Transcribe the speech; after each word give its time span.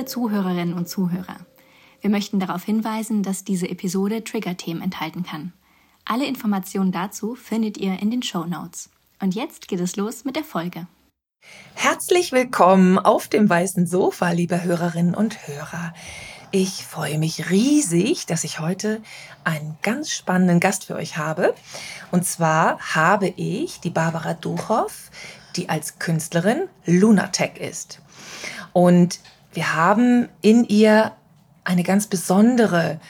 Liebe 0.00 0.12
Zuhörerinnen 0.12 0.72
und 0.72 0.88
Zuhörer, 0.88 1.36
wir 2.00 2.08
möchten 2.08 2.40
darauf 2.40 2.64
hinweisen, 2.64 3.22
dass 3.22 3.44
diese 3.44 3.68
Episode 3.68 4.24
Trigger-Themen 4.24 4.80
enthalten 4.80 5.24
kann. 5.24 5.52
Alle 6.06 6.24
Informationen 6.24 6.90
dazu 6.90 7.34
findet 7.34 7.76
ihr 7.76 8.00
in 8.00 8.10
den 8.10 8.22
Show 8.22 8.46
Notes. 8.46 8.88
Und 9.20 9.34
jetzt 9.34 9.68
geht 9.68 9.78
es 9.78 9.96
los 9.96 10.24
mit 10.24 10.36
der 10.36 10.44
Folge. 10.44 10.86
Herzlich 11.74 12.32
willkommen 12.32 12.98
auf 12.98 13.28
dem 13.28 13.46
weißen 13.50 13.86
Sofa, 13.86 14.30
liebe 14.30 14.64
Hörerinnen 14.64 15.14
und 15.14 15.46
Hörer. 15.46 15.92
Ich 16.50 16.86
freue 16.86 17.18
mich 17.18 17.50
riesig, 17.50 18.24
dass 18.24 18.44
ich 18.44 18.58
heute 18.58 19.02
einen 19.44 19.76
ganz 19.82 20.10
spannenden 20.12 20.60
Gast 20.60 20.86
für 20.86 20.94
euch 20.94 21.18
habe. 21.18 21.54
Und 22.10 22.24
zwar 22.24 22.78
habe 22.94 23.34
ich 23.36 23.80
die 23.80 23.90
Barbara 23.90 24.32
Duchow, 24.32 25.10
die 25.56 25.68
als 25.68 25.98
Künstlerin 25.98 26.70
Lunatech 26.86 27.58
ist. 27.58 28.00
Und 28.72 29.20
wir 29.52 29.74
haben 29.74 30.28
in 30.42 30.64
ihr 30.64 31.12
eine 31.64 31.82
ganz 31.82 32.06
besondere 32.06 33.00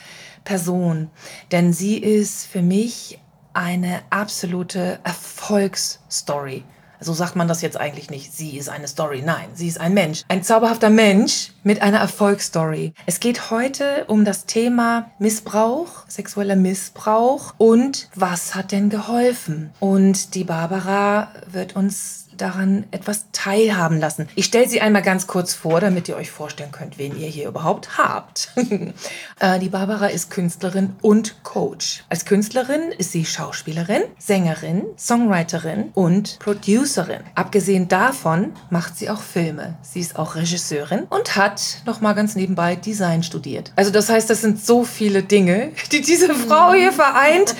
Person, 0.43 1.09
denn 1.51 1.73
sie 1.73 1.97
ist 1.97 2.47
für 2.47 2.61
mich 2.61 3.19
eine 3.53 4.01
absolute 4.09 4.99
Erfolgsstory. 5.03 6.63
So 7.03 7.13
sagt 7.13 7.35
man 7.35 7.47
das 7.47 7.63
jetzt 7.63 7.77
eigentlich 7.77 8.11
nicht. 8.11 8.31
Sie 8.31 8.57
ist 8.57 8.69
eine 8.69 8.87
Story. 8.87 9.23
Nein, 9.25 9.49
sie 9.55 9.67
ist 9.67 9.81
ein 9.81 9.95
Mensch. 9.95 10.21
Ein 10.27 10.43
zauberhafter 10.43 10.91
Mensch 10.91 11.51
mit 11.63 11.81
einer 11.81 11.97
Erfolgsstory. 11.97 12.93
Es 13.07 13.19
geht 13.19 13.49
heute 13.49 14.05
um 14.05 14.23
das 14.23 14.45
Thema 14.45 15.09
Missbrauch, 15.17 16.07
sexueller 16.07 16.55
Missbrauch 16.55 17.55
und 17.57 18.07
was 18.13 18.53
hat 18.53 18.71
denn 18.71 18.91
geholfen? 18.91 19.71
Und 19.79 20.35
die 20.35 20.43
Barbara 20.43 21.29
wird 21.47 21.75
uns 21.75 22.27
daran 22.41 22.85
etwas 22.91 23.25
teilhaben 23.31 23.99
lassen. 23.99 24.27
Ich 24.35 24.45
stelle 24.45 24.67
sie 24.67 24.81
einmal 24.81 25.01
ganz 25.01 25.27
kurz 25.27 25.53
vor, 25.53 25.79
damit 25.79 26.09
ihr 26.09 26.15
euch 26.15 26.31
vorstellen 26.31 26.71
könnt, 26.71 26.97
wen 26.97 27.17
ihr 27.17 27.27
hier 27.27 27.47
überhaupt 27.47 27.97
habt. 27.97 28.49
Äh, 29.39 29.59
die 29.59 29.69
Barbara 29.69 30.07
ist 30.07 30.29
Künstlerin 30.29 30.95
und 31.01 31.43
Coach. 31.43 32.03
Als 32.09 32.25
Künstlerin 32.25 32.91
ist 32.97 33.11
sie 33.11 33.25
Schauspielerin, 33.25 34.03
Sängerin, 34.19 34.83
Songwriterin 34.97 35.89
und 35.95 36.37
Producerin. 36.39 37.21
Abgesehen 37.33 37.87
davon 37.87 38.53
macht 38.69 38.97
sie 38.97 39.09
auch 39.09 39.21
Filme. 39.21 39.77
Sie 39.81 39.99
ist 39.99 40.17
auch 40.17 40.35
Regisseurin 40.35 41.03
und 41.09 41.35
hat 41.35 41.81
noch 41.85 42.01
mal 42.01 42.13
ganz 42.13 42.35
nebenbei 42.35 42.75
Design 42.75 43.23
studiert. 43.23 43.71
Also 43.75 43.91
das 43.91 44.09
heißt, 44.09 44.29
das 44.29 44.41
sind 44.41 44.63
so 44.63 44.83
viele 44.83 45.23
Dinge, 45.23 45.71
die 45.91 46.01
diese 46.01 46.33
Frau 46.33 46.73
hier 46.73 46.91
vereint 46.91 47.55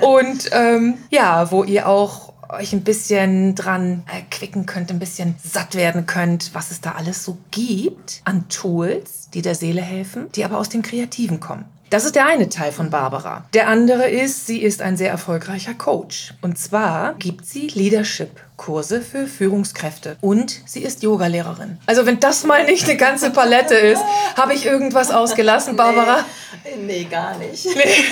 und 0.00 0.50
ähm, 0.52 0.98
ja, 1.10 1.50
wo 1.50 1.64
ihr 1.64 1.88
auch 1.88 2.33
euch 2.54 2.72
ein 2.72 2.84
bisschen 2.84 3.54
dran 3.54 4.02
erquicken 4.12 4.66
könnt, 4.66 4.90
ein 4.90 4.98
bisschen 4.98 5.34
satt 5.42 5.74
werden 5.74 6.06
könnt, 6.06 6.54
was 6.54 6.70
es 6.70 6.80
da 6.80 6.92
alles 6.92 7.24
so 7.24 7.38
gibt 7.50 8.22
an 8.24 8.48
Tools, 8.48 9.30
die 9.32 9.42
der 9.42 9.54
Seele 9.54 9.82
helfen, 9.82 10.30
die 10.32 10.44
aber 10.44 10.58
aus 10.58 10.68
dem 10.68 10.82
Kreativen 10.82 11.40
kommen. 11.40 11.64
Das 11.90 12.04
ist 12.04 12.14
der 12.14 12.26
eine 12.26 12.48
Teil 12.48 12.72
von 12.72 12.90
Barbara. 12.90 13.44
Der 13.54 13.68
andere 13.68 14.08
ist, 14.08 14.46
sie 14.46 14.62
ist 14.62 14.82
ein 14.82 14.96
sehr 14.96 15.10
erfolgreicher 15.10 15.74
Coach. 15.74 16.34
Und 16.40 16.58
zwar 16.58 17.14
gibt 17.14 17.46
sie 17.46 17.68
Leadership-Kurse 17.68 19.00
für 19.00 19.26
Führungskräfte. 19.26 20.16
Und 20.20 20.62
sie 20.66 20.82
ist 20.82 21.02
Yogalehrerin. 21.02 21.78
Also 21.86 22.06
wenn 22.06 22.18
das 22.20 22.44
mal 22.44 22.64
nicht 22.64 22.84
eine 22.88 22.96
ganze 22.96 23.30
Palette 23.30 23.74
ist, 23.74 24.02
habe 24.36 24.54
ich 24.54 24.66
irgendwas 24.66 25.10
ausgelassen, 25.10 25.76
Barbara? 25.76 26.24
Nee, 26.64 26.76
nee 26.84 27.04
gar 27.04 27.36
nicht. 27.38 27.66
Nee. 27.74 28.04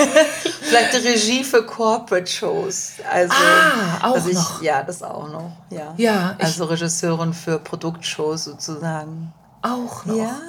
Vielleicht 0.60 0.94
die 0.94 1.08
Regie 1.08 1.44
für 1.44 1.64
Corporate-Shows. 1.64 2.94
Also, 3.10 3.32
ah, 3.32 4.08
auch 4.08 4.14
also 4.14 4.28
ich, 4.28 4.34
noch. 4.34 4.62
Ja, 4.62 4.82
das 4.82 5.02
auch 5.02 5.28
noch. 5.30 5.52
Ja, 5.70 5.94
ja 5.96 6.36
also 6.38 6.64
Regisseurin 6.64 7.32
für 7.32 7.58
Produktshows 7.58 8.44
sozusagen. 8.44 9.32
Auch 9.62 10.04
noch. 10.04 10.16
Ja. 10.16 10.40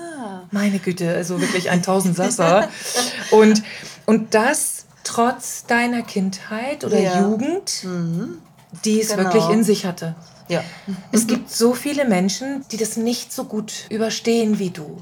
Meine 0.51 0.79
Güte, 0.79 1.13
also 1.13 1.39
wirklich 1.39 1.69
ein 1.69 1.81
Tausendsasser. 1.83 2.69
und, 3.31 3.63
und 4.05 4.33
das 4.33 4.85
trotz 5.03 5.65
deiner 5.65 6.01
Kindheit 6.01 6.83
oder 6.83 6.99
Ja. 6.99 7.21
Jugend, 7.21 7.83
Mhm. 7.83 8.37
die 8.85 9.01
es 9.01 9.09
Genau. 9.09 9.23
wirklich 9.25 9.49
in 9.49 9.63
sich 9.63 9.85
hatte. 9.85 10.15
Ja. 10.53 10.63
Es 11.11 11.27
gibt 11.27 11.49
so 11.51 11.73
viele 11.73 12.05
Menschen, 12.05 12.65
die 12.71 12.77
das 12.77 12.97
nicht 12.97 13.33
so 13.33 13.45
gut 13.45 13.85
überstehen 13.89 14.59
wie 14.59 14.69
du. 14.69 14.97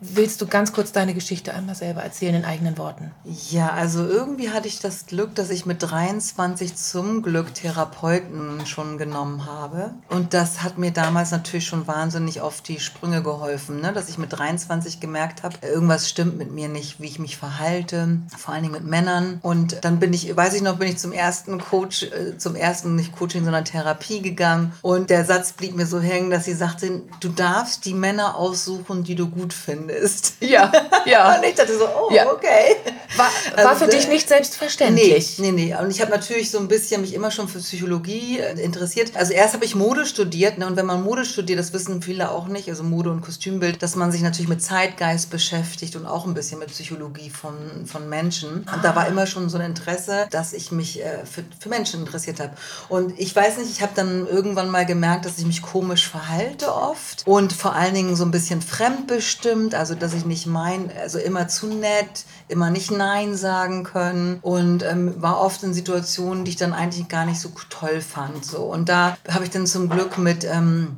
Willst 0.00 0.40
du 0.40 0.46
ganz 0.46 0.72
kurz 0.72 0.92
deine 0.92 1.14
Geschichte 1.14 1.54
einmal 1.54 1.74
selber 1.74 2.02
erzählen 2.02 2.34
in 2.34 2.44
eigenen 2.44 2.78
Worten? 2.78 3.10
Ja, 3.50 3.70
also 3.70 4.06
irgendwie 4.06 4.50
hatte 4.50 4.68
ich 4.68 4.80
das 4.80 5.06
Glück, 5.06 5.34
dass 5.34 5.50
ich 5.50 5.66
mit 5.66 5.82
23 5.82 6.76
zum 6.76 7.22
Glück 7.22 7.54
Therapeuten 7.54 8.66
schon 8.66 8.98
genommen 8.98 9.46
habe. 9.46 9.94
Und 10.08 10.34
das 10.34 10.62
hat 10.62 10.78
mir 10.78 10.90
damals 10.90 11.30
natürlich 11.30 11.66
schon 11.66 11.86
wahnsinnig 11.86 12.40
auf 12.40 12.60
die 12.60 12.80
Sprünge 12.80 13.22
geholfen, 13.22 13.80
ne? 13.80 13.92
dass 13.92 14.08
ich 14.08 14.18
mit 14.18 14.32
23 14.32 15.00
gemerkt 15.00 15.42
habe, 15.42 15.56
irgendwas 15.62 16.08
stimmt 16.08 16.36
mit 16.38 16.52
mir 16.52 16.68
nicht, 16.68 17.00
wie 17.00 17.06
ich 17.06 17.18
mich 17.18 17.36
verhalte, 17.36 18.18
vor 18.36 18.54
allen 18.54 18.64
Dingen 18.64 18.74
mit 18.74 18.84
Männern. 18.84 19.38
Und 19.42 19.84
dann 19.84 19.98
bin 19.98 20.12
ich, 20.12 20.36
weiß 20.36 20.54
ich 20.54 20.62
noch, 20.62 20.76
bin 20.76 20.88
ich 20.88 20.98
zum 20.98 21.12
ersten 21.12 21.58
Coach, 21.58 22.04
äh, 22.04 22.36
zum 22.38 22.54
ersten 22.54 22.96
nicht 22.96 23.16
Coaching, 23.16 23.44
sondern 23.44 23.64
Therapie 23.64 24.20
gegangen. 24.20 24.72
Und 24.82 25.10
der 25.10 25.24
Satz 25.24 25.52
blieb 25.52 25.74
mir 25.74 25.86
so 25.86 26.00
hängen, 26.00 26.30
dass 26.30 26.44
sie 26.44 26.54
sagte, 26.54 27.02
du 27.20 27.28
darfst 27.28 27.84
die 27.84 27.94
Männer 27.94 28.36
aussuchen, 28.36 29.04
die 29.04 29.14
du 29.14 29.28
gut 29.28 29.52
findest. 29.52 30.34
Ja, 30.40 30.70
ja. 31.06 31.34
Und 31.38 31.44
ich 31.44 31.54
dachte 31.54 31.76
so, 31.76 31.84
oh, 31.86 32.12
Ja. 32.12 32.30
okay. 32.30 32.76
War, 33.16 33.30
war 33.56 33.70
Also, 33.70 33.84
für 33.84 33.90
dich 33.90 34.08
nicht 34.08 34.28
selbstverständlich. 34.28 35.38
Nee, 35.38 35.52
nee, 35.52 35.66
nee. 35.66 35.76
Und 35.76 35.90
ich 35.90 36.00
habe 36.00 36.10
natürlich 36.10 36.50
so 36.50 36.58
ein 36.58 36.68
bisschen 36.68 37.00
mich 37.00 37.14
immer 37.14 37.30
schon 37.30 37.48
für 37.48 37.58
Psychologie 37.58 38.38
äh, 38.38 38.60
interessiert. 38.60 39.16
Also 39.16 39.32
erst 39.32 39.54
habe 39.54 39.64
ich 39.64 39.74
Mode 39.74 40.06
studiert. 40.06 40.58
Ne? 40.58 40.66
Und 40.66 40.76
wenn 40.76 40.86
man 40.86 41.02
Mode 41.02 41.24
studiert, 41.24 41.58
das 41.58 41.72
wissen 41.72 42.02
viele 42.02 42.30
auch 42.30 42.46
nicht, 42.48 42.68
also 42.68 42.82
Mode 42.82 43.10
und 43.10 43.20
Kostümbild, 43.20 43.82
dass 43.82 43.96
man 43.96 44.10
sich 44.12 44.22
natürlich 44.22 44.48
mit 44.48 44.62
Zeitgeist 44.62 45.30
beschäftigt 45.30 45.96
und 45.96 46.06
auch 46.06 46.26
ein 46.26 46.34
bisschen 46.34 46.58
mit 46.58 46.68
Psychologie 46.68 47.30
von, 47.30 47.54
von 47.86 48.08
Menschen. 48.08 48.66
Und 48.72 48.84
da 48.84 48.94
war 48.96 49.06
immer 49.08 49.26
schon 49.26 49.48
so 49.48 49.58
ein 49.58 49.64
Interesse, 49.64 50.26
dass 50.30 50.52
ich 50.52 50.72
mich 50.72 51.02
äh, 51.04 51.24
für, 51.24 51.44
für 51.58 51.68
Menschen 51.68 52.00
interessiert 52.00 52.40
habe. 52.40 52.52
Und 52.88 53.18
ich 53.18 53.34
weiß 53.34 53.58
nicht, 53.58 53.70
ich 53.70 53.82
habe 53.82 53.92
dann 53.94 54.26
irgendwann 54.26 54.53
mal 54.54 54.86
gemerkt, 54.86 55.26
dass 55.26 55.38
ich 55.38 55.46
mich 55.46 55.62
komisch 55.62 56.08
verhalte 56.08 56.74
oft. 56.74 57.26
Und 57.26 57.52
vor 57.52 57.74
allen 57.74 57.94
Dingen 57.94 58.16
so 58.16 58.24
ein 58.24 58.30
bisschen 58.30 58.62
fremdbestimmt. 58.62 59.74
Also 59.74 59.94
dass 59.94 60.14
ich 60.14 60.24
nicht 60.24 60.46
mein, 60.46 60.90
also 61.00 61.18
immer 61.18 61.48
zu 61.48 61.66
nett, 61.66 62.24
immer 62.48 62.70
nicht 62.70 62.90
Nein 62.90 63.36
sagen 63.36 63.84
können 63.84 64.38
und 64.42 64.82
ähm, 64.82 65.20
war 65.20 65.40
oft 65.40 65.62
in 65.62 65.74
Situationen, 65.74 66.44
die 66.44 66.52
ich 66.52 66.56
dann 66.56 66.72
eigentlich 66.72 67.08
gar 67.08 67.26
nicht 67.26 67.40
so 67.40 67.50
toll 67.70 68.00
fand. 68.00 68.44
So. 68.44 68.62
Und 68.62 68.88
da 68.88 69.16
habe 69.28 69.44
ich 69.44 69.50
dann 69.50 69.66
zum 69.66 69.88
Glück 69.88 70.18
mit, 70.18 70.44
ähm, 70.44 70.96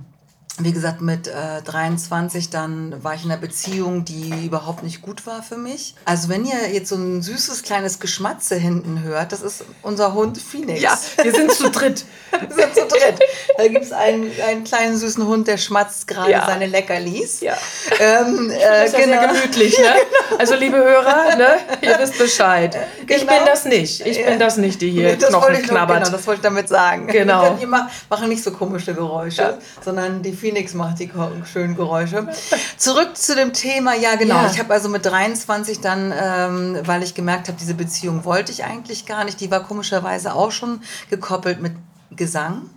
wie 0.59 0.73
gesagt, 0.73 1.01
mit 1.03 1.27
äh, 1.29 1.61
23 1.65 2.49
dann 2.51 3.03
war 3.05 3.15
ich 3.15 3.25
in 3.25 3.31
einer 3.31 3.41
Beziehung, 3.41 4.05
die 4.07 4.47
überhaupt 4.47 4.83
nicht 4.83 5.03
gut 5.03 5.27
war 5.27 5.43
für 5.43 5.57
mich. 5.59 5.95
Also 6.07 6.29
wenn 6.31 6.45
ihr 6.47 6.71
jetzt 6.73 6.89
so 6.89 6.97
ein 6.97 7.21
süßes 7.23 7.63
kleines 7.63 7.99
Geschmatze 8.01 8.55
hinten 8.55 9.03
hört, 9.03 9.33
das 9.33 9.43
ist 9.43 9.65
unser 9.83 10.15
Hund 10.15 10.39
Phoenix. 10.39 10.81
Ja, 10.81 10.99
wir 11.23 11.33
sind 11.35 11.53
zu 11.53 11.71
dritt. 11.71 12.05
Wir 12.37 12.51
sind 12.65 12.75
zu 12.75 12.87
dritt. 12.87 13.19
Da 13.57 13.67
gibt 13.69 13.85
es 13.85 13.93
einen, 13.93 14.31
einen 14.47 14.63
kleinen 14.65 14.97
süßen 14.99 15.27
Hund, 15.27 15.49
der 15.49 15.57
schmatzt 15.57 16.07
gerade 16.07 16.33
Ja. 16.33 16.45
seine 16.45 16.67
Leckerlis. 16.67 17.41
Ja. 17.41 17.57
Ähm, 17.99 18.49
Das 18.49 18.57
äh, 18.59 18.85
ist 18.87 18.99
ja 18.99 19.05
sehr 19.05 19.27
gemütlich, 19.29 19.79
ne? 19.79 19.95
Also, 20.39 20.55
liebe 20.57 20.77
Hörer, 20.77 21.37
ne? 21.37 21.57
ihr 21.81 21.97
wisst 21.99 22.19
Bescheid. 22.19 22.77
Ich 23.07 23.07
Genau. 23.21 23.33
bin 23.37 23.47
das 23.47 23.65
nicht. 23.65 24.05
Ich 24.05 24.23
bin 24.23 24.39
das 24.39 24.57
nicht, 24.59 24.83
die 24.83 24.91
hier 24.91 25.17
das 25.17 25.33
wollte 25.33 25.39
Knochen 25.39 25.55
ich 25.55 25.61
noch, 25.63 25.69
knabbert. 25.69 25.99
genau, 26.05 26.11
das 26.17 26.27
wollte 26.27 26.41
ich 26.41 26.43
damit 26.43 26.69
sagen. 26.69 27.07
Genau. 27.07 27.55
Die 27.59 27.65
ma- 27.67 27.89
machen 28.11 28.29
nicht 28.29 28.43
so 28.45 28.51
komische 28.51 28.93
Geräusche, 28.93 29.57
sondern 29.83 30.21
die 30.23 30.33
Phoenix 30.47 30.75
macht 30.75 31.01
die 31.01 31.11
schönen 31.53 31.75
Geräusche. 31.75 32.29
Zurück 32.77 33.17
zu 33.17 33.35
dem 33.35 33.53
Thema, 33.53 33.95
ja 33.95 34.15
genau. 34.15 34.37
Ja. 34.37 34.51
Ich 34.51 34.61
habe 34.61 34.73
also 34.73 34.89
mit 34.89 35.05
23 35.05 35.81
dann, 35.81 36.13
ähm, 36.17 36.79
weil 36.85 37.03
ich 37.03 37.15
gemerkt 37.15 37.49
habe, 37.49 37.59
diese 37.59 37.75
Beziehung 37.75 38.25
wollte 38.25 38.53
ich 38.53 38.63
eigentlich 38.63 39.07
gar 39.07 39.25
nicht. 39.25 39.41
Die 39.41 39.51
war 39.51 39.65
komischerweise 39.65 40.35
auch 40.35 40.53
schon 40.53 40.83
gekoppelt 41.11 41.61
mit 41.61 41.73
Gesang. 42.13 42.71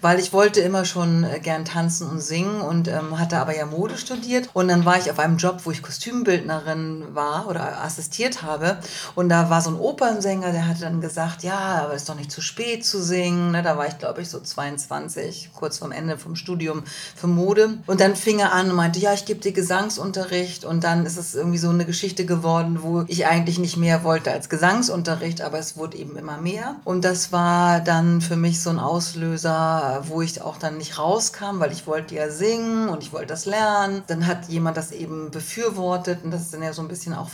Weil 0.00 0.18
ich 0.18 0.32
wollte 0.32 0.60
immer 0.60 0.84
schon 0.84 1.24
äh, 1.24 1.40
gern 1.40 1.64
tanzen 1.64 2.08
und 2.08 2.20
singen 2.20 2.60
und 2.60 2.88
ähm, 2.88 3.18
hatte 3.18 3.38
aber 3.38 3.56
ja 3.56 3.66
Mode 3.66 3.96
studiert. 3.96 4.48
Und 4.52 4.68
dann 4.68 4.84
war 4.84 4.98
ich 4.98 5.10
auf 5.10 5.18
einem 5.18 5.36
Job, 5.36 5.60
wo 5.64 5.70
ich 5.70 5.82
Kostümbildnerin 5.82 7.14
war 7.14 7.48
oder 7.48 7.82
assistiert 7.82 8.42
habe. 8.42 8.78
Und 9.14 9.28
da 9.28 9.50
war 9.50 9.60
so 9.60 9.70
ein 9.70 9.76
Opernsänger, 9.76 10.52
der 10.52 10.66
hatte 10.66 10.80
dann 10.80 11.00
gesagt, 11.00 11.42
ja, 11.42 11.82
aber 11.82 11.94
es 11.94 12.02
ist 12.02 12.08
doch 12.08 12.14
nicht 12.14 12.32
zu 12.32 12.40
spät 12.40 12.84
zu 12.84 13.02
singen. 13.02 13.52
Ne, 13.52 13.62
da 13.62 13.76
war 13.76 13.86
ich, 13.86 13.98
glaube 13.98 14.22
ich, 14.22 14.28
so 14.28 14.40
22, 14.40 15.50
kurz 15.54 15.78
vorm 15.78 15.92
Ende 15.92 16.18
vom 16.18 16.36
Studium 16.36 16.82
für 17.14 17.26
Mode. 17.26 17.78
Und 17.86 18.00
dann 18.00 18.16
fing 18.16 18.38
er 18.38 18.52
an 18.52 18.70
und 18.70 18.76
meinte, 18.76 18.98
ja, 18.98 19.12
ich 19.12 19.24
gebe 19.24 19.40
dir 19.40 19.52
Gesangsunterricht. 19.52 20.64
Und 20.64 20.84
dann 20.84 21.06
ist 21.06 21.16
es 21.16 21.34
irgendwie 21.34 21.58
so 21.58 21.70
eine 21.70 21.84
Geschichte 21.84 22.26
geworden, 22.26 22.78
wo 22.82 23.04
ich 23.06 23.26
eigentlich 23.26 23.58
nicht 23.58 23.76
mehr 23.76 24.04
wollte 24.04 24.30
als 24.30 24.48
Gesangsunterricht, 24.48 25.40
aber 25.40 25.58
es 25.58 25.76
wurde 25.76 25.96
eben 25.96 26.16
immer 26.16 26.38
mehr. 26.38 26.76
Und 26.84 27.04
das 27.04 27.32
war 27.32 27.80
dann 27.80 28.20
für 28.20 28.36
mich 28.36 28.60
so 28.60 28.70
ein 28.70 28.78
Auslöser, 28.78 29.67
Häuser, 29.68 30.02
wo 30.08 30.22
ich 30.22 30.42
auch 30.42 30.56
dann 30.56 30.78
nicht 30.78 30.98
rauskam, 30.98 31.58
weil 31.60 31.72
ich 31.72 31.86
wollte 31.86 32.14
ja 32.14 32.30
singen 32.30 32.88
und 32.88 33.02
ich 33.02 33.12
wollte 33.12 33.28
das 33.28 33.46
lernen. 33.46 34.02
Dann 34.06 34.26
hat 34.26 34.48
jemand 34.48 34.76
das 34.76 34.92
eben 34.92 35.30
befürwortet 35.30 36.20
und 36.24 36.30
das 36.30 36.42
ist 36.42 36.54
dann 36.54 36.62
ja 36.62 36.72
so 36.72 36.82
ein 36.82 36.88
bisschen 36.88 37.14
auch 37.14 37.28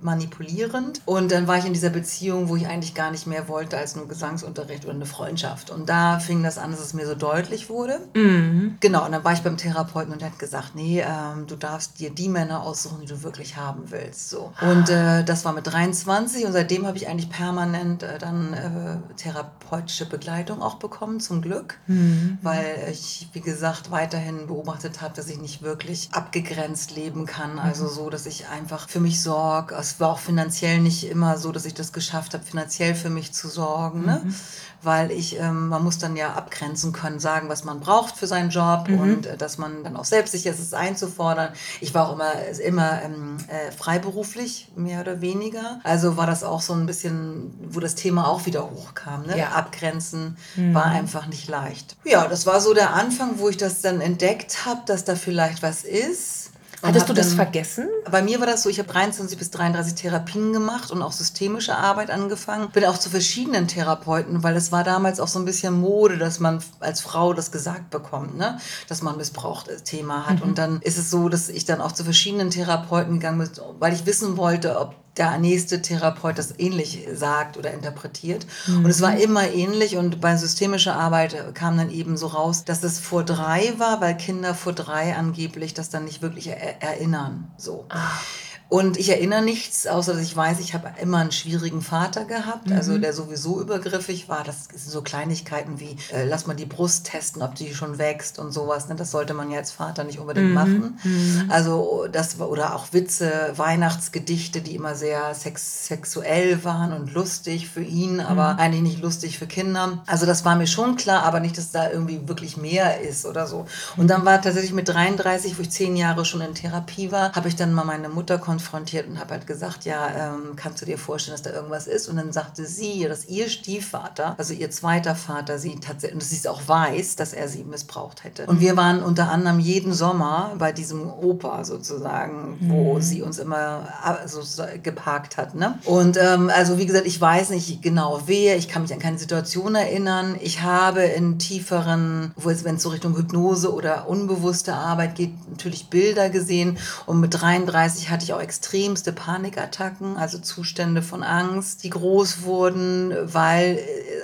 manipulierend. 0.00 1.00
Und 1.04 1.32
dann 1.32 1.46
war 1.46 1.58
ich 1.58 1.64
in 1.64 1.72
dieser 1.72 1.90
Beziehung, 1.90 2.48
wo 2.48 2.56
ich 2.56 2.66
eigentlich 2.66 2.94
gar 2.94 3.10
nicht 3.10 3.26
mehr 3.26 3.48
wollte 3.48 3.76
als 3.76 3.96
nur 3.96 4.08
Gesangsunterricht 4.08 4.84
oder 4.84 4.94
eine 4.94 5.06
Freundschaft. 5.06 5.70
Und 5.70 5.88
da 5.88 6.18
fing 6.18 6.42
das 6.42 6.58
an, 6.58 6.70
dass 6.70 6.80
es 6.80 6.94
mir 6.94 7.06
so 7.06 7.14
deutlich 7.14 7.68
wurde. 7.68 8.00
Mhm. 8.14 8.76
Genau, 8.80 9.04
und 9.04 9.12
dann 9.12 9.24
war 9.24 9.32
ich 9.32 9.42
beim 9.42 9.56
Therapeuten 9.56 10.12
und 10.12 10.20
der 10.20 10.30
hat 10.30 10.38
gesagt, 10.38 10.74
nee, 10.74 11.00
ähm, 11.00 11.46
du 11.46 11.56
darfst 11.56 12.00
dir 12.00 12.10
die 12.10 12.28
Männer 12.28 12.62
aussuchen, 12.62 13.00
die 13.00 13.06
du 13.06 13.22
wirklich 13.22 13.56
haben 13.56 13.90
willst. 13.90 14.30
So. 14.30 14.52
Und 14.60 14.88
äh, 14.88 15.24
das 15.24 15.44
war 15.44 15.52
mit 15.52 15.66
23 15.66 16.44
und 16.46 16.52
seitdem 16.52 16.86
habe 16.86 16.96
ich 16.96 17.08
eigentlich 17.08 17.30
permanent 17.30 18.02
äh, 18.02 18.18
dann 18.18 18.52
äh, 18.52 19.14
therapeutische 19.16 20.08
Begleitung 20.08 20.62
auch 20.62 20.76
bekommen, 20.76 21.20
zum 21.20 21.42
Glück, 21.42 21.61
mhm. 21.86 22.38
weil 22.42 22.88
ich, 22.90 23.28
wie 23.32 23.40
gesagt, 23.40 23.90
weiterhin 23.90 24.46
beobachtet 24.46 25.00
habe, 25.00 25.14
dass 25.14 25.28
ich 25.28 25.38
nicht 25.38 25.62
wirklich 25.62 26.10
abgegrenzt 26.12 26.94
leben 26.94 27.26
kann. 27.26 27.58
Also 27.58 27.88
so, 27.88 28.10
dass 28.10 28.26
ich 28.26 28.48
einfach 28.48 28.88
für 28.88 29.00
mich 29.00 29.20
sorge. 29.20 29.74
Es 29.74 30.00
war 30.00 30.10
auch 30.10 30.18
finanziell 30.18 30.80
nicht 30.80 31.04
immer 31.08 31.38
so, 31.38 31.52
dass 31.52 31.64
ich 31.64 31.74
das 31.74 31.92
geschafft 31.92 32.34
habe, 32.34 32.44
finanziell 32.44 32.94
für 32.94 33.10
mich 33.10 33.32
zu 33.32 33.48
sorgen. 33.48 34.04
Ne? 34.04 34.22
Mhm 34.24 34.34
weil 34.82 35.12
ich, 35.12 35.38
ähm, 35.38 35.68
man 35.68 35.82
muss 35.84 35.98
dann 35.98 36.16
ja 36.16 36.32
abgrenzen 36.32 36.92
können, 36.92 37.20
sagen, 37.20 37.48
was 37.48 37.64
man 37.64 37.80
braucht 37.80 38.16
für 38.16 38.26
seinen 38.26 38.50
Job 38.50 38.88
mhm. 38.88 39.00
und 39.00 39.26
äh, 39.26 39.36
dass 39.36 39.58
man 39.58 39.84
dann 39.84 39.96
auch 39.96 40.04
selbstsicher 40.04 40.50
ist, 40.50 40.58
es 40.58 40.74
einzufordern. 40.74 41.50
Ich 41.80 41.94
war 41.94 42.08
auch 42.08 42.14
immer, 42.14 42.32
immer 42.64 43.02
ähm, 43.02 43.36
äh, 43.48 43.70
freiberuflich, 43.70 44.68
mehr 44.74 45.00
oder 45.00 45.20
weniger. 45.20 45.80
Also 45.84 46.16
war 46.16 46.26
das 46.26 46.42
auch 46.42 46.60
so 46.60 46.72
ein 46.72 46.86
bisschen, 46.86 47.54
wo 47.68 47.80
das 47.80 47.94
Thema 47.94 48.28
auch 48.28 48.46
wieder 48.46 48.68
hochkam. 48.70 49.26
Ne? 49.26 49.38
Ja. 49.38 49.50
Abgrenzen 49.50 50.36
mhm. 50.56 50.74
war 50.74 50.86
einfach 50.86 51.26
nicht 51.26 51.48
leicht. 51.52 51.96
Ja, 52.04 52.26
das 52.26 52.46
war 52.46 52.60
so 52.60 52.74
der 52.74 52.94
Anfang, 52.94 53.38
wo 53.38 53.48
ich 53.48 53.56
das 53.56 53.80
dann 53.80 54.00
entdeckt 54.00 54.66
habe, 54.66 54.80
dass 54.86 55.04
da 55.04 55.14
vielleicht 55.14 55.62
was 55.62 55.84
ist. 55.84 56.50
Hattest 56.82 57.08
du 57.08 57.12
das 57.12 57.28
dann, 57.28 57.36
vergessen? 57.36 57.88
Bei 58.10 58.22
mir 58.22 58.40
war 58.40 58.46
das 58.48 58.64
so, 58.64 58.68
ich 58.68 58.80
habe 58.80 58.88
23 58.88 59.38
bis 59.38 59.50
33 59.52 59.94
Therapien 59.94 60.52
gemacht 60.52 60.90
und 60.90 61.00
auch 61.00 61.12
systemische 61.12 61.76
Arbeit 61.76 62.10
angefangen. 62.10 62.70
Bin 62.70 62.84
auch 62.86 62.98
zu 62.98 63.08
verschiedenen 63.08 63.68
Therapeuten, 63.68 64.42
weil 64.42 64.56
es 64.56 64.72
war 64.72 64.82
damals 64.82 65.20
auch 65.20 65.28
so 65.28 65.38
ein 65.38 65.44
bisschen 65.44 65.80
Mode, 65.80 66.18
dass 66.18 66.40
man 66.40 66.60
als 66.80 67.00
Frau 67.00 67.34
das 67.34 67.52
gesagt 67.52 67.90
bekommt, 67.90 68.36
ne? 68.36 68.58
dass 68.88 69.00
man 69.00 69.16
missbraucht 69.16 69.70
Thema 69.84 70.26
hat. 70.26 70.40
Mhm. 70.40 70.42
Und 70.42 70.58
dann 70.58 70.82
ist 70.82 70.98
es 70.98 71.08
so, 71.08 71.28
dass 71.28 71.48
ich 71.48 71.64
dann 71.64 71.80
auch 71.80 71.92
zu 71.92 72.02
verschiedenen 72.02 72.50
Therapeuten 72.50 73.20
gegangen 73.20 73.38
bin, 73.38 73.50
weil 73.78 73.92
ich 73.92 74.04
wissen 74.04 74.36
wollte, 74.36 74.80
ob 74.80 74.96
der 75.16 75.38
nächste 75.38 75.82
Therapeut 75.82 76.38
das 76.38 76.58
ähnlich 76.58 77.06
sagt 77.12 77.56
oder 77.56 77.72
interpretiert. 77.72 78.46
Mhm. 78.66 78.84
Und 78.84 78.90
es 78.90 79.00
war 79.02 79.16
immer 79.16 79.50
ähnlich 79.50 79.96
und 79.96 80.20
bei 80.20 80.36
systemischer 80.36 80.96
Arbeit 80.96 81.54
kam 81.54 81.76
dann 81.76 81.90
eben 81.90 82.16
so 82.16 82.28
raus, 82.28 82.64
dass 82.64 82.82
es 82.82 82.98
vor 82.98 83.24
drei 83.24 83.74
war, 83.78 84.00
weil 84.00 84.16
Kinder 84.16 84.54
vor 84.54 84.72
drei 84.72 85.14
angeblich 85.14 85.74
das 85.74 85.90
dann 85.90 86.04
nicht 86.04 86.22
wirklich 86.22 86.48
er 86.48 86.82
erinnern. 86.82 87.50
So. 87.58 87.84
Ach. 87.90 88.22
Und 88.72 88.96
ich 88.96 89.10
erinnere 89.10 89.42
nichts, 89.42 89.86
außer 89.86 90.14
dass 90.14 90.22
ich 90.22 90.34
weiß, 90.34 90.58
ich 90.60 90.72
habe 90.72 90.90
immer 90.98 91.18
einen 91.18 91.30
schwierigen 91.30 91.82
Vater 91.82 92.24
gehabt, 92.24 92.70
mhm. 92.70 92.76
also 92.76 92.96
der 92.96 93.12
sowieso 93.12 93.60
übergriffig 93.60 94.30
war. 94.30 94.44
Das 94.44 94.64
sind 94.74 94.90
so 94.90 95.02
Kleinigkeiten 95.02 95.78
wie, 95.78 95.94
äh, 96.10 96.24
lass 96.24 96.46
mal 96.46 96.54
die 96.54 96.64
Brust 96.64 97.04
testen, 97.04 97.42
ob 97.42 97.54
die 97.54 97.74
schon 97.74 97.98
wächst 97.98 98.38
und 98.38 98.50
sowas. 98.50 98.88
Ne? 98.88 98.94
Das 98.94 99.10
sollte 99.10 99.34
man 99.34 99.50
ja 99.50 99.58
als 99.58 99.72
Vater 99.72 100.04
nicht 100.04 100.18
unbedingt 100.18 100.48
mhm. 100.48 100.54
machen. 100.54 100.98
Mhm. 101.04 101.50
Also 101.50 102.06
das 102.10 102.40
oder 102.40 102.74
auch 102.74 102.94
Witze, 102.94 103.52
Weihnachtsgedichte, 103.56 104.62
die 104.62 104.74
immer 104.74 104.94
sehr 104.94 105.34
sex 105.34 105.88
sexuell 105.88 106.64
waren 106.64 106.94
und 106.94 107.12
lustig 107.12 107.68
für 107.68 107.82
ihn, 107.82 108.20
aber 108.20 108.54
mhm. 108.54 108.58
eigentlich 108.58 108.82
nicht 108.82 109.02
lustig 109.02 109.38
für 109.38 109.46
Kinder. 109.46 110.02
Also 110.06 110.24
das 110.24 110.46
war 110.46 110.56
mir 110.56 110.66
schon 110.66 110.96
klar, 110.96 111.24
aber 111.24 111.40
nicht, 111.40 111.58
dass 111.58 111.72
da 111.72 111.90
irgendwie 111.90 112.26
wirklich 112.26 112.56
mehr 112.56 113.02
ist 113.02 113.26
oder 113.26 113.46
so. 113.46 113.66
Und 113.98 114.08
dann 114.08 114.24
war 114.24 114.40
tatsächlich 114.40 114.72
mit 114.72 114.88
33, 114.88 115.58
wo 115.58 115.60
ich 115.60 115.70
zehn 115.70 115.94
Jahre 115.94 116.24
schon 116.24 116.40
in 116.40 116.54
Therapie 116.54 117.12
war, 117.12 117.32
habe 117.34 117.48
ich 117.48 117.56
dann 117.56 117.74
mal 117.74 117.84
meine 117.84 118.08
Mutter 118.08 118.38
konfrontiert 118.38 118.61
konfrontiert 118.62 119.08
und 119.08 119.18
habe 119.18 119.32
halt 119.32 119.46
gesagt, 119.46 119.84
ja, 119.84 120.08
ähm, 120.08 120.56
kannst 120.56 120.80
du 120.80 120.86
dir 120.86 120.98
vorstellen, 120.98 121.34
dass 121.34 121.42
da 121.42 121.50
irgendwas 121.50 121.86
ist? 121.86 122.08
Und 122.08 122.16
dann 122.16 122.32
sagte 122.32 122.64
sie, 122.64 123.04
dass 123.08 123.26
ihr 123.26 123.48
Stiefvater, 123.48 124.34
also 124.38 124.54
ihr 124.54 124.70
zweiter 124.70 125.14
Vater, 125.14 125.58
sie 125.58 125.76
tatsächlich, 125.80 126.14
und 126.14 126.22
dass 126.22 126.30
sie 126.30 126.36
es 126.36 126.46
auch 126.46 126.62
weiß, 126.66 127.16
dass 127.16 127.32
er 127.32 127.48
sie 127.48 127.64
missbraucht 127.64 128.24
hätte. 128.24 128.46
Und 128.46 128.60
wir 128.60 128.76
waren 128.76 129.02
unter 129.02 129.30
anderem 129.30 129.58
jeden 129.58 129.92
Sommer 129.92 130.52
bei 130.58 130.72
diesem 130.72 131.10
Opa 131.10 131.64
sozusagen, 131.64 132.56
wo 132.60 132.94
mhm. 132.94 133.02
sie 133.02 133.22
uns 133.22 133.38
immer 133.38 133.88
also, 134.02 134.42
geparkt 134.82 135.36
hat. 135.36 135.54
Ne? 135.54 135.78
Und 135.84 136.16
ähm, 136.16 136.50
also 136.54 136.78
wie 136.78 136.86
gesagt, 136.86 137.06
ich 137.06 137.20
weiß 137.20 137.50
nicht 137.50 137.82
genau 137.82 138.22
wer, 138.26 138.56
ich 138.56 138.68
kann 138.68 138.82
mich 138.82 138.92
an 138.92 139.00
keine 139.00 139.18
Situation 139.18 139.74
erinnern. 139.74 140.36
Ich 140.40 140.62
habe 140.62 141.02
in 141.02 141.38
tieferen, 141.38 142.32
wenn 142.36 142.76
es 142.76 142.82
so 142.82 142.90
Richtung 142.90 143.16
Hypnose 143.16 143.72
oder 143.72 144.08
unbewusste 144.08 144.74
Arbeit 144.74 145.16
geht, 145.16 145.32
natürlich 145.50 145.88
Bilder 145.88 146.30
gesehen. 146.30 146.78
Und 147.06 147.20
mit 147.20 147.40
33 147.40 148.10
hatte 148.10 148.24
ich 148.24 148.32
auch 148.32 148.40
extremste 148.52 149.12
Panikattacken, 149.12 150.18
also 150.18 150.36
Zustände 150.36 151.00
von 151.00 151.22
Angst, 151.22 151.84
die 151.84 151.88
groß 151.88 152.42
wurden, 152.42 153.14
weil, 153.22 153.78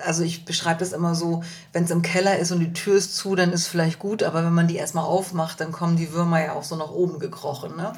also 0.04 0.22
ich 0.22 0.44
beschreibe 0.44 0.80
das 0.80 0.92
immer 0.92 1.14
so, 1.14 1.42
wenn 1.72 1.84
es 1.84 1.90
im 1.90 2.02
Keller 2.02 2.38
ist 2.38 2.52
und 2.52 2.60
die 2.60 2.74
Tür 2.74 2.96
ist 2.98 3.16
zu, 3.16 3.34
dann 3.36 3.54
ist 3.54 3.68
vielleicht 3.68 3.98
gut, 3.98 4.22
aber 4.22 4.44
wenn 4.44 4.52
man 4.52 4.68
die 4.68 4.76
erstmal 4.76 5.04
aufmacht, 5.04 5.62
dann 5.62 5.72
kommen 5.72 5.96
die 5.96 6.12
Würmer 6.12 6.44
ja 6.44 6.52
auch 6.52 6.62
so 6.62 6.76
nach 6.76 6.90
oben 6.90 7.20
gekrochen. 7.20 7.74
Ne? 7.74 7.94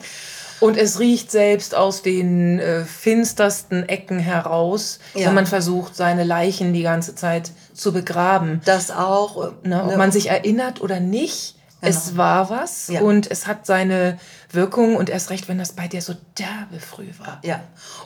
Und 0.61 0.77
es 0.77 1.01
riecht 1.01 1.33
selbst 1.33 1.75
aus 1.75 2.03
den 2.03 2.61
äh, 2.61 2.85
finstersten 2.85 3.89
Ecken 3.89 4.21
heraus, 4.21 5.01
ja. 5.15 5.27
wenn 5.27 5.35
man 5.35 5.47
versucht, 5.47 5.97
seine 5.97 6.23
Leichen 6.23 6.73
die 6.73 6.83
ganze 6.83 7.17
Zeit 7.17 7.51
zu 7.75 7.93
begraben. 7.93 8.61
Das 8.67 8.93
auch. 8.93 9.53
Ne, 9.65 9.83
ob 9.83 9.91
ne, 9.91 9.97
man 9.97 10.13
sich 10.13 10.31
erinnert 10.31 10.81
oder 10.81 11.01
nicht, 11.01 11.57
genau. 11.81 11.91
es 11.91 12.17
war 12.17 12.51
was 12.51 12.87
ja. 12.87 13.01
und 13.01 13.29
es 13.29 13.49
hat 13.49 13.67
seine 13.67 14.21
Wirkung 14.53 14.97
und 14.97 15.09
erst 15.09 15.31
recht, 15.31 15.49
wenn 15.49 15.59
das 15.59 15.73
bei 15.73 15.87
dir 15.87 16.03
so 16.03 16.15
derbe 16.39 16.81
früh 16.81 17.07
war. 17.19 17.41
Ja. 17.45 17.61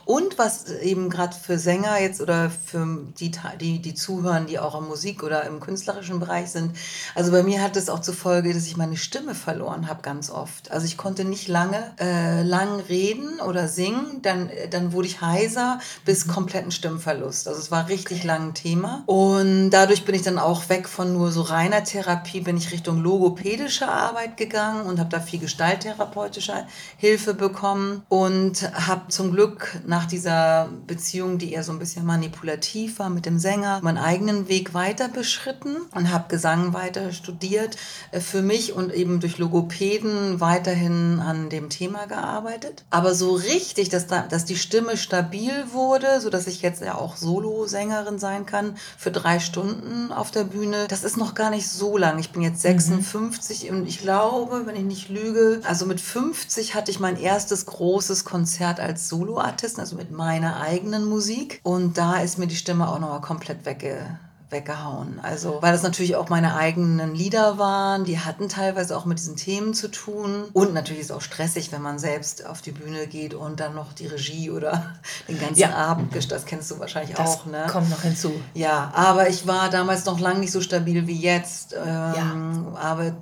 Und 0.05 0.39
was 0.39 0.67
eben 0.67 1.09
gerade 1.09 1.35
für 1.35 1.59
Sänger 1.59 2.01
jetzt 2.01 2.21
oder 2.21 2.51
für 2.51 2.99
die, 3.19 3.33
die, 3.61 3.81
die 3.81 3.95
zuhören, 3.95 4.47
die 4.47 4.59
auch 4.59 4.79
im 4.79 4.87
Musik- 4.87 5.23
oder 5.23 5.45
im 5.45 5.61
künstlerischen 5.61 6.21
Bereich 6.21 6.51
sind, 6.51 6.77
also 7.15 7.33
bei 7.33 7.43
mir 7.43 7.63
hat 7.63 7.77
es 7.77 7.89
auch 7.89 8.01
zur 8.01 8.15
Folge, 8.15 8.53
dass 8.53 8.67
ich 8.67 8.77
meine 8.77 8.97
Stimme 8.97 9.35
verloren 9.35 9.89
habe 9.89 10.03
ganz 10.03 10.31
oft. 10.31 10.71
Also 10.71 10.87
ich 10.87 10.99
konnte 10.99 11.25
nicht 11.25 11.49
lange 11.49 11.93
äh, 11.99 12.43
lang 12.43 12.81
reden 12.89 13.41
oder 13.41 13.67
singen, 13.69 14.21
dann, 14.21 14.51
dann 14.71 14.93
wurde 14.93 15.09
ich 15.09 15.23
heiser 15.23 15.81
bis 16.05 16.27
mhm. 16.27 16.33
kompletten 16.33 16.71
Stimmverlust. 16.71 17.49
Also 17.49 17.59
es 17.59 17.71
war 17.71 17.89
richtig 17.89 18.19
okay. 18.19 18.27
lang 18.27 18.49
ein 18.49 18.55
Thema. 18.55 19.03
Und 19.07 19.71
dadurch 19.71 20.05
bin 20.05 20.15
ich 20.15 20.23
dann 20.23 20.39
auch 20.39 20.69
weg 20.69 20.89
von 20.89 21.15
nur 21.15 21.33
so 21.33 21.41
reiner 21.41 21.85
Therapie, 21.85 22.41
bin 22.41 22.59
ich 22.59 22.71
Richtung 22.71 23.03
logopädische 23.03 23.89
Arbeit 23.89 24.37
gegangen 24.37 24.87
und 24.87 24.99
habe 25.01 25.09
da 25.09 25.21
viel 25.21 25.41
Gestalttherapeutin 25.41 26.34
therapeutischer 26.35 26.67
Hilfe 26.97 27.35
bekommen 27.35 28.03
und 28.09 28.63
habe 28.87 29.09
zum 29.09 29.33
Glück 29.33 29.81
nach 29.87 30.07
dieser 30.07 30.69
Beziehung, 30.87 31.39
die 31.39 31.53
eher 31.53 31.63
so 31.63 31.73
ein 31.73 31.79
bisschen 31.79 32.05
manipulativ 32.05 32.99
war 32.99 33.11
mit 33.11 33.27
dem 33.27 33.39
Sänger, 33.39 33.81
meinen 33.83 33.99
eigenen 33.99 34.49
Weg 34.49 34.75
weiter 34.75 35.09
beschritten 35.09 35.77
und 35.95 36.13
habe 36.13 36.29
Gesang 36.29 36.73
weiter 36.73 37.13
studiert 37.13 37.77
äh, 38.11 38.21
für 38.21 38.43
mich 38.43 38.73
und 38.73 38.93
eben 38.93 39.21
durch 39.21 39.39
Logopäden 39.39 40.41
weiterhin 40.41 41.21
an 41.21 41.51
dem 41.51 41.69
Thema 41.69 42.07
gearbeitet. 42.07 42.85
Aber 42.91 43.15
so 43.15 43.35
richtig, 43.35 43.89
dass, 43.89 44.07
da, 44.07 44.23
dass 44.23 44.45
die 44.45 44.57
Stimme 44.57 44.97
stabil 44.97 45.53
wurde, 45.73 46.21
sodass 46.21 46.47
ich 46.47 46.63
jetzt 46.63 46.83
ja 46.83 46.97
auch 46.97 47.17
Solo-Sängerin 47.17 48.19
sein 48.19 48.47
kann 48.47 48.77
für 48.97 49.11
drei 49.11 49.39
Stunden 49.39 50.13
auf 50.13 50.31
der 50.31 50.45
Bühne, 50.45 50.87
das 50.89 51.05
ist 51.05 51.17
noch 51.17 51.35
gar 51.35 51.51
nicht 51.51 51.69
so 51.69 51.97
lang. 51.97 52.19
Ich 52.19 52.31
bin 52.31 52.43
jetzt 52.43 52.63
56 52.63 53.71
mhm. 53.71 53.77
und 53.77 53.87
ich 53.87 54.01
glaube, 54.01 54.63
wenn 54.67 54.77
ich 54.77 54.85
nicht 54.85 55.09
lüge, 55.09 55.61
also 55.65 55.87
mit 55.87 56.01
5 56.01 56.24
50 56.25 56.75
hatte 56.75 56.91
ich 56.91 57.01
mein 57.01 57.19
erstes 57.19 57.67
großes 57.67 58.25
Konzert 58.25 58.81
als 58.81 59.11
Soloartist, 59.11 59.79
also 59.79 59.95
mit 59.95 60.11
meiner 60.11 60.59
eigenen 60.61 61.05
Musik. 61.05 61.61
Und 61.63 61.99
da 61.99 62.17
ist 62.17 62.39
mir 62.39 62.47
die 62.47 62.57
Stimme 62.57 62.89
auch 62.89 62.99
nochmal 62.99 63.21
komplett 63.21 63.67
wegge 63.67 64.19
weggehauen. 64.55 65.21
Also, 65.23 65.59
weil 65.61 65.73
das 65.73 65.83
natürlich 65.83 66.17
auch 66.17 66.31
meine 66.31 66.57
eigenen 66.57 67.15
Lieder 67.15 67.59
waren, 67.59 68.05
die 68.05 68.19
hatten 68.19 68.49
teilweise 68.49 68.97
auch 68.97 69.05
mit 69.05 69.19
diesen 69.19 69.37
Themen 69.37 69.75
zu 69.75 69.89
tun. 69.89 70.45
Und 70.55 70.73
natürlich 70.73 71.01
ist 71.01 71.11
es 71.11 71.17
auch 71.17 71.21
stressig, 71.21 71.73
wenn 71.73 71.83
man 71.83 71.99
selbst 71.99 72.47
auf 72.47 72.63
die 72.63 72.71
Bühne 72.71 73.07
geht 73.07 73.35
und 73.35 73.61
dann 73.61 73.75
noch 73.75 73.93
die 73.93 74.07
Regie 74.07 74.51
oder 74.51 74.95
den 75.29 75.39
ganzen 75.39 75.61
ja. 75.61 75.75
Abend, 75.75 76.15
das 76.31 76.47
kennst 76.47 76.71
du 76.71 76.79
wahrscheinlich 76.79 77.17
das 77.17 77.41
auch, 77.41 77.47
ne? 77.47 77.67
Kommt 77.69 77.91
noch 77.91 78.03
hinzu. 78.03 78.33
Ja, 78.55 78.91
aber 78.95 79.29
ich 79.29 79.47
war 79.47 79.69
damals 79.69 80.07
noch 80.07 80.21
lange 80.21 80.41
nicht 80.41 80.53
so 80.53 80.61
stabil 80.61 81.07
wie 81.07 81.21
jetzt. 81.21 81.75
Ähm, 81.75 81.87
ja. 81.87 82.37
Aber, 82.81 83.13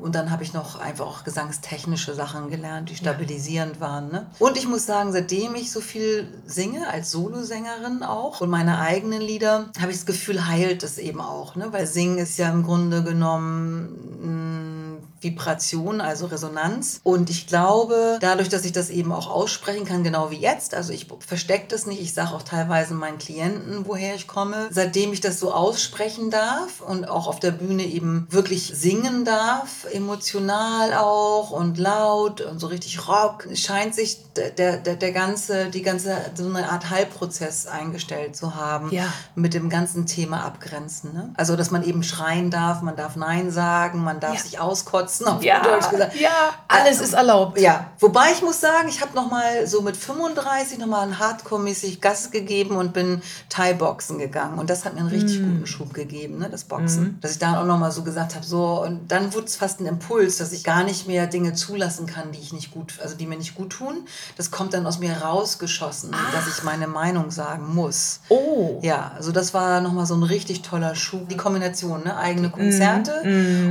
und 0.00 0.14
dann 0.14 0.30
habe 0.30 0.42
ich 0.44 0.54
noch 0.54 0.80
einfach 0.80 1.06
auch 1.06 1.24
gesangstechnische 1.24 2.14
Sachen 2.14 2.48
gelernt, 2.50 2.90
die 2.90 2.96
stabilisierend 2.96 3.76
ja. 3.76 3.80
waren. 3.80 4.10
Ne? 4.10 4.26
Und 4.38 4.56
ich 4.56 4.66
muss 4.66 4.86
sagen, 4.86 5.12
seitdem 5.12 5.54
ich 5.56 5.72
so 5.72 5.80
viel 5.80 6.28
singe, 6.46 6.88
als 6.88 7.10
Solosängerin 7.10 8.02
auch, 8.02 8.40
und 8.40 8.50
meine 8.50 8.78
eigenen 8.78 9.20
Lieder, 9.20 9.70
habe 9.80 9.90
ich 9.90 9.98
das 9.98 10.06
Gefühl, 10.06 10.46
heilt 10.68 10.82
es 10.82 10.98
eben 10.98 11.20
auch. 11.20 11.56
Ne? 11.56 11.68
Weil 11.72 11.86
Singen 11.86 12.18
ist 12.18 12.38
ja 12.38 12.50
im 12.50 12.62
Grunde 12.62 13.02
genommen 13.02 14.77
Vibration, 15.20 16.00
also 16.00 16.26
Resonanz. 16.26 17.00
Und 17.02 17.30
ich 17.30 17.46
glaube, 17.46 18.18
dadurch, 18.20 18.48
dass 18.48 18.64
ich 18.64 18.72
das 18.72 18.90
eben 18.90 19.12
auch 19.12 19.28
aussprechen 19.30 19.84
kann, 19.84 20.04
genau 20.04 20.30
wie 20.30 20.36
jetzt, 20.38 20.74
also 20.74 20.92
ich 20.92 21.06
verstecke 21.26 21.66
das 21.68 21.86
nicht, 21.86 22.00
ich 22.00 22.14
sage 22.14 22.34
auch 22.34 22.42
teilweise 22.42 22.94
meinen 22.94 23.18
Klienten, 23.18 23.86
woher 23.86 24.14
ich 24.14 24.26
komme, 24.26 24.68
seitdem 24.70 25.12
ich 25.12 25.20
das 25.20 25.40
so 25.40 25.52
aussprechen 25.52 26.30
darf 26.30 26.80
und 26.80 27.08
auch 27.08 27.26
auf 27.26 27.40
der 27.40 27.50
Bühne 27.50 27.84
eben 27.84 28.26
wirklich 28.30 28.72
singen 28.74 29.24
darf, 29.24 29.86
emotional 29.92 30.94
auch 30.94 31.50
und 31.50 31.78
laut 31.78 32.40
und 32.40 32.58
so 32.58 32.66
richtig 32.68 33.06
Rock, 33.08 33.46
scheint 33.54 33.94
sich 33.94 34.18
der, 34.36 34.50
der, 34.78 34.96
der 34.96 35.12
ganze, 35.12 35.66
die 35.70 35.82
ganze, 35.82 36.16
so 36.34 36.46
eine 36.46 36.70
Art 36.70 36.90
Heilprozess 36.90 37.66
eingestellt 37.66 38.36
zu 38.36 38.54
haben 38.54 38.92
Ja. 38.92 39.06
mit 39.34 39.54
dem 39.54 39.68
ganzen 39.68 40.06
Thema 40.06 40.44
Abgrenzen. 40.44 41.12
Ne? 41.12 41.32
Also, 41.36 41.56
dass 41.56 41.70
man 41.70 41.82
eben 41.82 42.02
schreien 42.02 42.50
darf, 42.50 42.82
man 42.82 42.96
darf 42.96 43.16
Nein 43.16 43.50
sagen, 43.50 44.02
man 44.04 44.20
darf 44.20 44.34
Ja. 44.34 44.40
sich 44.40 44.58
auskotzen, 44.60 45.07
auf 45.26 45.42
Ja, 45.42 45.62
Deutsch 45.62 45.88
gesagt. 45.90 46.14
ja, 46.16 46.50
alles 46.68 47.00
ist 47.00 47.12
erlaubt. 47.14 47.58
Ja, 47.60 47.90
wobei 47.98 48.32
ich 48.32 48.42
muss 48.42 48.60
sagen, 48.60 48.88
ich 48.88 49.00
habe 49.00 49.14
noch 49.14 49.30
mal 49.30 49.66
so 49.66 49.82
mit 49.82 49.96
35 49.96 50.78
noch 50.78 50.86
mal 50.86 51.02
ein 51.02 51.18
Hardcore-mäßig 51.18 52.00
Gas 52.00 52.30
gegeben 52.30 52.76
und 52.76 52.92
bin 52.92 53.22
Thai-Boxen 53.48 54.18
gegangen. 54.18 54.58
Und 54.58 54.70
das 54.70 54.84
hat 54.84 54.94
mir 54.94 55.00
einen 55.00 55.08
richtig 55.08 55.40
Mm. 55.40 55.44
guten 55.52 55.66
Schub 55.66 55.94
gegeben, 55.94 56.38
ne, 56.38 56.48
das 56.50 56.64
Boxen. 56.64 57.18
Dass 57.20 57.32
ich 57.32 57.38
da 57.38 57.60
auch 57.60 57.64
noch 57.64 57.78
mal 57.78 57.90
so 57.90 58.02
gesagt 58.02 58.34
habe, 58.34 58.44
so, 58.44 58.82
und 58.82 59.10
dann 59.10 59.32
wurde 59.34 59.46
es 59.46 59.56
fast 59.56 59.80
ein 59.80 59.86
Impuls, 59.86 60.38
dass 60.38 60.52
ich 60.52 60.64
gar 60.64 60.84
nicht 60.84 61.06
mehr 61.06 61.26
Dinge 61.26 61.54
zulassen 61.54 62.06
kann, 62.06 62.32
die 62.32 62.38
ich 62.38 62.52
nicht 62.52 62.70
gut, 62.72 62.94
also 63.02 63.14
die 63.14 63.26
mir 63.26 63.38
nicht 63.38 63.54
gut 63.54 63.70
tun. 63.70 64.06
Das 64.36 64.50
kommt 64.50 64.74
dann 64.74 64.86
aus 64.86 64.98
mir 64.98 65.12
rausgeschossen, 65.22 66.10
dass 66.32 66.46
ich 66.48 66.62
meine 66.62 66.86
Meinung 66.86 67.30
sagen 67.30 67.74
muss. 67.74 68.20
Oh. 68.28 68.78
Ja, 68.82 69.12
also 69.16 69.32
das 69.32 69.54
war 69.54 69.80
nochmal 69.80 70.06
so 70.06 70.14
ein 70.14 70.22
richtig 70.22 70.62
toller 70.62 70.94
Schub. 70.94 71.28
Die 71.28 71.36
Kombination, 71.36 72.04
ne? 72.04 72.16
eigene 72.16 72.50
Konzerte 72.50 73.22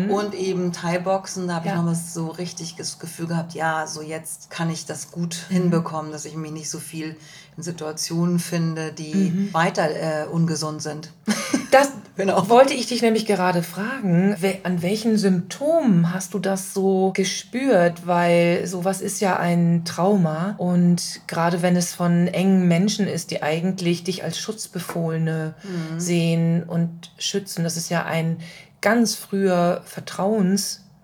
und 0.10 0.34
eben 0.34 0.72
Thai-Boxen, 0.72 1.26
da 1.36 1.55
habe 1.55 1.65
Ja. 1.67 1.74
ich 1.74 1.77
nochmal 1.77 1.96
so 1.96 2.27
richtig 2.27 2.75
das 2.75 3.00
Gefühl 3.00 3.27
gehabt, 3.27 3.53
ja, 3.53 3.86
so 3.88 4.01
jetzt 4.01 4.50
kann 4.50 4.69
ich 4.69 4.86
das 4.86 5.12
gut 5.12 5.36
hinbekommen, 5.50 6.12
dass 6.12 6.25
ich 6.25 6.36
mich 6.36 6.51
nicht 6.51 6.69
so 6.69 6.79
viel 6.79 7.15
in 7.57 7.63
Situationen 7.63 8.39
finde, 8.39 8.91
die 8.93 9.50
weiter 9.51 9.89
äh, 9.89 10.25
ungesund 10.27 10.81
sind. 10.81 11.12
Das 11.72 11.89
Genau. 12.15 12.50
wollte 12.50 12.74
ich 12.74 12.88
dich 12.88 13.01
nämlich 13.03 13.25
gerade 13.25 13.62
fragen. 13.62 14.36
An 14.63 14.81
welchen 14.81 15.17
Symptomen 15.17 16.13
hast 16.13 16.34
du 16.34 16.39
das 16.39 16.74
so 16.74 17.12
gespürt? 17.13 18.07
Weil 18.07 18.65
sowas 18.65 19.01
ist 19.01 19.19
ja 19.19 19.38
ein 19.38 19.84
Trauma. 19.86 20.55
Und 20.57 21.22
gerade 21.27 21.62
wenn 21.62 21.75
es 21.75 21.93
von 21.93 22.27
engen 22.27 22.67
Menschen 22.67 23.05
ist, 23.07 23.29
die 23.31 23.43
eigentlich 23.43 24.03
dich 24.03 24.24
als 24.24 24.39
Schutzbefohlene 24.39 25.53
sehen 25.98 26.63
und 26.63 27.12
schützen, 27.19 27.63
das 27.63 27.77
ist 27.77 27.89
ja 27.89 28.03
ein 28.05 28.38
ganz 28.81 29.13
früher 29.15 29.81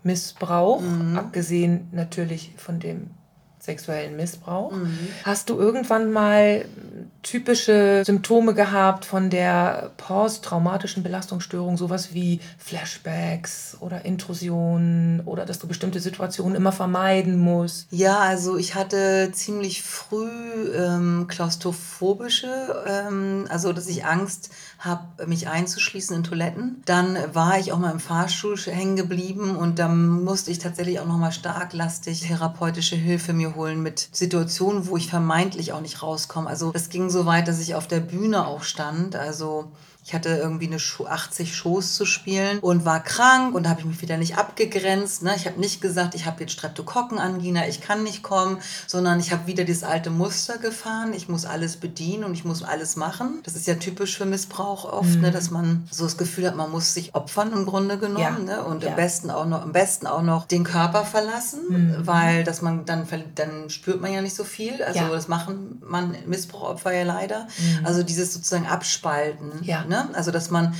Vertrauensmissbrauch, 0.04 0.82
abgesehen 1.16 1.88
natürlich 1.92 2.54
von 2.58 2.80
dem 2.80 3.12
sexuellen 3.60 4.18
Missbrauch. 4.18 4.74
Hast 5.24 5.50
du 5.50 5.58
irgendwann 5.58 6.12
mal 6.12 6.66
typische 7.22 8.04
Symptome 8.06 8.54
gehabt 8.54 9.06
von 9.06 9.30
der 9.30 9.92
posttraumatischen 9.96 11.02
Belastungsstörung, 11.02 11.78
sowas 11.78 12.14
wie 12.14 12.42
Flashbacks 12.58 13.78
oder 13.80 14.04
Intrusionen 14.04 15.22
oder 15.22 15.46
dass 15.46 15.60
du 15.60 15.68
bestimmte 15.68 16.02
Situationen 16.02 16.56
immer 16.56 16.74
vermeiden 16.74 17.40
musst? 17.40 17.88
Ja, 17.92 18.20
also 18.20 18.58
ich 18.58 18.76
hatte 18.76 19.30
ziemlich 19.32 19.82
früh 19.82 20.28
ähm, 20.76 21.28
klaustrophobische, 21.30 22.84
ähm, 22.86 23.46
also 23.48 23.72
dass 23.72 23.88
ich 23.88 24.04
Angst 24.04 24.50
habe, 24.84 25.28
mich 25.28 25.48
einzuschließen 25.48 26.16
in 26.18 26.24
Toiletten. 26.24 26.82
Dann 26.86 27.18
war 27.34 27.58
ich 27.58 27.72
auch 27.72 27.80
mal 27.80 27.92
im 27.92 28.00
Fahrstuhl 28.00 28.58
hängen 28.58 28.96
geblieben 28.96 29.56
und 29.56 29.80
dann 29.80 30.24
musste 30.24 30.52
ich 30.52 30.60
tatsächlich 30.60 31.00
auch 31.00 31.06
noch 31.06 31.18
mal 31.18 31.32
stark 31.32 31.74
lastig 31.74 32.22
therapeutische 32.22 32.96
Hilfe 32.96 33.34
mir 33.34 33.56
holen 33.56 33.82
mit 33.82 34.10
Situationen, 34.12 34.88
wo 34.88 34.98
ich 34.98 35.10
vermeintlich 35.10 35.74
auch 35.74 35.82
nicht 35.82 36.04
rauskomme. 36.04 36.50
Also 36.50 36.72
das 36.72 36.90
ging 36.90 37.10
so 37.10 37.26
weit, 37.26 37.48
dass 37.48 37.60
ich 37.60 37.76
auf 37.76 37.88
der 37.88 38.00
Bühne 38.00 38.46
auch 38.46 38.64
stand. 38.64 39.16
Also 39.16 39.72
ich 40.06 40.14
hatte 40.14 40.30
irgendwie 40.30 40.68
eine 40.68 40.80
Show, 40.80 41.06
80 41.06 41.56
Shows 41.56 41.96
zu 41.96 42.06
spielen 42.06 42.60
und 42.60 42.84
war 42.84 43.02
krank 43.02 43.56
und 43.56 43.70
habe 43.70 43.80
ich 43.80 43.86
mich 43.86 44.02
wieder 44.02 44.18
nicht 44.18 44.38
abgegrenzt. 44.38 45.24
Ne? 45.24 45.34
Ich 45.36 45.46
habe 45.48 45.60
nicht 45.60 45.80
gesagt, 45.82 46.14
ich 46.16 46.26
habe 46.26 46.42
jetzt 46.42 46.52
Streptokokkenangina, 46.54 47.68
ich 47.68 47.80
kann 47.82 48.04
nicht 48.04 48.22
kommen, 48.24 48.58
sondern 48.88 49.20
ich 49.20 49.32
habe 49.32 49.48
wieder 49.48 49.64
dieses 49.64 49.84
alte 49.84 50.10
Muster 50.10 50.58
gefahren. 50.58 51.14
Ich 51.14 51.30
muss 51.30 51.46
alles 51.46 51.78
bedienen 51.78 52.26
und 52.26 52.34
ich 52.34 52.44
muss 52.44 52.64
alles 52.64 52.96
machen. 52.98 53.40
Das 53.44 53.56
ist 53.56 53.66
ja 53.68 53.76
typisch 53.76 54.18
für 54.18 54.26
Missbrauch 54.26 54.86
oft, 54.92 55.16
ne? 55.22 55.32
dass 55.32 55.52
man 55.52 55.88
so 55.90 56.04
das 56.04 56.18
Gefühl 56.18 56.48
hat, 56.48 56.56
man 56.56 56.70
muss 56.72 56.94
sich 56.94 57.16
opfern 57.16 57.54
im 57.54 57.66
Grunde 57.66 57.98
genommen 57.98 58.20
Ja. 58.48 58.56
ne? 58.58 58.64
und 58.64 58.84
Ja. 58.84 58.90
am 58.90 58.96
besten 58.98 59.30
auch 59.32 59.46
noch, 59.46 59.62
am 59.62 59.72
besten 59.72 60.08
auch 60.08 60.22
noch 60.22 60.46
den 60.46 60.64
Körper 60.66 61.06
verlassen, 61.06 61.96
weil 62.06 62.44
dass 62.44 62.62
man 62.62 62.86
dann 62.86 63.08
dann 63.36 63.70
spürt 63.70 64.02
man 64.02 64.12
ja 64.12 64.22
nicht 64.22 64.36
so 64.36 64.44
viel. 64.44 64.84
Also 64.84 65.00
Ja. 65.00 65.10
das 65.10 65.28
machen 65.28 65.82
man 65.86 66.16
Missbrauchopfer 66.26 66.92
ja 66.92 67.04
leider. 67.04 67.48
Also 67.84 68.04
dieses 68.04 68.34
sozusagen 68.34 68.68
Abspalten. 68.68 69.52
Ja. 69.64 69.86
Ne? 69.86 69.93
Also 70.14 70.32
dass 70.32 70.50
man 70.50 70.74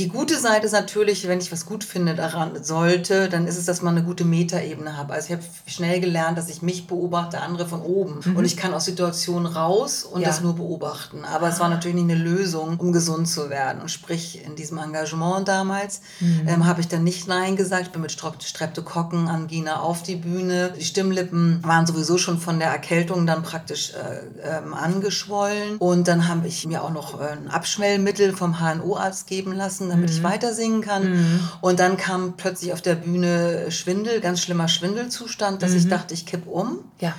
die 0.00 0.08
gute 0.08 0.38
Seite 0.38 0.64
ist 0.64 0.72
natürlich, 0.72 1.28
wenn 1.28 1.40
ich 1.40 1.52
was 1.52 1.66
gut 1.66 1.84
finde 1.84 2.14
daran 2.14 2.64
sollte, 2.64 3.28
dann 3.28 3.46
ist 3.46 3.58
es, 3.58 3.66
dass 3.66 3.82
man 3.82 3.96
eine 3.96 4.04
gute 4.06 4.24
Metaebene 4.24 4.96
hat. 4.96 5.10
Also 5.10 5.26
ich 5.26 5.32
habe 5.32 5.42
schnell 5.66 6.00
gelernt, 6.00 6.38
dass 6.38 6.48
ich 6.48 6.62
mich 6.62 6.86
beobachte, 6.86 7.40
andere 7.42 7.68
von 7.68 7.82
oben. 7.82 8.20
Und 8.34 8.44
ich 8.46 8.56
kann 8.56 8.72
aus 8.72 8.86
Situationen 8.86 9.46
raus 9.52 10.04
und 10.04 10.20
Mhm. 10.20 10.22
Ja. 10.22 10.28
das 10.28 10.40
nur 10.40 10.54
beobachten. 10.56 11.24
Aber 11.26 11.48
es 11.48 11.60
war 11.60 11.68
natürlich 11.68 11.96
nicht 12.02 12.10
eine 12.10 12.14
Lösung, 12.22 12.78
um 12.78 12.92
gesund 12.92 13.28
zu 13.28 13.50
werden. 13.50 13.82
Und 13.82 13.90
sprich, 13.90 14.42
in 14.44 14.56
diesem 14.56 14.78
Engagement 14.78 15.46
damals 15.48 16.00
Mhm. 16.20 16.48
ähm, 16.48 16.66
habe 16.66 16.80
ich 16.80 16.88
dann 16.88 17.04
nicht 17.04 17.28
Nein 17.28 17.56
gesagt. 17.56 17.82
Ich 17.86 17.92
bin 17.92 18.00
mit 18.00 18.10
Strep 18.12 18.42
Streptokokken, 18.42 19.28
Angina 19.28 19.80
auf 19.80 20.02
die 20.02 20.16
Bühne. 20.16 20.72
Die 20.78 20.84
Stimmlippen 20.84 21.60
waren 21.62 21.86
sowieso 21.86 22.16
schon 22.16 22.38
von 22.38 22.58
der 22.58 22.68
Erkältung 22.70 23.26
dann 23.26 23.42
praktisch 23.42 23.92
äh, 23.92 24.48
ähm, 24.58 24.72
angeschwollen. 24.72 25.76
Und 25.78 26.08
dann 26.08 26.26
habe 26.28 26.48
ich 26.48 26.66
mir 26.66 26.82
auch 26.82 26.90
noch 26.90 27.20
äh, 27.20 27.24
ein 27.32 27.48
Abschwellmittel 27.50 28.32
vom 28.34 28.60
HNO-Arzt 28.60 29.26
geben 29.26 29.52
lassen, 29.52 29.89
damit 29.90 30.10
ich 30.10 30.22
weiter 30.22 30.54
singen 30.54 30.80
kann. 30.80 31.40
Und 31.60 31.80
dann 31.80 31.96
kam 31.96 32.36
plötzlich 32.36 32.72
auf 32.72 32.82
der 32.82 32.94
Bühne 32.94 33.70
Schwindel, 33.70 34.20
ganz 34.20 34.40
schlimmer 34.40 34.68
Schwindelzustand, 34.68 35.62
dass 35.62 35.74
ich 35.74 35.88
dachte, 35.88 36.14
ich 36.14 36.26
kipp 36.26 36.46
um. 36.46 36.78
Ja. 37.00 37.14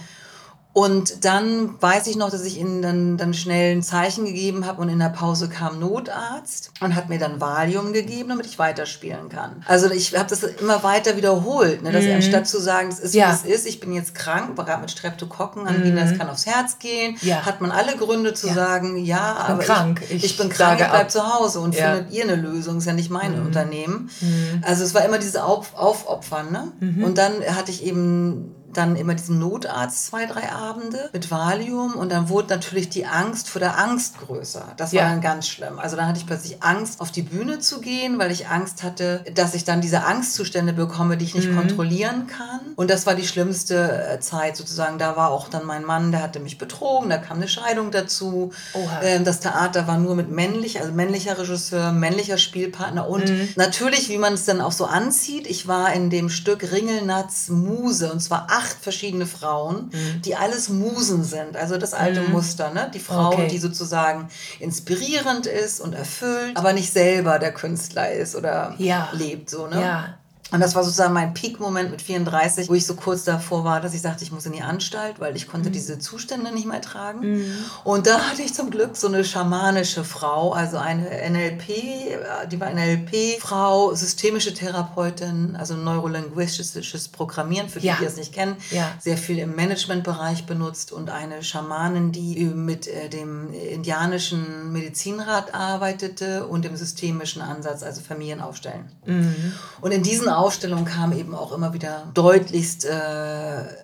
Und 0.74 1.26
dann 1.26 1.82
weiß 1.82 2.08
ich 2.08 2.16
noch, 2.16 2.30
dass 2.30 2.44
ich 2.46 2.58
ihnen 2.58 2.82
dann, 2.82 3.18
dann 3.18 3.34
schnell 3.34 3.76
ein 3.76 3.84
Zeichen 3.84 4.24
gegeben 4.24 4.66
habe 4.66 4.82
und 4.82 4.88
in 4.88 5.00
der 5.00 5.10
Pause 5.10 5.50
kam 5.50 5.80
Notarzt 5.80 6.72
und 6.80 6.96
hat 6.96 7.10
mir 7.10 7.20
dann 7.20 7.42
Valium 7.42 7.92
gegeben, 7.92 8.30
damit 8.30 8.46
ich 8.46 8.58
weiterspielen 8.58 9.28
kann. 9.28 9.64
Also 9.68 9.92
ich 9.92 10.18
habe 10.18 10.30
das 10.30 10.44
immer 10.44 10.82
weiter 10.82 11.18
wiederholt, 11.18 11.84
ne, 11.84 11.92
dass 11.92 12.06
anstatt 12.06 12.48
zu 12.48 12.58
sagen, 12.62 12.88
es 12.88 13.00
ist 13.00 13.14
Mhm. 13.14 13.20
Ja. 13.20 13.30
wie 13.44 13.52
es 13.52 13.60
ist, 13.60 13.68
ich 13.68 13.82
bin 13.82 13.92
jetzt 13.92 14.16
krank, 14.16 14.56
gerade 14.56 14.80
mit 14.80 14.90
Streptokokken, 14.92 15.68
Angina, 15.68 16.06
das 16.06 16.18
kann 16.18 16.30
aufs 16.30 16.46
Herz 16.46 16.80
gehen, 16.80 17.18
Mhm. 17.22 17.28
Ja. 17.28 17.46
hat 17.46 17.60
man 17.60 17.72
alle 17.72 17.98
Gründe 17.98 18.34
zu 18.34 18.48
Ja. 18.48 18.54
sagen, 18.54 18.96
ja, 18.96 19.44
bin 19.48 19.56
aber 19.56 19.64
krank. 19.64 20.02
Ich, 20.06 20.12
Ich 20.12 20.24
ich 20.24 20.38
bin 20.38 20.48
krank, 20.48 20.80
ich 20.80 20.88
bleib 20.88 21.02
ab. 21.02 21.12
zu 21.12 21.22
Hause 21.34 21.60
und 21.60 21.76
Ja. 21.76 21.90
Mhm. 21.92 21.96
findet 21.98 22.14
ihr 22.14 22.24
eine 22.24 22.36
Lösung, 22.36 22.78
ist 22.78 22.86
ja 22.86 22.94
nicht 22.94 23.10
mein 23.10 23.34
Unternehmen. 23.42 24.10
Also 24.62 24.86
es 24.86 24.94
war 24.94 25.04
immer 25.04 25.18
diese 25.18 25.44
Auf 25.44 25.76
Aufopfern, 25.76 26.50
ne? 26.50 26.72
Mhm. 26.80 27.04
Und 27.04 27.18
dann 27.18 27.34
hatte 27.58 27.72
ich 27.72 27.84
eben 27.86 28.56
dann 28.78 28.96
immer 28.96 29.14
diesen 29.16 29.40
Notarzt 29.40 30.06
zwei, 30.08 30.26
drei 30.26 30.52
Abende 30.52 31.10
mit 31.14 31.30
Valium 31.32 31.94
und 31.96 32.12
dann 32.12 32.30
wurde 32.30 32.50
natürlich 32.54 32.90
die 32.90 33.06
Angst 33.06 33.50
vor 33.50 33.60
der 33.60 33.78
Angst 33.78 34.16
größer. 34.26 34.64
Das 34.78 34.94
war 34.94 35.02
Ja. 35.02 35.10
dann 35.10 35.22
ganz 35.22 35.48
schlimm. 35.48 35.80
Also 35.80 35.96
dann 35.96 36.08
hatte 36.08 36.20
ich 36.20 36.26
plötzlich 36.26 36.62
Angst, 36.64 37.00
auf 37.02 37.12
die 37.12 37.22
Bühne 37.22 37.60
zu 37.60 37.82
gehen, 37.82 38.20
weil 38.20 38.32
ich 38.32 38.48
Angst 38.48 38.84
hatte, 38.84 39.24
dass 39.36 39.54
ich 39.54 39.64
dann 39.64 39.82
diese 39.82 40.04
Angstzustände 40.04 40.74
bekomme, 40.74 41.18
die 41.18 41.26
ich 41.26 41.36
nicht 41.36 41.54
kontrollieren 41.56 42.28
kann. 42.28 42.60
Und 42.76 42.90
das 42.90 43.06
war 43.06 43.16
die 43.16 43.28
schlimmste 43.28 44.08
äh, 44.08 44.20
Zeit 44.20 44.56
sozusagen. 44.58 44.98
Da 44.98 45.16
war 45.16 45.32
auch 45.32 45.48
dann 45.50 45.66
mein 45.66 45.84
Mann, 45.86 46.12
der 46.12 46.22
hatte 46.22 46.40
mich 46.40 46.58
betrogen, 46.58 47.10
da 47.10 47.18
kam 47.18 47.38
eine 47.38 47.48
Scheidung 47.48 47.92
dazu. 47.92 48.52
Ähm, 49.02 49.24
das 49.26 49.40
Theater 49.40 49.88
war 49.88 49.98
nur 49.98 50.16
mit 50.16 50.30
männlich, 50.30 50.80
also 50.80 50.92
männlicher 50.94 51.38
Regisseur, 51.38 51.92
männlicher 51.92 52.38
Spielpartner 52.38 53.08
und 53.08 53.58
natürlich, 53.58 54.10
wie 54.10 54.18
man 54.18 54.34
es 54.34 54.46
dann 54.46 54.62
auch 54.62 54.72
so 54.72 54.86
anzieht, 54.86 55.48
ich 55.48 55.68
war 55.68 55.94
in 55.94 56.10
dem 56.10 56.30
Stück 56.30 56.72
Ringelnatz 56.72 57.50
Muse 57.50 58.12
und 58.12 58.20
zwar 58.22 58.48
acht 58.50 58.61
verschiedene 58.66 59.26
Frauen, 59.26 59.92
die 60.26 60.36
alles 60.36 60.70
Musen 60.70 61.24
sind, 61.24 61.56
also 61.58 61.78
das 61.78 61.94
alte 61.94 62.22
Muster, 62.22 62.74
ne? 62.74 62.90
Die 62.94 63.00
Frau, 63.00 63.30
Okay. 63.34 63.48
die 63.48 63.58
sozusagen 63.58 64.30
inspirierend 64.60 65.46
ist 65.46 65.80
und 65.82 65.94
erfüllt, 65.94 66.56
aber 66.58 66.74
nicht 66.74 66.92
selber 66.94 67.40
der 67.40 67.54
Künstler 67.54 68.12
ist 68.12 68.36
oder 68.36 68.76
Ja. 68.78 69.10
lebt, 69.14 69.50
so, 69.50 69.68
ne? 69.68 69.82
Ja. 69.82 70.18
Und 70.52 70.60
das 70.60 70.76
war 70.76 70.84
sozusagen 70.84 71.14
mein 71.14 71.34
Peak-Moment 71.34 71.92
mit 71.92 72.02
34, 72.02 72.68
wo 72.70 72.74
ich 72.74 72.86
so 72.86 72.96
kurz 72.96 73.24
davor 73.24 73.64
war, 73.64 73.80
dass 73.80 73.94
ich 73.94 74.02
sagte, 74.02 74.24
ich 74.24 74.32
muss 74.32 74.46
in 74.46 74.52
die 74.52 74.62
Anstalt, 74.62 75.20
weil 75.20 75.36
ich 75.38 75.48
konnte 75.48 75.72
diese 75.72 75.98
Zustände 75.98 76.52
nicht 76.54 76.68
mehr 76.68 76.82
tragen. 76.82 77.46
Und 77.86 78.06
da 78.08 78.20
hatte 78.30 78.42
ich 78.42 78.54
zum 78.54 78.70
Glück 78.70 78.98
so 78.98 79.08
eine 79.08 79.24
schamanische 79.24 80.04
Frau, 80.04 80.52
also 80.52 80.78
eine 80.78 81.08
NLP, 81.30 81.70
äh, 81.70 82.48
die 82.52 82.60
war 82.60 82.70
NLP-Frau, 82.70 83.94
systemische 83.96 84.54
Therapeutin, 84.54 85.56
also 85.58 85.76
neurolinguistisches 85.76 87.08
Programmieren, 87.10 87.70
für 87.70 87.80
die, 87.80 87.88
Ja. 87.88 87.96
die 88.00 88.06
das 88.06 88.18
nicht 88.18 88.34
kennen, 88.34 88.58
Ja. 88.72 88.92
sehr 89.00 89.18
viel 89.18 89.40
im 89.40 89.56
Managementbereich 89.56 90.46
benutzt 90.46 90.92
und 90.92 91.10
eine 91.10 91.44
Schamanin, 91.44 92.12
die 92.12 92.44
mit 92.46 92.88
äh, 92.88 93.10
dem 93.10 93.54
indianischen 93.54 94.72
Medizinrat 94.72 95.54
arbeitete 95.54 96.46
und 96.48 96.66
dem 96.66 96.76
systemischen 96.76 97.42
Ansatz, 97.42 97.84
also 97.84 98.02
Familien 98.02 98.42
aufstellen. 98.42 98.92
Und 99.82 99.92
in 99.92 100.04
diesen 100.04 100.28
Ausstellungen 100.42 100.86
kam 100.86 101.14
eben 101.14 101.36
auch 101.36 101.52
immer 101.52 101.74
wieder 101.74 102.08
deutlichst 102.14 102.86
äh, 102.86 102.96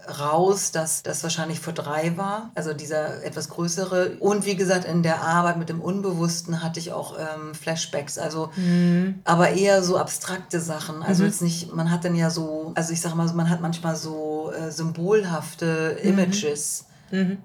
raus, 0.10 0.72
dass 0.72 1.04
das 1.04 1.22
wahrscheinlich 1.22 1.60
vor 1.60 1.74
drei 1.74 2.18
war, 2.18 2.50
also 2.56 2.74
dieser 2.74 3.24
etwas 3.24 3.50
größere. 3.50 4.18
Und 4.20 4.46
wie 4.46 4.56
gesagt, 4.56 4.86
in 4.86 5.04
der 5.04 5.22
Arbeit 5.22 5.58
mit 5.58 5.70
dem 5.70 5.82
Unbewussten 5.82 6.64
hatte 6.64 6.80
ich 6.80 6.92
auch 6.92 7.18
ähm, 7.18 7.54
Flashbacks, 7.54 8.18
also 8.18 8.50
mhm. 8.56 9.20
aber 9.24 9.50
eher 9.50 9.84
so 9.84 9.98
abstrakte 9.98 10.60
Sachen. 10.60 11.04
Also 11.04 11.24
mhm. 11.24 11.30
jetzt 11.30 11.42
nicht, 11.44 11.76
man 11.76 11.92
hat 11.92 12.04
dann 12.04 12.16
ja 12.16 12.32
so, 12.32 12.72
also 12.76 12.92
ich 12.92 13.02
sage 13.02 13.16
mal, 13.16 13.32
man 13.34 13.50
hat 13.50 13.62
manchmal 13.62 13.96
so 13.96 14.52
äh, 14.52 14.72
symbolhafte 14.72 15.98
mhm. 16.02 16.10
Images. 16.10 16.86
Mhm 17.12 17.38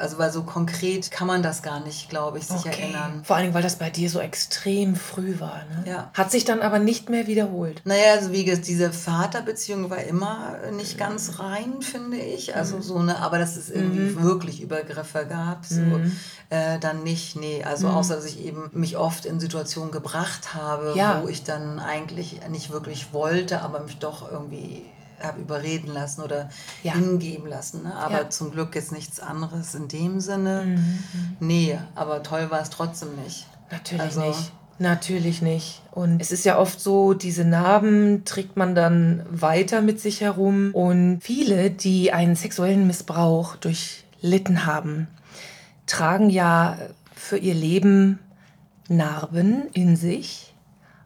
also 0.00 0.18
weil 0.18 0.32
so 0.32 0.42
konkret 0.42 1.10
kann 1.10 1.26
man 1.26 1.42
das 1.42 1.62
gar 1.62 1.80
nicht, 1.80 2.08
glaube 2.08 2.38
ich, 2.38 2.46
sich 2.46 2.66
okay. 2.66 2.82
erinnern. 2.82 3.22
Vor 3.24 3.36
allem, 3.36 3.54
weil 3.54 3.62
das 3.62 3.76
bei 3.76 3.90
dir 3.90 4.08
so 4.08 4.18
extrem 4.18 4.96
früh 4.96 5.38
war. 5.38 5.62
Ne? 5.70 5.90
Ja. 5.90 6.10
Hat 6.14 6.30
sich 6.30 6.44
dann 6.44 6.62
aber 6.62 6.78
nicht 6.78 7.10
mehr 7.10 7.26
wiederholt. 7.26 7.82
Naja, 7.84 8.14
also 8.14 8.32
wie 8.32 8.44
gesagt, 8.44 8.66
diese 8.66 8.92
Vaterbeziehung 8.92 9.90
war 9.90 10.02
immer 10.02 10.56
nicht 10.76 10.98
ganz 10.98 11.38
rein, 11.38 11.82
finde 11.82 12.16
ich. 12.16 12.56
Also 12.56 12.76
mhm. 12.76 12.82
so 12.82 12.96
eine, 12.96 13.18
aber 13.18 13.38
dass 13.38 13.56
es 13.56 13.70
irgendwie 13.70 14.10
mhm. 14.10 14.22
wirklich 14.22 14.62
Übergriffe 14.62 15.26
gab, 15.28 15.66
so 15.66 15.80
mhm. 15.80 16.16
äh, 16.48 16.78
dann 16.78 17.02
nicht, 17.02 17.36
nee. 17.36 17.62
Also 17.62 17.88
mhm. 17.88 17.94
außer 17.94 18.16
dass 18.16 18.24
ich 18.24 18.44
eben 18.44 18.70
mich 18.72 18.96
oft 18.96 19.26
in 19.26 19.38
Situationen 19.38 19.90
gebracht 19.90 20.54
habe, 20.54 20.94
ja. 20.96 21.22
wo 21.22 21.28
ich 21.28 21.44
dann 21.44 21.78
eigentlich 21.78 22.40
nicht 22.48 22.70
wirklich 22.70 23.12
wollte, 23.12 23.60
aber 23.62 23.80
mich 23.80 23.98
doch 23.98 24.30
irgendwie 24.30 24.84
habe 25.22 25.40
überreden 25.40 25.88
lassen 25.88 26.22
oder 26.22 26.48
ja. 26.82 26.94
hingeben 26.94 27.48
lassen. 27.48 27.82
Ne? 27.82 27.94
Aber 27.94 28.22
ja. 28.22 28.30
zum 28.30 28.50
Glück 28.50 28.74
jetzt 28.74 28.92
nichts 28.92 29.20
anderes 29.20 29.74
in 29.74 29.88
dem 29.88 30.20
Sinne. 30.20 30.64
Mhm. 30.64 30.74
mhm. 30.74 31.36
Nee, 31.40 31.78
aber 31.94 32.22
toll 32.22 32.50
war 32.50 32.60
es 32.60 32.70
trotzdem 32.70 33.10
nicht. 33.24 33.46
Natürlich 33.70 34.02
also, 34.02 34.20
nicht. 34.20 34.52
Natürlich 34.80 35.42
nicht. 35.42 35.82
Und 35.90 36.22
es 36.22 36.32
ist 36.32 36.46
ja 36.46 36.58
oft 36.58 36.80
so, 36.80 37.12
diese 37.12 37.44
Narben 37.44 38.24
trägt 38.24 38.56
man 38.56 38.74
dann 38.74 39.26
weiter 39.30 39.82
mit 39.82 40.00
sich 40.00 40.22
herum. 40.22 40.70
Und 40.72 41.20
viele, 41.20 41.70
die 41.70 42.12
einen 42.12 42.34
sexuellen 42.34 42.86
Missbrauch 42.86 43.56
durchlitten 43.56 44.64
haben, 44.64 45.06
tragen 45.86 46.30
ja 46.30 46.78
für 47.14 47.36
ihr 47.36 47.52
Leben 47.52 48.20
Narben 48.88 49.68
in 49.74 49.96
sich, 49.96 50.54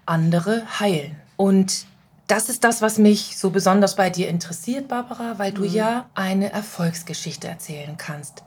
andere 0.06 0.62
heilen. 0.78 1.16
Und 1.36 1.86
das 2.26 2.48
ist 2.48 2.64
das, 2.64 2.80
was 2.82 2.98
mich 2.98 3.36
so 3.36 3.50
besonders 3.50 3.96
bei 3.96 4.10
dir 4.10 4.28
interessiert, 4.28 4.88
Barbara, 4.88 5.38
weil 5.38 5.52
du 5.52 5.62
mhm. 5.62 5.74
ja 5.74 6.06
eine 6.14 6.52
Erfolgsgeschichte 6.52 7.48
erzählen 7.48 7.96
kannst. 7.96 8.42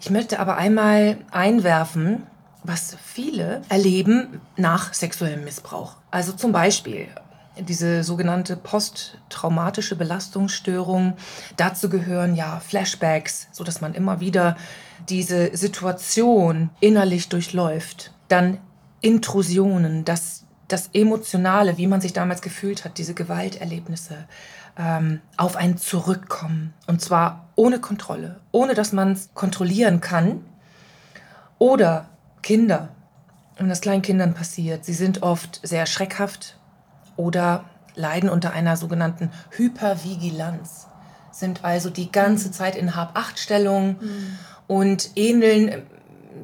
Ich 0.00 0.10
möchte 0.10 0.40
aber 0.40 0.56
einmal 0.56 1.18
einwerfen, 1.30 2.26
was 2.64 2.96
viele 3.04 3.62
erleben 3.68 4.40
nach 4.56 4.94
sexuellem 4.94 5.44
Missbrauch. 5.44 5.96
Also 6.10 6.32
zum 6.32 6.52
Beispiel 6.52 7.08
diese 7.58 8.02
sogenannte 8.02 8.56
posttraumatische 8.56 9.96
Belastungsstörung. 9.96 11.14
Dazu 11.56 11.88
gehören 11.88 12.34
ja 12.34 12.60
Flashbacks, 12.60 13.48
so 13.52 13.62
dass 13.62 13.80
man 13.80 13.94
immer 13.94 14.20
wieder 14.20 14.56
diese 15.08 15.56
Situation 15.56 16.70
innerlich 16.80 17.28
durchläuft. 17.28 18.12
Dann 18.28 18.58
Intrusionen, 19.00 20.04
dass 20.04 20.41
das 20.72 20.90
Emotionale, 20.92 21.76
wie 21.78 21.86
man 21.86 22.00
sich 22.00 22.12
damals 22.12 22.40
gefühlt 22.40 22.84
hat, 22.84 22.98
diese 22.98 23.14
Gewalterlebnisse, 23.14 24.26
ähm, 24.78 25.20
auf 25.36 25.56
einen 25.56 25.76
zurückkommen. 25.76 26.72
Und 26.86 27.00
zwar 27.00 27.48
ohne 27.56 27.78
Kontrolle, 27.78 28.40
ohne 28.52 28.74
dass 28.74 28.92
man 28.92 29.12
es 29.12 29.30
kontrollieren 29.34 30.00
kann. 30.00 30.44
Oder 31.58 32.08
Kinder, 32.42 32.88
wenn 33.58 33.68
das 33.68 33.82
kleinen 33.82 34.02
Kindern 34.02 34.34
passiert, 34.34 34.84
sie 34.84 34.94
sind 34.94 35.22
oft 35.22 35.60
sehr 35.62 35.86
schreckhaft 35.86 36.58
oder 37.16 37.64
leiden 37.94 38.30
unter 38.30 38.52
einer 38.52 38.76
sogenannten 38.76 39.30
Hypervigilanz, 39.50 40.88
sind 41.30 41.64
also 41.64 41.90
die 41.90 42.10
ganze 42.10 42.48
mhm. 42.48 42.52
Zeit 42.52 42.76
in 42.76 42.96
Hab-Acht-Stellung 42.96 43.96
mhm. 44.00 44.38
und 44.66 45.10
ähneln 45.16 45.82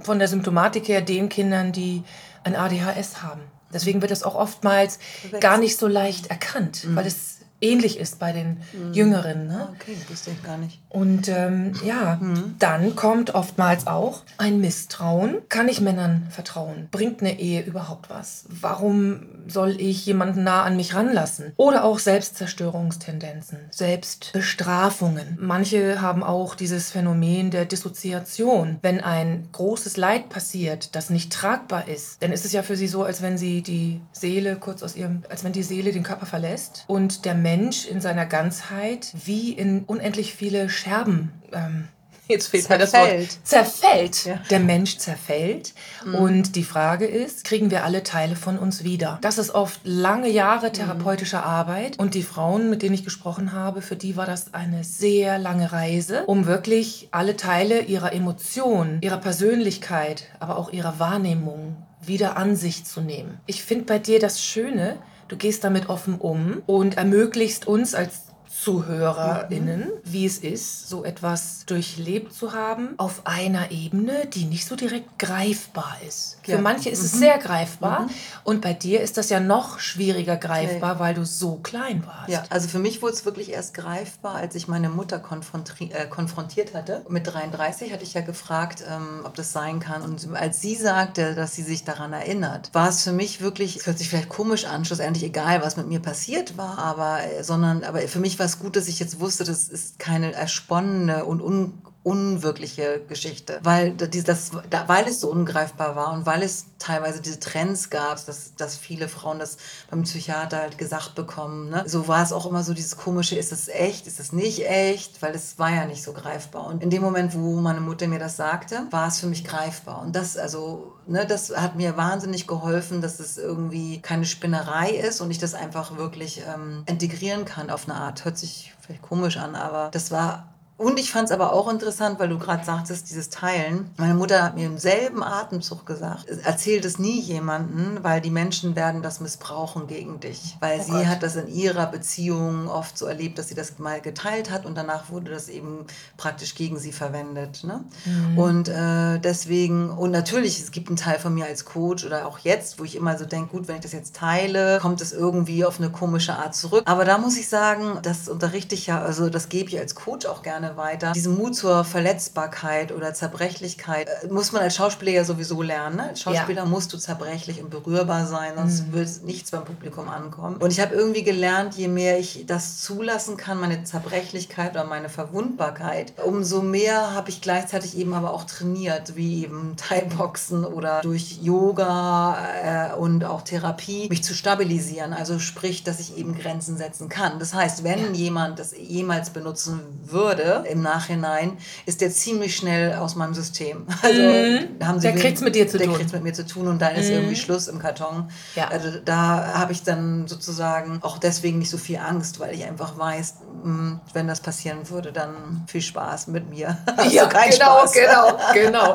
von 0.01 0.19
der 0.19 0.29
Symptomatik 0.29 0.87
her 0.89 1.01
den 1.01 1.29
Kindern, 1.31 1.73
die 1.73 2.05
ein 2.45 2.55
ADHS 2.55 3.23
haben. 3.23 3.41
Deswegen 3.73 4.01
wird 4.01 4.11
es 4.11 4.23
auch 4.23 4.35
oftmals 4.35 4.99
gar 5.41 5.59
nicht 5.59 5.79
so 5.79 5.87
leicht 5.87 6.29
erkannt, 6.29 6.85
mhm. 6.85 6.97
weil 6.97 7.07
es 7.07 7.39
ähnlich 7.61 7.99
ist 7.99 8.19
bei 8.19 8.33
den 8.33 8.61
mhm. 8.73 8.93
Jüngeren. 8.93 9.47
Ne? 9.47 9.69
Ah, 9.69 9.75
okay, 9.75 9.97
wusste 10.09 10.31
ich 10.31 10.43
gar 10.43 10.59
nicht. 10.59 10.81
Und 10.89 11.29
ähm, 11.29 11.73
ja, 11.85 12.19
mhm. 12.21 12.57
dann 12.59 12.97
kommt 12.97 13.35
oftmals 13.35 13.87
auch 13.87 14.23
ein 14.39 14.61
Misstrauen. 14.61 15.37
Kann 15.49 15.69
ich 15.69 15.81
Männern 15.81 16.27
vertrauen? 16.31 16.89
Bringt 16.91 17.21
eine 17.21 17.39
Ehe 17.39 17.63
überhaupt 17.63 18.11
was? 18.11 18.45
Warum 18.49 19.27
soll 19.47 19.81
ich 19.81 20.07
jemanden 20.07 20.45
nah 20.45 20.63
an 20.63 20.77
mich 20.77 20.95
ranlassen? 20.95 21.53
Oder 21.57 21.85
auch 21.85 21.99
Selbstzerstörungstendenzen, 21.99 23.59
Selbstbestrafungen. 23.71 25.37
Manche 25.41 26.01
haben 26.01 26.23
auch 26.23 26.55
dieses 26.55 26.91
Phänomen 26.91 27.51
der 27.51 27.65
Dissoziation. 27.65 28.79
Wenn 28.83 29.01
ein 29.01 29.49
großes 29.53 29.97
Leid 29.97 30.29
passiert, 30.29 30.95
das 30.95 31.11
nicht 31.11 31.33
tragbar 31.33 31.89
ist, 31.89 32.23
dann 32.23 32.33
ist 32.33 32.45
es 32.45 32.53
ja 32.53 32.63
für 32.63 32.77
sie 32.77 32.89
so, 32.89 33.03
als 33.05 33.23
wenn 33.23 33.39
sie 33.39 33.63
die 33.63 34.01
Seele 34.13 34.57
kurz 34.57 34.83
aus 34.83 34.97
ihrem, 34.97 35.23
als 35.29 35.45
wenn 35.45 35.53
die 35.53 35.63
Seele 35.63 35.93
den 35.93 36.03
Körper 36.03 36.27
verlässt 36.27 36.85
und 36.87 37.25
der 37.25 37.35
Mensch 37.35 37.59
Mensch 37.59 37.87
in 37.87 38.01
seiner 38.01 38.25
Ganzheit 38.25 39.13
wie 39.25 39.53
in 39.53 39.83
unendlich 39.85 40.35
viele 40.35 40.69
Scherben 40.79 41.33
ähm, 41.53 41.89
jetzt 42.29 42.49
fehlt 42.49 42.65
zerfällt. 42.65 42.93
mir 42.93 43.27
das 43.27 43.33
Wort, 43.33 43.47
zerfällt. 43.47 44.25
Ja. 44.25 44.41
Der 44.51 44.61
Mensch 44.61 44.99
zerfällt. 44.99 45.75
Mhm. 46.05 46.15
Und 46.15 46.57
die 46.57 46.63
Frage 46.63 47.07
ist, 47.07 47.45
kriegen 47.45 47.71
wir 47.71 47.85
alle 47.85 48.03
Teile 48.03 48.37
von 48.37 48.59
uns 48.59 48.85
wieder? 48.85 49.19
Das 49.23 49.39
ist 49.39 49.51
oft 49.51 49.81
lange 49.85 50.29
Jahre 50.29 50.71
therapeutischer 50.71 51.41
mhm. 51.41 51.45
Arbeit. 51.45 51.99
Und 51.99 52.15
die 52.15 52.23
Frauen, 52.23 52.71
mit 52.71 52.83
denen 52.83 52.95
ich 52.95 53.05
gesprochen 53.05 53.53
habe, 53.53 53.83
für 53.83 53.97
die 53.97 54.17
war 54.17 54.27
das 54.27 54.55
eine 54.55 54.85
sehr 54.85 55.39
lange 55.39 55.73
Reise, 55.73 56.25
um 56.27 56.47
wirklich 56.47 57.09
alle 57.11 57.37
Teile 57.37 57.81
ihrer 57.81 58.13
Emotionen, 58.13 59.01
ihrer 59.01 59.19
Persönlichkeit, 59.19 60.25
aber 60.39 60.59
auch 60.59 60.73
ihrer 60.73 60.99
Wahrnehmung 60.99 61.77
wieder 62.01 62.37
an 62.37 62.57
sich 62.57 62.85
zu 62.85 63.01
nehmen. 63.01 63.41
Ich 63.47 63.63
finde 63.65 63.85
bei 63.85 63.99
dir 63.99 64.21
das 64.21 64.43
Schöne, 64.43 64.99
Du 65.29 65.37
gehst 65.37 65.63
damit 65.63 65.91
offen 65.91 66.15
um 66.15 66.63
und 66.65 66.97
ermöglichst 66.97 67.67
uns 67.67 67.95
als 67.95 68.28
ZuhörerInnen, 68.49 69.81
mhm. 69.81 69.93
wie 70.05 70.27
es 70.27 70.39
ist, 70.39 70.89
so 70.89 71.05
etwas 71.05 71.65
durchlebt 71.67 72.33
zu 72.33 72.53
haben, 72.53 72.95
auf 72.97 73.27
einer 73.27 73.71
Ebene, 73.71 74.27
die 74.27 74.45
nicht 74.45 74.67
so 74.67 74.77
direkt 74.77 75.19
greifbar 75.19 75.97
ist. 76.07 76.39
Für 76.43 76.53
ja. 76.53 76.61
manche 76.61 76.89
ist 76.89 77.01
mhm. 77.01 77.07
es 77.07 77.13
sehr 77.13 77.39
greifbar 77.39 78.03
mhm. 78.03 78.11
und 78.45 78.61
bei 78.63 78.73
dir 78.73 79.01
ist 79.01 79.17
das 79.17 79.29
ja 79.29 79.41
noch 79.41 79.81
schwieriger 79.81 80.37
greifbar, 80.37 80.93
okay. 80.93 81.01
weil 81.01 81.15
du 81.15 81.25
so 81.25 81.57
klein 81.57 82.05
warst. 82.07 82.29
Ja, 82.29 82.45
also 82.49 82.69
für 82.69 82.79
mich 82.79 83.03
wurde 83.03 83.15
es 83.15 83.25
wirklich 83.25 83.53
erst 83.53 83.75
greifbar, 83.75 84.37
als 84.37 84.55
ich 84.55 84.67
meine 84.67 84.89
Mutter 84.89 85.17
äh, 85.17 86.07
konfrontiert 86.07 86.75
hatte. 86.75 87.05
Mit 87.09 87.27
33 87.27 87.93
hatte 87.93 88.05
ich 88.05 88.15
ja 88.15 88.23
gefragt, 88.23 88.83
ähm, 88.89 89.21
ob 89.25 89.35
das 89.35 89.53
sein 89.53 89.81
kann. 89.81 90.03
Und 90.03 90.35
als 90.35 90.61
sie 90.61 90.75
sagte, 90.75 91.35
dass 91.35 91.55
sie 91.55 91.63
sich 91.63 91.85
daran 91.85 92.13
erinnert, 92.13 92.71
war 92.73 92.89
es 92.89 93.05
für 93.05 93.13
mich 93.13 93.41
wirklich, 93.41 93.77
es 93.77 93.87
hört 93.87 93.99
sich 93.99 94.09
vielleicht 94.09 94.29
komisch 94.29 94.65
an, 94.65 94.85
schlussendlich 94.85 95.25
egal, 95.25 95.63
was 95.63 95.77
mit 95.77 95.87
mir 95.87 96.01
passiert 96.01 96.57
war, 96.57 96.79
aber, 96.79 97.23
äh, 97.23 97.45
sondern, 97.45 97.85
aber 97.85 98.01
für 98.01 98.21
mich 98.21 98.38
war 98.39 98.47
es 98.47 98.59
gut, 98.59 98.77
dass 98.77 98.89
ich 98.89 98.99
jetzt 98.99 99.21
wusste, 99.21 99.45
das 99.45 99.69
ist 99.69 99.99
keine 99.99 100.33
ersponnene 100.33 101.25
und 101.25 101.41
un 101.41 101.83
unwirkliche 102.05 103.03
Geschichte, 103.07 103.59
weil, 103.63 103.93
das, 103.93 104.53
weil 104.87 105.07
es 105.09 105.21
so 105.21 105.31
ungreifbar 105.31 105.97
war 105.97 106.13
und 106.13 106.27
weil 106.27 106.43
es 106.43 106.67
teilweise 106.79 107.21
diese 107.21 107.41
Trends 107.41 107.91
gab, 107.91 108.25
dass, 108.25 108.55
dass 108.55 108.77
viele 108.77 109.09
Frauen 109.09 109.39
das 109.39 109.59
beim 109.91 110.05
Psychiater 110.05 110.59
halt 110.59 110.79
gesagt 110.79 111.17
bekommen. 111.17 111.71
Ne? 111.71 111.83
So 111.87 112.09
war 112.09 112.23
es 112.23 112.33
auch 112.33 112.47
immer 112.47 112.63
so 112.63 112.73
dieses 112.73 112.97
komische, 112.97 113.37
ist 113.37 113.53
das 113.53 113.69
echt, 113.69 114.07
ist 114.07 114.21
das 114.21 114.33
nicht 114.33 114.67
echt, 114.67 115.21
weil 115.21 115.35
es 115.35 115.59
war 115.59 115.71
ja 115.71 115.87
nicht 115.87 116.03
so 116.03 116.13
greifbar. 116.13 116.67
Und 116.67 116.83
in 116.83 116.91
dem 116.91 117.03
Moment, 117.03 117.35
wo 117.35 117.57
meine 117.61 117.81
Mutter 117.81 118.07
mir 118.07 118.21
das 118.21 118.37
sagte, 118.37 118.87
war 118.91 119.09
es 119.09 119.19
für 119.19 119.27
mich 119.27 119.45
greifbar. 119.45 120.01
Und 120.01 120.15
das, 120.15 120.37
also, 120.37 120.95
ne, 121.07 121.27
das 121.27 121.55
hat 121.55 121.77
mir 121.77 121.97
wahnsinnig 121.97 122.47
geholfen, 122.47 123.03
dass 123.03 123.19
es 123.19 123.37
irgendwie 123.37 124.01
keine 124.01 124.25
Spinnerei 124.25 124.91
ist 124.91 125.21
und 125.21 125.31
ich 125.31 125.39
das 125.39 125.55
einfach 125.55 125.97
wirklich 125.97 126.43
ähm, 126.55 126.85
integrieren 126.87 127.45
kann 127.45 127.71
auf 127.71 127.89
eine 127.89 127.99
Art. 127.99 128.25
Hört 128.25 128.39
sich 128.39 128.73
vielleicht 128.81 129.03
komisch 129.03 129.37
an, 129.37 129.57
aber 129.57 129.91
das 129.91 130.11
war 130.11 130.55
und 130.79 131.01
ich 131.01 131.11
fand 131.11 131.27
es 131.27 131.33
aber 131.33 131.53
auch 131.53 131.69
interessant, 131.69 132.21
weil 132.21 132.29
du 132.29 132.39
gerade 132.39 132.65
sagtest, 132.65 133.11
dieses 133.11 133.31
Teilen. 133.31 133.91
Meine 133.97 134.15
Mutter 134.15 134.45
hat 134.45 134.55
mir 134.55 134.67
im 134.67 134.79
selben 134.79 135.25
Atemzug 135.25 135.85
gesagt, 135.85 136.27
erzähl 136.45 136.81
das 136.81 137.01
nie 137.01 137.21
jemanden, 137.21 137.99
weil 138.03 138.21
die 138.21 138.31
Menschen 138.31 138.77
werden 138.77 139.03
das 139.03 139.19
missbrauchen 139.19 139.89
gegen 139.89 140.21
dich. 140.21 140.57
Weil 140.61 140.79
oh 140.79 140.85
sie 140.85 140.93
Gott. 140.93 141.07
hat 141.07 141.25
das 141.25 141.35
in 141.35 141.49
ihrer 141.49 141.87
Beziehung 141.87 142.69
oft 142.69 142.97
so 142.97 143.07
erlebt, 143.07 143.39
dass 143.39 143.49
sie 143.49 143.57
das 143.57 143.81
mal 143.81 144.01
geteilt 144.01 144.53
hat 144.53 144.67
und 144.67 144.77
danach 144.77 145.11
wurde 145.11 145.33
das 145.33 145.49
eben 145.49 145.85
praktisch 146.17 146.55
gegen 146.55 146.79
sie 146.79 146.93
verwendet. 146.93 147.65
Ne? 147.65 147.85
Mhm. 148.05 148.39
Und 148.39 148.69
äh, 148.69 149.19
deswegen, 149.19 149.91
und 149.91 150.13
natürlich, 150.13 150.61
es 150.61 150.71
gibt 150.71 150.87
einen 150.87 150.97
Teil 150.97 151.19
von 151.19 151.35
mir 151.35 151.47
als 151.47 151.65
Coach 151.65 152.07
oder 152.07 152.25
auch 152.25 152.39
jetzt, 152.39 152.79
wo 152.79 152.85
ich 152.85 152.95
immer 152.95 153.19
so 153.19 153.25
denke, 153.25 153.51
gut, 153.51 153.67
wenn 153.67 153.77
ich 153.77 153.83
das 153.83 153.93
jetzt 153.93 154.15
teile, 154.15 154.79
kommt 154.81 155.01
es 155.01 155.13
irgendwie 155.13 155.65
auf 155.65 155.81
eine 155.81 155.91
komische 155.91 156.37
Art 156.37 156.55
zurück. 156.55 156.85
Aber 156.87 157.05
da 157.05 157.19
muss 157.19 157.37
ich 157.37 157.49
sagen, 157.49 157.99
das 158.03 158.29
unterrichte 158.29 158.77
ich 158.77 158.87
ja, 158.87 159.03
also 159.03 159.29
das 159.29 159.49
gebe 159.49 159.71
ich 159.71 159.79
als 159.81 159.97
Coach 159.97 160.25
auch 160.27 160.45
gerne 160.45 160.68
gerne 160.69 160.77
weiter. 160.77 161.13
Diesen 161.13 161.37
Mut 161.37 161.55
zur 161.55 161.85
Verletzbarkeit 161.85 162.93
oder 162.93 163.15
Zerbrechlichkeit 163.15 164.09
äh, 164.09 164.29
muss 164.29 164.53
man 164.53 164.63
als 164.63 164.77
Schauspieler 164.77 165.13
ja 165.13 165.25
sowieso 165.25 165.63
lernen. 165.63 165.97
Ne? 165.97 166.09
Als 166.09 166.23
Schauspieler 166.23 166.63
ja. 166.63 166.69
musst 166.69 166.93
du 166.93 166.99
zerbrechlich 166.99 167.63
und 167.63 167.71
berührbar 167.71 168.27
sein, 168.27 168.53
sonst 168.57 168.89
mhm. 168.89 168.93
wird 168.93 169.25
nichts 169.25 169.51
beim 169.51 169.65
Publikum 169.65 170.09
ankommen. 170.09 170.57
Und 170.57 170.73
ich 170.73 170.81
habe 170.81 170.95
irgendwie 170.95 171.23
gelernt, 171.23 171.75
je 171.75 171.89
mehr 171.89 172.19
ich 172.19 172.45
das 172.47 172.81
zulassen 172.83 173.37
kann, 173.37 173.61
meine 173.61 173.85
Zerbrechlichkeit 173.85 174.73
oder 174.73 174.85
meine 174.85 175.09
Verwundbarkeit, 175.09 176.13
umso 176.25 176.63
mehr 176.63 177.15
habe 177.15 177.31
ich 177.31 177.41
gleichzeitig 177.41 177.97
eben 177.97 178.15
aber 178.15 178.33
auch 178.33 178.45
trainiert, 178.45 179.17
wie 179.17 179.45
eben 179.45 179.77
Thai-Boxen 179.89 180.65
oder 180.65 181.01
durch 181.01 181.39
Yoga 181.43 182.93
äh, 182.93 182.95
und 182.95 183.25
auch 183.25 183.43
Therapie, 183.43 184.09
mich 184.09 184.23
zu 184.23 184.35
stabilisieren. 184.35 185.13
Also 185.13 185.39
sprich, 185.39 185.85
dass 185.85 186.01
ich 186.01 186.17
eben 186.17 186.37
Grenzen 186.37 186.77
setzen 186.77 187.09
kann. 187.09 187.39
Das 187.39 187.55
heißt, 187.55 187.85
wenn 187.85 187.99
ja. 188.01 188.11
jemand 188.13 188.59
das 188.59 188.75
jemals 188.77 189.31
benutzen 189.31 189.81
würde 190.05 190.58
im 190.65 190.83
Nachhinein, 190.83 191.59
ist 191.87 192.01
der 192.01 192.11
ziemlich 192.11 192.57
schnell 192.57 192.95
aus 192.95 193.15
meinem 193.15 193.35
System. 193.35 193.87
Also 194.03 194.23
mhm. 194.23 194.87
haben 194.87 195.01
sie 195.01 195.09
der 195.09 195.17
kriegt 195.17 195.37
es 195.37 195.43
mit 195.43 195.55
dir 195.55 195.69
zu 195.69 195.77
der 195.77 195.87
tun. 195.87 195.95
Der 195.95 195.99
kriegt 196.01 196.13
mit 196.15 196.23
mir 196.23 196.33
zu 196.33 196.47
tun 196.47 196.69
und 196.69 196.81
dann 196.81 196.95
mhm. 196.95 197.01
ist 197.01 197.11
irgendwie 197.11 197.37
Schluss 197.37 197.69
im 197.69 197.79
Karton. 197.79 198.31
Ja. 198.55 198.69
Also 198.69 198.91
da 199.05 199.55
habe 199.55 199.73
ich 199.73 199.83
dann 199.83 200.27
sozusagen 200.29 201.01
auch 201.03 201.19
deswegen 201.19 201.59
nicht 201.59 201.71
so 201.71 201.79
viel 201.79 201.99
Angst, 201.99 202.41
weil 202.41 202.55
ich 202.55 202.65
einfach 202.65 202.97
weiß, 202.97 203.35
hm, 203.63 204.01
wenn 204.13 204.29
das 204.29 204.41
passieren 204.41 204.89
würde, 204.89 205.13
dann 205.13 205.65
viel 205.67 205.83
Spaß 205.83 206.29
mit 206.29 206.49
mir. 206.49 206.79
ja, 207.11 207.27
kein 207.27 207.51
genau, 207.51 207.81
Spaß. 207.81 207.93
genau, 207.93 208.39
genau. 208.55 208.95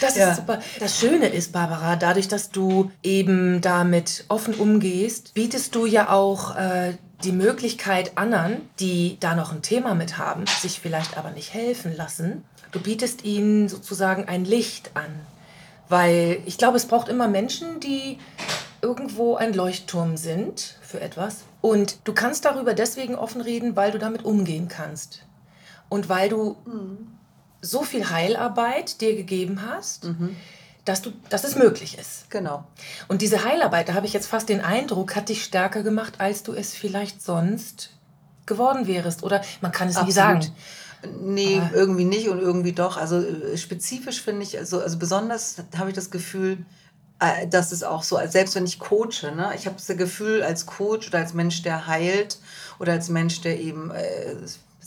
Das 0.00 0.16
ja. 0.16 0.30
ist 0.30 0.36
super. 0.36 0.60
Das 0.80 0.98
Schöne 0.98 1.28
ist, 1.28 1.52
Barbara, 1.52 1.96
dadurch, 1.96 2.28
dass 2.28 2.50
du 2.50 2.90
eben 3.02 3.60
damit 3.60 4.24
offen 4.28 4.54
umgehst, 4.54 5.34
bietest 5.34 5.74
du 5.74 5.86
ja 5.86 6.10
auch 6.10 6.56
äh, 6.56 6.94
die 7.24 7.32
Möglichkeit 7.32 8.18
anderen, 8.18 8.68
die 8.78 9.16
da 9.20 9.34
noch 9.34 9.52
ein 9.52 9.62
Thema 9.62 9.94
mit 9.94 10.18
haben, 10.18 10.44
sich 10.46 10.80
vielleicht 10.80 11.16
aber 11.16 11.30
nicht 11.30 11.54
helfen 11.54 11.96
lassen, 11.96 12.44
du 12.72 12.80
bietest 12.80 13.24
ihnen 13.24 13.68
sozusagen 13.68 14.28
ein 14.28 14.44
Licht 14.44 14.90
an. 14.94 15.10
Weil 15.88 16.42
ich 16.46 16.58
glaube, 16.58 16.76
es 16.76 16.86
braucht 16.86 17.08
immer 17.08 17.28
Menschen, 17.28 17.80
die 17.80 18.18
irgendwo 18.82 19.36
ein 19.36 19.54
Leuchtturm 19.54 20.16
sind 20.16 20.78
für 20.82 21.00
etwas. 21.00 21.44
Und 21.60 21.98
du 22.04 22.12
kannst 22.12 22.44
darüber 22.44 22.74
deswegen 22.74 23.14
offen 23.14 23.40
reden, 23.40 23.76
weil 23.76 23.92
du 23.92 23.98
damit 23.98 24.24
umgehen 24.24 24.68
kannst. 24.68 25.22
Und 25.88 26.08
weil 26.08 26.28
du 26.28 26.56
mhm. 26.66 27.06
so 27.60 27.82
viel 27.82 28.10
Heilarbeit 28.10 29.00
dir 29.00 29.14
gegeben 29.16 29.62
hast, 29.66 30.04
mhm 30.04 30.36
dass, 30.86 31.02
du, 31.02 31.12
dass 31.28 31.44
es 31.44 31.56
möglich 31.56 31.98
ist. 31.98 32.30
Genau. 32.30 32.64
Und 33.08 33.20
diese 33.20 33.44
Heilarbeit, 33.44 33.90
da 33.90 33.94
habe 33.94 34.06
ich 34.06 34.12
jetzt 34.12 34.26
fast 34.26 34.48
den 34.48 34.62
Eindruck, 34.62 35.14
hat 35.14 35.28
dich 35.28 35.44
stärker 35.44 35.82
gemacht, 35.82 36.14
als 36.18 36.42
du 36.42 36.52
es 36.52 36.74
vielleicht 36.74 37.22
sonst 37.22 37.90
geworden 38.46 38.86
wärst. 38.86 39.22
Oder 39.22 39.42
man 39.60 39.72
kann 39.72 39.88
es 39.88 39.96
Absolut. 39.96 40.08
nie 40.08 40.14
sagen. 40.14 40.52
Nee, 41.20 41.60
Aber 41.60 41.74
irgendwie 41.74 42.04
nicht 42.04 42.28
und 42.28 42.38
irgendwie 42.38 42.72
doch. 42.72 42.96
Also 42.96 43.20
äh, 43.20 43.58
spezifisch 43.58 44.22
finde 44.22 44.44
ich, 44.44 44.56
also, 44.56 44.80
also 44.80 44.96
besonders 44.98 45.56
habe 45.76 45.90
ich 45.90 45.94
das 45.94 46.10
Gefühl, 46.10 46.64
äh, 47.18 47.48
dass 47.48 47.72
es 47.72 47.82
auch 47.82 48.02
so, 48.02 48.18
selbst 48.26 48.54
wenn 48.54 48.64
ich 48.64 48.78
coache, 48.78 49.32
ne, 49.34 49.52
ich 49.56 49.66
habe 49.66 49.76
das 49.76 49.96
Gefühl 49.96 50.42
als 50.42 50.66
Coach 50.66 51.08
oder 51.08 51.18
als 51.18 51.34
Mensch, 51.34 51.62
der 51.62 51.86
heilt 51.86 52.38
oder 52.78 52.92
als 52.92 53.08
Mensch, 53.08 53.40
der 53.40 53.58
eben 53.58 53.90
äh, 53.90 54.36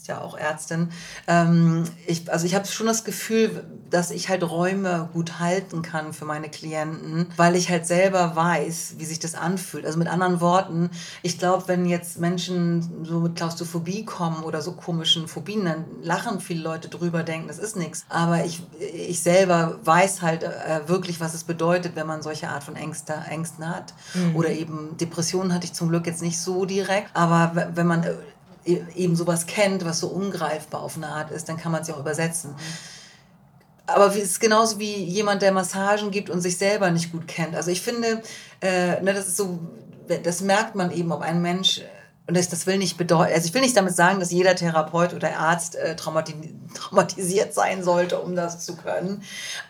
ja 0.09 0.21
auch 0.21 0.37
Ärztin. 0.37 0.89
Ähm, 1.27 1.85
ich, 2.05 2.31
also 2.31 2.45
ich 2.45 2.55
habe 2.55 2.67
schon 2.67 2.87
das 2.87 3.03
Gefühl, 3.05 3.63
dass 3.89 4.11
ich 4.11 4.29
halt 4.29 4.43
Räume 4.43 5.09
gut 5.13 5.39
halten 5.39 5.81
kann 5.81 6.13
für 6.13 6.25
meine 6.25 6.49
Klienten, 6.49 7.27
weil 7.37 7.55
ich 7.55 7.69
halt 7.69 7.87
selber 7.87 8.35
weiß, 8.35 8.95
wie 8.97 9.05
sich 9.05 9.19
das 9.19 9.35
anfühlt. 9.35 9.85
Also 9.85 9.97
mit 9.97 10.07
anderen 10.07 10.41
Worten, 10.41 10.89
ich 11.23 11.39
glaube, 11.39 11.63
wenn 11.67 11.85
jetzt 11.85 12.19
Menschen 12.19 13.05
so 13.05 13.19
mit 13.21 13.35
Klaustrophobie 13.35 14.05
kommen 14.05 14.43
oder 14.43 14.61
so 14.61 14.73
komischen 14.73 15.27
Phobien, 15.27 15.65
dann 15.65 15.85
lachen 16.01 16.39
viele 16.39 16.61
Leute 16.61 16.89
drüber, 16.89 17.23
denken, 17.23 17.47
das 17.47 17.59
ist 17.59 17.77
nichts. 17.77 18.05
Aber 18.09 18.43
ich, 18.43 18.61
ich 18.79 19.21
selber 19.21 19.79
weiß 19.83 20.21
halt 20.21 20.43
äh, 20.43 20.87
wirklich, 20.87 21.19
was 21.19 21.33
es 21.33 21.43
bedeutet, 21.43 21.95
wenn 21.95 22.07
man 22.07 22.21
solche 22.21 22.49
Art 22.49 22.63
von 22.63 22.75
Ängste, 22.75 23.13
Ängsten 23.29 23.67
hat. 23.67 23.93
Mhm. 24.13 24.35
Oder 24.35 24.49
eben 24.49 24.97
Depressionen 24.97 25.53
hatte 25.53 25.65
ich 25.65 25.73
zum 25.73 25.89
Glück 25.89 26.05
jetzt 26.05 26.21
nicht 26.21 26.39
so 26.39 26.65
direkt. 26.65 27.09
Aber 27.13 27.69
wenn 27.75 27.87
man 27.87 28.03
E-, 28.09 28.15
eben 28.65 29.15
sowas 29.15 29.45
kennt, 29.45 29.85
was 29.85 29.99
so 29.99 30.07
ungreifbar 30.07 30.81
auf 30.81 30.97
eine 30.97 31.07
Art 31.07 31.31
ist, 31.31 31.49
dann 31.49 31.57
kann 31.57 31.71
man 31.71 31.81
es 31.81 31.87
ja 31.87 31.95
auch 31.95 31.99
übersetzen. 31.99 32.55
Aber 33.87 34.07
es 34.07 34.17
ist 34.17 34.39
genauso 34.39 34.79
wie 34.79 34.95
jemand, 35.03 35.41
der 35.41 35.51
Massagen 35.51 36.11
gibt 36.11 36.29
und 36.29 36.41
sich 36.41 36.57
selber 36.57 36.91
nicht 36.91 37.11
gut 37.11 37.27
kennt. 37.27 37.55
Also 37.55 37.71
ich 37.71 37.81
finde, 37.81 38.21
äh, 38.61 39.01
ne, 39.01 39.13
das 39.13 39.27
ist 39.27 39.37
so, 39.37 39.59
das 40.23 40.41
merkt 40.41 40.75
man 40.75 40.91
eben, 40.91 41.11
ob 41.11 41.21
ein 41.21 41.41
Mensch 41.41 41.81
und 42.29 42.37
das, 42.37 42.47
das 42.47 42.67
will 42.67 42.77
nicht 42.77 42.95
bedeuten, 42.95 43.33
also 43.33 43.47
ich 43.47 43.55
will 43.55 43.61
nicht 43.61 43.75
damit 43.75 43.95
sagen, 43.95 44.19
dass 44.19 44.29
jeder 44.29 44.55
Therapeut 44.55 45.15
oder 45.15 45.35
Arzt 45.39 45.75
äh, 45.75 45.95
traumati 45.95 46.35
traumatisiert 46.75 47.55
sein 47.55 47.83
sollte, 47.83 48.19
um 48.19 48.35
das 48.35 48.63
zu 48.63 48.75
können. 48.75 49.23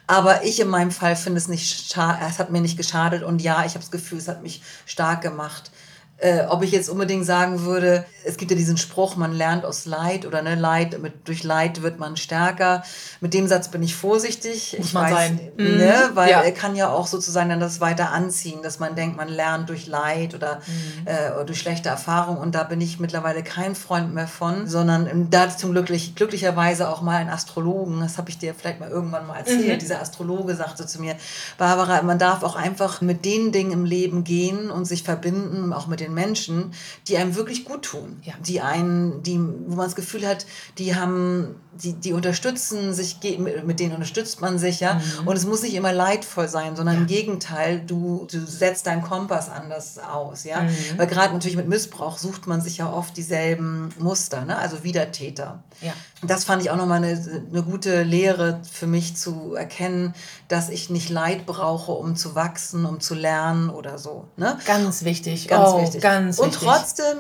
Aber 0.08 0.44
ich 0.44 0.60
in 0.60 0.68
meinem 0.68 0.92
Fall 0.92 1.16
finde 1.16 1.38
es 1.38 1.48
nicht, 1.48 1.90
es 1.90 2.40
hat 2.40 2.52
mir 2.52 2.60
nicht 2.60 2.76
geschadet 2.76 3.24
und 3.24 3.42
ja, 3.42 3.64
ich 3.66 3.76
habe 3.76 3.80
das 3.80 3.92
Gefühl, 3.92 4.18
es 4.18 4.28
hat 4.28 4.44
mich 4.44 4.62
stark 4.86 5.22
gemacht. 5.22 5.72
Äh, 6.20 6.46
ob 6.50 6.64
ich 6.64 6.72
jetzt 6.72 6.90
unbedingt 6.90 7.26
sagen 7.26 7.62
würde, 7.62 8.06
es 8.26 8.38
gibt 8.38 8.52
ja 8.52 8.58
diesen 8.58 8.78
Spruch, 8.78 9.16
man 9.16 9.34
lernt 9.34 9.66
aus 9.66 9.86
Leid 9.86 10.26
oder 10.26 10.42
ne, 10.42 10.56
Leid, 10.56 11.02
mit, 11.02 11.28
durch 11.28 11.44
Leid 11.44 11.82
wird 11.82 12.00
man 12.00 12.18
stärker. 12.18 12.84
Mit 13.22 13.34
dem 13.34 13.48
Satz 13.48 13.70
bin 13.70 13.82
ich 13.82 13.96
vorsichtig. 13.96 14.76
Muss 14.78 14.88
ich 14.88 14.94
man 14.94 15.06
weiß, 15.06 15.14
sein. 15.14 15.40
Ne, 15.58 16.10
mhm. 16.10 16.16
weil 16.16 16.30
ja. 16.30 16.42
er 16.42 16.52
kann 16.52 16.76
ja 16.76 16.90
auch 16.90 17.08
sozusagen 17.08 17.50
dann 17.50 17.60
das 17.60 17.80
weiter 17.80 18.12
anziehen, 18.12 18.60
dass 18.62 18.80
man 18.80 18.96
denkt, 18.96 19.18
man 19.18 19.30
lernt 19.30 19.70
durch 19.70 19.88
Leid 19.88 20.36
oder, 20.36 20.62
mhm. 20.68 21.08
äh, 21.08 21.32
oder 21.36 21.46
durch 21.46 21.60
schlechte 21.60 21.90
Erfahrungen. 21.90 22.40
Und 22.40 22.54
da 22.54 22.64
bin 22.64 22.82
ich 22.82 23.00
mittlerweile 23.00 23.44
kein 23.44 23.76
Freund 23.76 24.14
mehr 24.14 24.28
von, 24.28 24.68
sondern 24.68 25.08
ähm, 25.08 25.30
da 25.30 25.50
zum 25.50 25.72
glücklich, 25.72 26.16
glücklicherweise 26.16 26.90
auch 26.90 27.02
mal 27.02 27.18
einen 27.18 27.30
Astrologen, 27.30 28.00
das 28.02 28.18
habe 28.18 28.30
ich 28.30 28.38
dir 28.38 28.54
vielleicht 28.54 28.80
mal 28.80 28.90
irgendwann 28.90 29.28
mal 29.28 29.38
erzählt, 29.38 29.76
mhm. 29.76 29.80
dieser 29.80 30.02
Astrologe 30.02 30.56
sagte 30.56 30.86
zu 30.86 31.00
mir, 31.00 31.16
Barbara, 31.58 32.02
man 32.02 32.20
darf 32.20 32.44
auch 32.44 32.56
einfach 32.56 33.02
mit 33.02 33.26
den 33.26 33.52
Dingen 33.52 33.72
im 33.72 33.86
Leben 33.86 34.24
gehen 34.24 34.70
und 34.70 34.86
sich 34.86 35.04
verbinden, 35.04 35.74
auch 35.74 35.88
mit 35.88 36.00
den 36.00 36.09
den 36.10 36.14
Menschen, 36.14 36.74
die 37.08 37.18
einem 37.18 37.36
wirklich 37.36 37.66
gut 37.66 37.84
tun. 37.84 38.20
Ja. 38.24 38.34
Die 38.46 38.62
einen, 38.62 39.24
die, 39.24 39.40
wo 39.40 39.76
man 39.76 39.86
das 39.86 39.96
Gefühl 39.96 40.28
hat, 40.28 40.46
die 40.78 40.96
haben, 40.96 41.56
die, 41.74 41.94
die 41.94 42.14
unterstützen 42.14 42.94
sich, 42.94 43.18
mit 43.64 43.80
denen 43.80 43.94
unterstützt 43.94 44.42
man 44.42 44.60
sich, 44.60 44.80
ja. 44.80 44.96
Mhm. 44.96 45.28
Und 45.28 45.36
es 45.38 45.46
muss 45.46 45.62
nicht 45.62 45.76
immer 45.76 45.94
leidvoll 45.94 46.48
sein, 46.48 46.76
sondern 46.76 46.96
ja. 46.96 47.02
im 47.02 47.08
Gegenteil, 47.08 47.82
du, 47.86 48.28
du 48.30 48.46
setzt 48.46 48.88
deinen 48.88 49.02
Kompass 49.02 49.50
anders 49.50 50.00
aus, 50.00 50.44
ja. 50.44 50.62
Mhm. 50.62 50.76
Weil 50.98 51.08
gerade 51.08 51.34
natürlich 51.34 51.58
mit 51.58 51.68
Missbrauch 51.68 52.18
sucht 52.18 52.48
man 52.48 52.62
sich 52.62 52.78
ja 52.78 52.92
oft 52.92 53.16
dieselben 53.16 53.90
Muster, 54.00 54.46
ne? 54.46 54.58
Also 54.58 54.84
Wiedertäter. 54.84 55.64
Ja. 55.82 55.94
Das 56.22 56.44
fand 56.44 56.62
ich 56.62 56.70
auch 56.70 56.76
nochmal 56.76 57.02
eine, 57.04 57.44
eine 57.52 57.64
gute 57.64 58.04
Lehre 58.04 58.60
für 58.70 58.88
mich 58.88 59.16
zu 59.16 59.56
erkennen, 59.56 60.14
dass 60.50 60.70
ich 60.70 60.90
nicht 60.90 61.10
Leid 61.10 61.46
brauche, 61.46 61.94
um 61.94 62.16
zu 62.16 62.36
wachsen, 62.36 62.86
um 62.86 63.00
zu 63.00 63.16
lernen 63.16 63.70
oder 63.70 63.98
so. 63.98 64.28
Ne? 64.36 64.58
Ganz 64.66 65.04
wichtig. 65.04 65.48
Ganz 65.48 65.70
oh, 65.70 65.82
wichtig. 65.82 65.99
Ganz 66.02 66.40
Und 66.40 66.52
wichtig. 66.52 66.68
trotzdem 66.68 67.18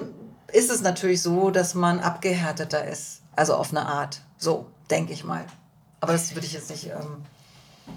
ist 0.51 0.69
es 0.69 0.81
natürlich 0.81 1.21
so, 1.21 1.51
dass 1.51 1.75
man 1.75 1.99
abgehärteter 1.99 2.87
ist. 2.87 3.21
Also 3.35 3.55
auf 3.55 3.71
eine 3.71 3.85
Art. 3.85 4.21
So, 4.37 4.65
denke 4.89 5.13
ich 5.13 5.23
mal. 5.23 5.45
Aber 6.01 6.13
das 6.13 6.33
würde 6.35 6.45
ich 6.45 6.53
jetzt 6.53 6.69
nicht. 6.69 6.87
Ähm 6.87 7.25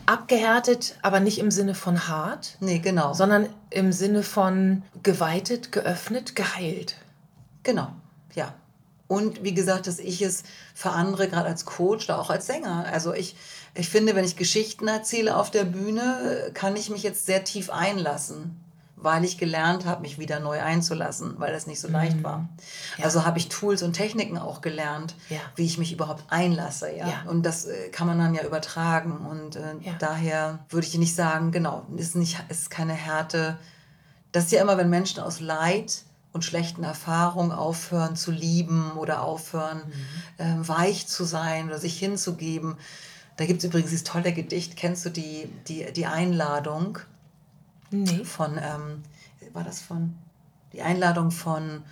Abgehärtet, 0.06 0.96
aber 1.02 1.20
nicht 1.20 1.38
im 1.38 1.50
Sinne 1.50 1.74
von 1.74 2.08
hart. 2.08 2.56
Nee, 2.60 2.78
genau. 2.78 3.12
Sondern 3.12 3.48
im 3.70 3.92
Sinne 3.92 4.22
von 4.22 4.82
geweitet, 5.02 5.70
geöffnet, 5.70 6.34
geheilt. 6.34 6.96
Genau, 7.62 7.88
ja. 8.34 8.54
Und 9.06 9.44
wie 9.44 9.52
gesagt, 9.52 9.86
dass 9.86 9.98
ich 9.98 10.22
es 10.22 10.42
für 10.74 10.90
andere, 10.90 11.28
gerade 11.28 11.46
als 11.46 11.66
Coach 11.66 12.06
oder 12.06 12.18
auch 12.18 12.30
als 12.30 12.46
Sänger, 12.46 12.86
also 12.90 13.12
ich, 13.12 13.36
ich 13.74 13.90
finde, 13.90 14.14
wenn 14.14 14.24
ich 14.24 14.36
Geschichten 14.36 14.88
erzähle 14.88 15.36
auf 15.36 15.50
der 15.50 15.64
Bühne, 15.64 16.50
kann 16.54 16.76
ich 16.76 16.88
mich 16.88 17.02
jetzt 17.02 17.26
sehr 17.26 17.44
tief 17.44 17.68
einlassen, 17.68 18.58
weil 19.02 19.24
ich 19.24 19.38
gelernt 19.38 19.84
habe, 19.84 20.02
mich 20.02 20.18
wieder 20.18 20.40
neu 20.40 20.60
einzulassen, 20.60 21.34
weil 21.38 21.52
das 21.52 21.66
nicht 21.66 21.80
so 21.80 21.88
leicht 21.88 22.18
mhm. 22.18 22.24
war. 22.24 22.48
Ja. 22.98 23.04
Also 23.04 23.24
habe 23.24 23.38
ich 23.38 23.48
Tools 23.48 23.82
und 23.82 23.94
Techniken 23.94 24.38
auch 24.38 24.60
gelernt, 24.60 25.14
ja. 25.28 25.38
wie 25.56 25.64
ich 25.64 25.78
mich 25.78 25.92
überhaupt 25.92 26.24
einlasse. 26.28 26.94
Ja? 26.96 27.08
ja? 27.08 27.22
Und 27.28 27.44
das 27.44 27.66
äh, 27.66 27.88
kann 27.90 28.06
man 28.06 28.18
dann 28.18 28.34
ja 28.34 28.44
übertragen. 28.44 29.12
Und 29.12 29.56
äh, 29.56 29.74
daher 29.98 30.60
würde 30.68 30.86
ich 30.86 30.96
nicht 30.98 31.14
sagen, 31.14 31.50
genau, 31.50 31.86
ist, 31.96 32.16
nicht, 32.16 32.38
ist 32.48 32.70
keine 32.70 32.94
Härte. 32.94 33.58
Das 34.30 34.44
ist 34.44 34.52
ja 34.52 34.62
immer, 34.62 34.76
wenn 34.78 34.90
Menschen 34.90 35.22
aus 35.22 35.40
Leid 35.40 36.02
und 36.32 36.44
schlechten 36.44 36.84
Erfahrungen 36.84 37.52
aufhören 37.52 38.16
zu 38.16 38.30
lieben 38.30 38.92
oder 38.92 39.22
aufhören 39.22 39.78
mhm. 39.78 39.92
ähm, 40.38 40.68
weich 40.68 41.06
zu 41.06 41.24
sein 41.24 41.66
oder 41.66 41.78
sich 41.78 41.98
hinzugeben. 41.98 42.76
Da 43.36 43.46
gibt 43.46 43.60
es 43.60 43.64
übrigens 43.64 43.90
dieses 43.90 44.04
tolle 44.04 44.32
Gedicht, 44.32 44.76
kennst 44.76 45.04
du 45.04 45.10
die, 45.10 45.48
die, 45.68 45.92
die 45.92 46.06
Einladung? 46.06 46.98
Nee. 47.92 48.24
Von, 48.24 48.58
ähm, 48.58 49.02
war 49.52 49.64
das 49.64 49.80
von, 49.80 50.14
die 50.72 50.82
Einladung 50.82 51.30
von 51.30 51.82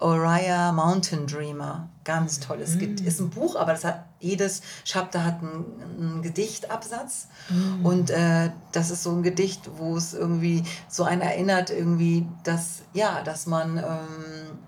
Oriah 0.00 0.72
Mountain 0.72 1.26
Dreamer. 1.26 1.88
Ganz 2.04 2.40
tolles 2.40 2.76
mm. 2.76 2.78
Gedicht. 2.78 3.08
Ist 3.08 3.20
ein 3.20 3.30
Buch, 3.30 3.56
aber 3.56 3.72
das 3.72 3.84
hat, 3.84 4.04
jedes 4.20 4.62
Chapter 4.84 5.24
hat 5.24 5.40
einen, 5.42 5.64
einen 5.98 6.22
Gedichtabsatz. 6.22 7.28
Mm. 7.48 7.84
Und 7.84 8.10
äh, 8.10 8.50
das 8.72 8.90
ist 8.90 9.02
so 9.02 9.10
ein 9.12 9.22
Gedicht, 9.22 9.68
wo 9.76 9.96
es 9.96 10.14
irgendwie 10.14 10.62
so 10.88 11.04
einen 11.04 11.22
erinnert, 11.22 11.70
irgendwie, 11.70 12.26
dass, 12.44 12.82
ja, 12.92 13.22
dass 13.22 13.46
man, 13.46 13.78
ähm, 13.78 14.58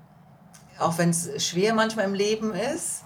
auch 0.78 0.98
wenn 0.98 1.10
es 1.10 1.44
schwer 1.44 1.74
manchmal 1.74 2.06
im 2.06 2.14
Leben 2.14 2.52
ist, 2.52 3.02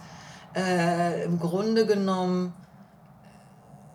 äh, 0.57 1.25
im 1.25 1.39
Grunde 1.39 1.87
genommen 1.87 2.55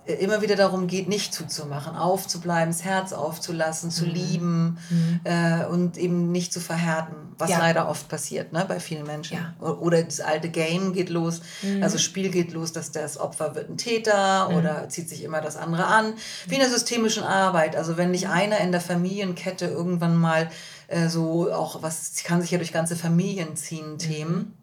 immer 0.06 0.42
wieder 0.42 0.56
darum 0.56 0.88
geht, 0.88 1.08
nicht 1.08 1.34
zuzumachen, 1.34 1.96
aufzubleiben, 1.96 2.72
das 2.72 2.84
Herz 2.84 3.14
aufzulassen, 3.14 3.92
zu 3.92 4.06
mhm. 4.06 4.12
lieben 4.12 4.78
mhm. 4.90 5.20
Äh, 5.24 5.66
und 5.66 5.98
eben 5.98 6.32
nicht 6.32 6.52
zu 6.52 6.60
verhärten, 6.60 7.16
was 7.38 7.52
ja. 7.52 7.60
leider 7.60 7.88
oft 7.88 8.08
passiert 8.08 8.52
ne, 8.54 8.66
bei 8.68 8.80
vielen 8.80 9.06
Menschen. 9.06 9.38
Ja. 9.38 9.66
Oder 9.66 10.04
das 10.04 10.20
alte 10.20 10.50
Game 10.50 10.94
geht 10.94 11.10
los, 11.10 11.42
mhm. 11.62 11.84
also 11.84 11.98
Spiel 11.98 12.30
geht 12.30 12.54
los, 12.54 12.72
dass 12.72 12.92
das 12.92 13.20
Opfer 13.20 13.56
wird 13.56 13.70
ein 13.70 13.78
Täter 13.78 14.50
mhm. 14.50 14.56
oder 14.56 14.90
zieht 14.90 15.10
sich 15.10 15.24
immer 15.24 15.42
das 15.42 15.58
andere 15.58 15.86
an. 15.86 16.14
Wie 16.48 16.56
in 16.56 16.62
der 16.62 16.70
systemischen 16.70 17.24
Arbeit, 17.24 17.76
also 17.76 17.98
wenn 17.98 18.12
nicht 18.12 18.28
einer 18.28 18.60
in 18.60 18.72
der 18.72 18.82
Familienkette 18.82 19.66
irgendwann 19.66 20.18
mal 20.18 20.50
äh, 20.88 21.08
so 21.08 21.52
auch, 21.52 21.84
was 21.84 22.24
kann 22.24 22.42
sich 22.42 22.52
ja 22.52 22.58
durch 22.58 22.74
ganze 22.74 22.96
Familien 22.96 23.56
ziehen, 23.56 23.98
Themen, 24.00 24.58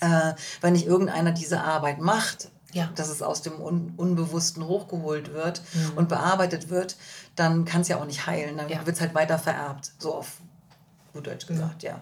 mhm. 0.00 0.12
äh, 0.12 0.34
wenn 0.60 0.72
nicht 0.72 0.86
irgendeiner 0.86 1.32
diese 1.32 1.60
Arbeit 1.60 2.00
macht, 2.00 2.48
ja. 2.72 2.88
dass 2.94 3.08
es 3.08 3.22
aus 3.22 3.42
dem 3.42 3.60
Un 3.60 3.94
Unbewussten 3.96 4.66
hochgeholt 4.66 5.32
wird 5.32 5.62
mhm. 5.72 5.92
und 5.96 6.08
bearbeitet 6.08 6.70
wird, 6.70 6.96
dann 7.36 7.64
kann 7.64 7.82
es 7.82 7.88
ja 7.88 7.98
auch 7.98 8.06
nicht 8.06 8.26
heilen. 8.26 8.56
Dann 8.56 8.68
ja. 8.68 8.84
wird 8.86 8.96
es 8.96 9.00
halt 9.00 9.14
weiter 9.14 9.38
vererbt. 9.38 9.92
So 9.98 10.14
auf 10.14 10.38
gut 11.12 11.26
Deutsch 11.26 11.46
gesagt, 11.46 11.82
ja. 11.82 11.90
ja. 11.92 12.00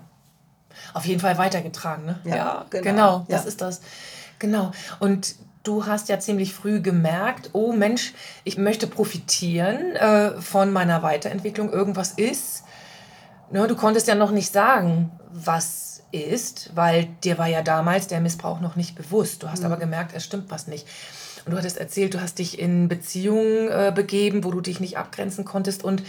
Auf 0.94 1.06
jeden 1.06 1.20
Fall 1.20 1.38
weitergetragen, 1.38 2.04
ne? 2.04 2.20
Ja, 2.24 2.36
ja 2.36 2.66
genau. 2.70 2.82
genau. 2.82 3.26
das 3.28 3.46
ist 3.46 3.60
das. 3.60 3.80
Genau. 4.38 4.72
Und 5.00 5.34
du 5.62 5.86
hast 5.86 6.08
ja 6.08 6.18
ziemlich 6.20 6.54
früh 6.54 6.80
gemerkt, 6.80 7.50
oh 7.52 7.72
Mensch, 7.72 8.14
ich 8.44 8.58
möchte 8.58 8.86
profitieren 8.86 9.96
äh, 9.96 10.40
von 10.40 10.72
meiner 10.72 11.02
Weiterentwicklung. 11.02 11.72
Irgendwas 11.72 12.12
ist. 12.12 12.64
Ne, 13.50 13.66
du 13.66 13.76
konntest 13.76 14.06
ja 14.06 14.14
noch 14.14 14.30
nicht 14.30 14.52
sagen, 14.52 15.10
was 15.30 15.87
ist, 16.10 16.70
weil 16.74 17.08
dir 17.24 17.38
war 17.38 17.48
ja 17.48 17.62
damals 17.62 18.06
der 18.06 18.20
Missbrauch 18.20 18.60
noch 18.60 18.76
nicht 18.76 18.94
bewusst. 18.94 19.42
Du 19.42 19.50
hast 19.50 19.60
mhm. 19.60 19.66
aber 19.66 19.76
gemerkt, 19.76 20.12
es 20.14 20.24
stimmt 20.24 20.50
was 20.50 20.66
nicht. 20.66 20.86
Und 21.44 21.52
du 21.52 21.58
hattest 21.58 21.78
erzählt, 21.78 22.14
du 22.14 22.20
hast 22.20 22.38
dich 22.38 22.58
in 22.58 22.88
Beziehungen 22.88 23.68
äh, 23.68 23.92
begeben, 23.94 24.44
wo 24.44 24.50
du 24.50 24.60
dich 24.60 24.80
nicht 24.80 24.98
abgrenzen 24.98 25.44
konntest 25.44 25.84
und 25.84 26.02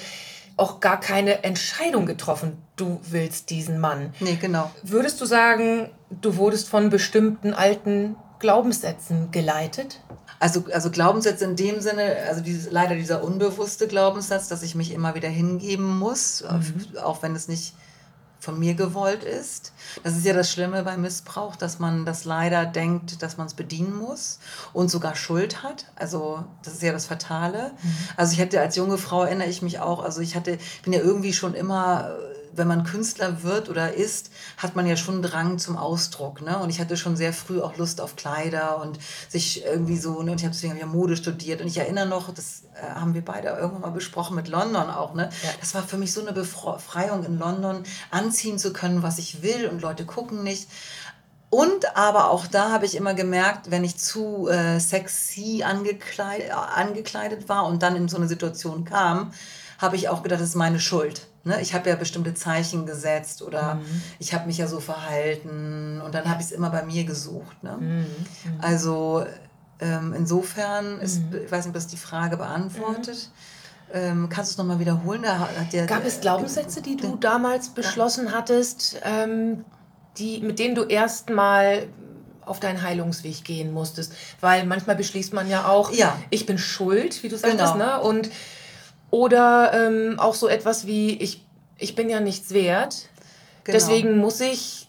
auch 0.57 0.81
gar 0.81 0.99
keine 0.99 1.43
Entscheidung 1.43 2.05
getroffen, 2.05 2.57
du 2.75 2.99
willst 3.09 3.49
diesen 3.49 3.79
Mann. 3.79 4.13
Nee, 4.19 4.37
genau. 4.39 4.69
Würdest 4.83 5.21
du 5.21 5.25
sagen, 5.25 5.89
du 6.09 6.35
wurdest 6.35 6.67
von 6.67 6.89
bestimmten 6.89 7.53
alten 7.53 8.17
Glaubenssätzen 8.39 9.31
geleitet? 9.31 10.01
Also, 10.39 10.65
also 10.71 10.91
Glaubenssätze 10.91 11.45
in 11.45 11.55
dem 11.55 11.81
Sinne, 11.81 12.17
also 12.27 12.41
dieses, 12.41 12.71
leider 12.71 12.95
dieser 12.95 13.23
unbewusste 13.23 13.87
Glaubenssatz, 13.87 14.47
dass 14.47 14.63
ich 14.63 14.75
mich 14.75 14.93
immer 14.93 15.15
wieder 15.15 15.29
hingeben 15.29 15.97
muss, 15.97 16.43
mhm. 16.43 16.97
auch 16.97 17.21
wenn 17.21 17.35
es 17.35 17.47
nicht 17.47 17.73
von 18.39 18.57
mir 18.57 18.73
gewollt 18.73 19.23
ist. 19.23 19.73
Das 20.03 20.15
ist 20.15 20.25
ja 20.25 20.33
das 20.33 20.51
Schlimme 20.51 20.83
beim 20.83 21.01
Missbrauch, 21.01 21.55
dass 21.55 21.79
man 21.79 22.05
das 22.05 22.25
leider 22.25 22.65
denkt, 22.65 23.21
dass 23.21 23.37
man 23.37 23.47
es 23.47 23.53
bedienen 23.53 23.97
muss 23.97 24.39
und 24.71 24.89
sogar 24.89 25.15
Schuld 25.15 25.61
hat. 25.63 25.85
Also 25.95 26.43
das 26.63 26.73
ist 26.73 26.81
ja 26.81 26.93
das 26.93 27.05
Fatale. 27.05 27.71
Mhm. 27.81 27.97
Also 28.15 28.33
ich 28.33 28.39
hätte 28.39 28.61
als 28.61 28.75
junge 28.75 28.97
Frau 28.97 29.23
erinnere 29.23 29.49
ich 29.49 29.61
mich 29.61 29.79
auch, 29.79 30.01
also 30.01 30.21
ich 30.21 30.35
hatte, 30.35 30.57
bin 30.83 30.93
ja 30.93 30.99
irgendwie 30.99 31.33
schon 31.33 31.53
immer 31.53 32.15
wenn 32.53 32.67
man 32.67 32.83
Künstler 32.83 33.43
wird 33.43 33.69
oder 33.69 33.93
ist, 33.93 34.31
hat 34.57 34.75
man 34.75 34.87
ja 34.87 34.95
schon 34.95 35.15
einen 35.15 35.23
Drang 35.23 35.59
zum 35.59 35.77
Ausdruck. 35.77 36.41
Ne? 36.41 36.57
Und 36.59 36.69
ich 36.69 36.79
hatte 36.79 36.97
schon 36.97 37.15
sehr 37.15 37.33
früh 37.33 37.61
auch 37.61 37.77
Lust 37.77 38.01
auf 38.01 38.15
Kleider 38.15 38.81
und 38.81 38.99
sich 39.27 39.63
irgendwie 39.65 39.97
so, 39.97 40.21
ne? 40.23 40.31
und 40.31 40.39
ich 40.39 40.45
habe 40.45 40.53
deswegen 40.53 40.71
hab 40.71 40.77
ich 40.77 40.83
ja 40.83 40.87
Mode 40.87 41.15
studiert. 41.15 41.61
Und 41.61 41.67
ich 41.67 41.77
erinnere 41.77 42.07
noch, 42.07 42.33
das 42.33 42.63
äh, 42.75 42.95
haben 42.95 43.13
wir 43.13 43.23
beide 43.23 43.49
irgendwann 43.49 43.81
mal 43.81 43.91
besprochen 43.91 44.35
mit 44.35 44.47
London 44.47 44.89
auch. 44.89 45.13
Ne? 45.13 45.29
Ja. 45.43 45.49
Das 45.59 45.73
war 45.73 45.83
für 45.83 45.97
mich 45.97 46.13
so 46.13 46.21
eine 46.21 46.33
Befreiung 46.33 47.25
in 47.25 47.37
London, 47.37 47.83
anziehen 48.11 48.59
zu 48.59 48.73
können, 48.73 49.03
was 49.03 49.19
ich 49.19 49.41
will 49.41 49.67
und 49.67 49.81
Leute 49.81 50.05
gucken 50.05 50.43
nicht. 50.43 50.67
Und 51.49 51.97
aber 51.97 52.29
auch 52.29 52.45
da 52.45 52.71
habe 52.71 52.85
ich 52.85 52.95
immer 52.95 53.15
gemerkt, 53.15 53.71
wenn 53.71 53.83
ich 53.83 53.97
zu 53.97 54.47
äh, 54.47 54.79
sexy 54.79 55.63
angekleidet, 55.65 56.51
angekleidet 56.51 57.49
war 57.49 57.65
und 57.65 57.81
dann 57.81 57.95
in 57.95 58.07
so 58.07 58.17
eine 58.17 58.27
Situation 58.27 58.85
kam, 58.85 59.33
habe 59.79 59.95
ich 59.95 60.09
auch 60.09 60.21
gedacht, 60.21 60.41
das 60.41 60.49
ist 60.49 60.55
meine 60.55 60.79
Schuld. 60.79 61.28
Ne? 61.43 61.61
Ich 61.61 61.73
habe 61.73 61.89
ja 61.89 61.95
bestimmte 61.95 62.33
Zeichen 62.33 62.85
gesetzt 62.85 63.41
oder 63.41 63.75
mhm. 63.75 64.01
ich 64.19 64.33
habe 64.33 64.47
mich 64.47 64.57
ja 64.57 64.67
so 64.67 64.79
verhalten 64.79 66.01
und 66.05 66.13
dann 66.13 66.29
habe 66.29 66.41
ich 66.41 66.47
es 66.47 66.51
immer 66.51 66.69
bei 66.69 66.83
mir 66.83 67.05
gesucht. 67.05 67.63
Ne? 67.63 67.77
Mhm. 67.79 67.87
mhm. 67.87 68.05
Also 68.61 69.25
ähm, 69.79 70.13
insofern 70.15 70.99
ist, 70.99 71.21
mhm. 71.21 71.45
ich 71.45 71.51
weiß 71.51 71.65
nicht, 71.65 71.69
ob 71.69 71.73
das 71.75 71.87
die 71.87 71.97
Frage 71.97 72.37
beantwortet. 72.37 73.29
Ähm, 73.91 74.29
kannst 74.29 74.51
du 74.51 74.53
es 74.53 74.57
nochmal 74.57 74.79
wiederholen? 74.79 75.23
Der, 75.71 75.85
Gab 75.87 76.05
es 76.05 76.21
Glaubenssätze, 76.21 76.81
die 76.81 76.95
du 76.95 77.15
damals 77.15 77.69
beschlossen 77.69 78.33
hattest, 78.33 78.99
ähm, 79.03 79.65
die, 80.17 80.41
mit 80.41 80.59
denen 80.59 80.75
du 80.75 80.83
erstmal 80.83 81.87
auf 82.45 82.59
deinen 82.59 82.83
Heilungsweg 82.83 83.43
gehen 83.43 83.73
musstest? 83.73 84.13
Weil 84.41 84.65
manchmal 84.65 84.95
beschließt 84.95 85.33
man 85.33 85.49
ja 85.49 85.67
auch, 85.67 85.91
ja. 85.91 86.15
ich 86.29 86.45
bin 86.45 86.57
schuld, 86.57 87.23
wie 87.23 87.29
du 87.29 87.37
sagtest, 87.37 87.73
genau. 87.73 87.97
ne? 87.97 88.01
Und 88.01 88.29
oder 89.11 89.71
ähm, 89.73 90.19
auch 90.19 90.35
so 90.35 90.47
etwas 90.47 90.85
wie, 90.87 91.15
ich, 91.17 91.45
ich 91.77 91.95
bin 91.95 92.09
ja 92.09 92.19
nichts 92.19 92.53
wert. 92.53 93.09
Genau. 93.63 93.77
Deswegen 93.77 94.17
muss 94.17 94.39
ich 94.41 94.87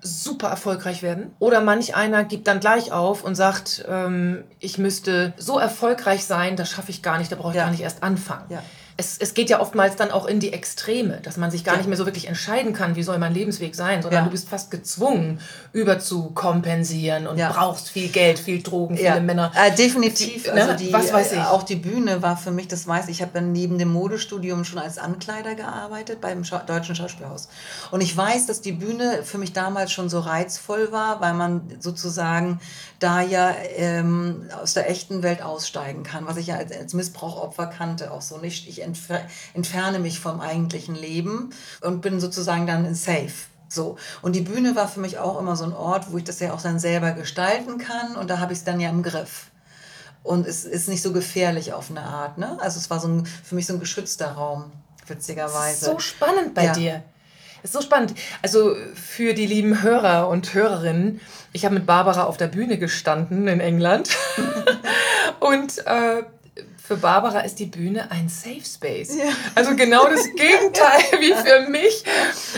super 0.00 0.48
erfolgreich 0.48 1.02
werden. 1.02 1.34
Oder 1.38 1.60
manch 1.60 1.94
einer 1.94 2.24
gibt 2.24 2.48
dann 2.48 2.60
gleich 2.60 2.90
auf 2.92 3.22
und 3.22 3.36
sagt, 3.36 3.84
ähm, 3.88 4.44
ich 4.58 4.78
müsste 4.78 5.32
so 5.36 5.58
erfolgreich 5.58 6.24
sein, 6.24 6.56
das 6.56 6.70
schaffe 6.70 6.90
ich 6.90 7.02
gar 7.02 7.18
nicht, 7.18 7.30
da 7.30 7.36
brauche 7.36 7.50
ich 7.50 7.56
ja. 7.56 7.64
gar 7.64 7.70
nicht 7.70 7.82
erst 7.82 8.02
anfangen. 8.02 8.46
Ja 8.48 8.62
es, 9.02 9.18
es 9.18 9.34
geht 9.34 9.50
ja 9.50 9.60
oftmals 9.60 9.96
dann 9.96 10.10
auch 10.10 10.26
in 10.26 10.38
die 10.38 10.52
Extreme, 10.52 11.18
dass 11.22 11.36
man 11.36 11.50
sich 11.50 11.64
gar 11.64 11.74
ja. 11.74 11.78
nicht 11.78 11.88
mehr 11.88 11.96
so 11.96 12.06
wirklich 12.06 12.28
entscheiden 12.28 12.72
kann, 12.72 12.94
wie 12.94 13.02
soll 13.02 13.18
mein 13.18 13.34
Lebensweg 13.34 13.74
sein, 13.74 14.00
sondern 14.00 14.20
ja. 14.20 14.24
du 14.24 14.30
bist 14.30 14.48
fast 14.48 14.70
gezwungen, 14.70 15.40
überzukompensieren 15.72 17.26
und 17.26 17.36
ja. 17.36 17.50
brauchst 17.50 17.90
viel 17.90 18.08
Geld, 18.08 18.38
viel 18.38 18.62
Drogen, 18.62 18.96
viele 18.96 19.20
Männer. 19.20 19.52
Äh, 19.56 19.74
definitiv. 19.74 20.46
Ne? 20.46 20.62
Also 20.62 20.84
die, 20.84 20.92
Was 20.92 21.12
weiß 21.12 21.32
ich. 21.32 21.40
Auch 21.40 21.64
die 21.64 21.76
Bühne 21.76 22.22
war 22.22 22.36
für 22.36 22.52
mich, 22.52 22.68
das 22.68 22.86
weiß 22.86 23.06
ich, 23.06 23.16
ich 23.16 23.22
habe 23.22 23.32
dann 23.34 23.52
neben 23.52 23.78
dem 23.78 23.88
Modestudium 23.92 24.64
schon 24.64 24.78
als 24.78 24.98
Ankleider 24.98 25.54
gearbeitet 25.54 26.20
beim 26.20 26.44
Scha 26.44 26.58
Deutschen 26.60 26.94
Schauspielhaus. 26.94 27.48
Und 27.90 28.00
ich 28.00 28.16
weiß, 28.16 28.46
dass 28.46 28.60
die 28.60 28.72
Bühne 28.72 29.22
für 29.24 29.38
mich 29.38 29.52
damals 29.52 29.90
schon 29.90 30.08
so 30.08 30.20
reizvoll 30.20 30.92
war, 30.92 31.20
weil 31.20 31.34
man 31.34 31.62
sozusagen 31.80 32.60
da 33.02 33.20
ja 33.20 33.54
ähm, 33.76 34.48
aus 34.60 34.74
der 34.74 34.88
echten 34.88 35.22
Welt 35.22 35.42
aussteigen 35.42 36.02
kann, 36.02 36.26
was 36.26 36.36
ich 36.36 36.48
ja 36.48 36.56
als, 36.56 36.72
als 36.72 36.94
Missbrauchopfer 36.94 37.66
kannte, 37.66 38.10
auch 38.10 38.22
so 38.22 38.38
nicht. 38.38 38.68
Ich 38.68 38.82
entfer 38.82 39.20
entferne 39.54 39.98
mich 39.98 40.20
vom 40.20 40.40
eigentlichen 40.40 40.94
Leben 40.94 41.50
und 41.80 42.00
bin 42.00 42.20
sozusagen 42.20 42.66
dann 42.66 42.84
in 42.84 42.94
Safe. 42.94 43.32
So. 43.68 43.96
Und 44.20 44.36
die 44.36 44.42
Bühne 44.42 44.76
war 44.76 44.86
für 44.86 45.00
mich 45.00 45.18
auch 45.18 45.40
immer 45.40 45.56
so 45.56 45.64
ein 45.64 45.72
Ort, 45.72 46.12
wo 46.12 46.18
ich 46.18 46.24
das 46.24 46.40
ja 46.40 46.52
auch 46.52 46.60
dann 46.60 46.78
selber 46.78 47.12
gestalten 47.12 47.78
kann 47.78 48.16
und 48.16 48.28
da 48.28 48.38
habe 48.38 48.52
ich 48.52 48.60
es 48.60 48.64
dann 48.64 48.80
ja 48.80 48.90
im 48.90 49.02
Griff. 49.02 49.46
Und 50.22 50.46
es 50.46 50.64
ist 50.64 50.88
nicht 50.88 51.02
so 51.02 51.12
gefährlich 51.12 51.72
auf 51.72 51.90
eine 51.90 52.02
Art. 52.02 52.38
Ne? 52.38 52.56
Also 52.60 52.78
es 52.78 52.90
war 52.90 53.00
so 53.00 53.08
ein, 53.08 53.26
für 53.26 53.54
mich 53.56 53.66
so 53.66 53.72
ein 53.72 53.80
geschützter 53.80 54.32
Raum, 54.32 54.70
witzigerweise. 55.06 55.84
so 55.86 55.98
spannend 55.98 56.54
bei 56.54 56.66
ja. 56.66 56.72
dir. 56.72 57.02
Ist 57.62 57.72
so 57.72 57.80
spannend. 57.80 58.14
Also 58.42 58.76
für 58.94 59.34
die 59.34 59.46
lieben 59.46 59.82
Hörer 59.82 60.28
und 60.28 60.52
Hörerinnen, 60.54 61.20
ich 61.52 61.64
habe 61.64 61.74
mit 61.74 61.86
Barbara 61.86 62.24
auf 62.24 62.36
der 62.36 62.48
Bühne 62.48 62.78
gestanden 62.78 63.48
in 63.48 63.60
England 63.60 64.10
und 65.40 65.86
äh, 65.86 66.22
für 66.76 66.96
Barbara 66.96 67.40
ist 67.40 67.58
die 67.58 67.66
Bühne 67.66 68.10
ein 68.10 68.28
Safe 68.28 68.64
Space. 68.64 69.16
Ja. 69.16 69.32
Also 69.54 69.76
genau 69.76 70.08
das 70.08 70.24
Gegenteil 70.36 71.20
wie 71.20 71.32
für 71.32 71.70
mich. 71.70 72.04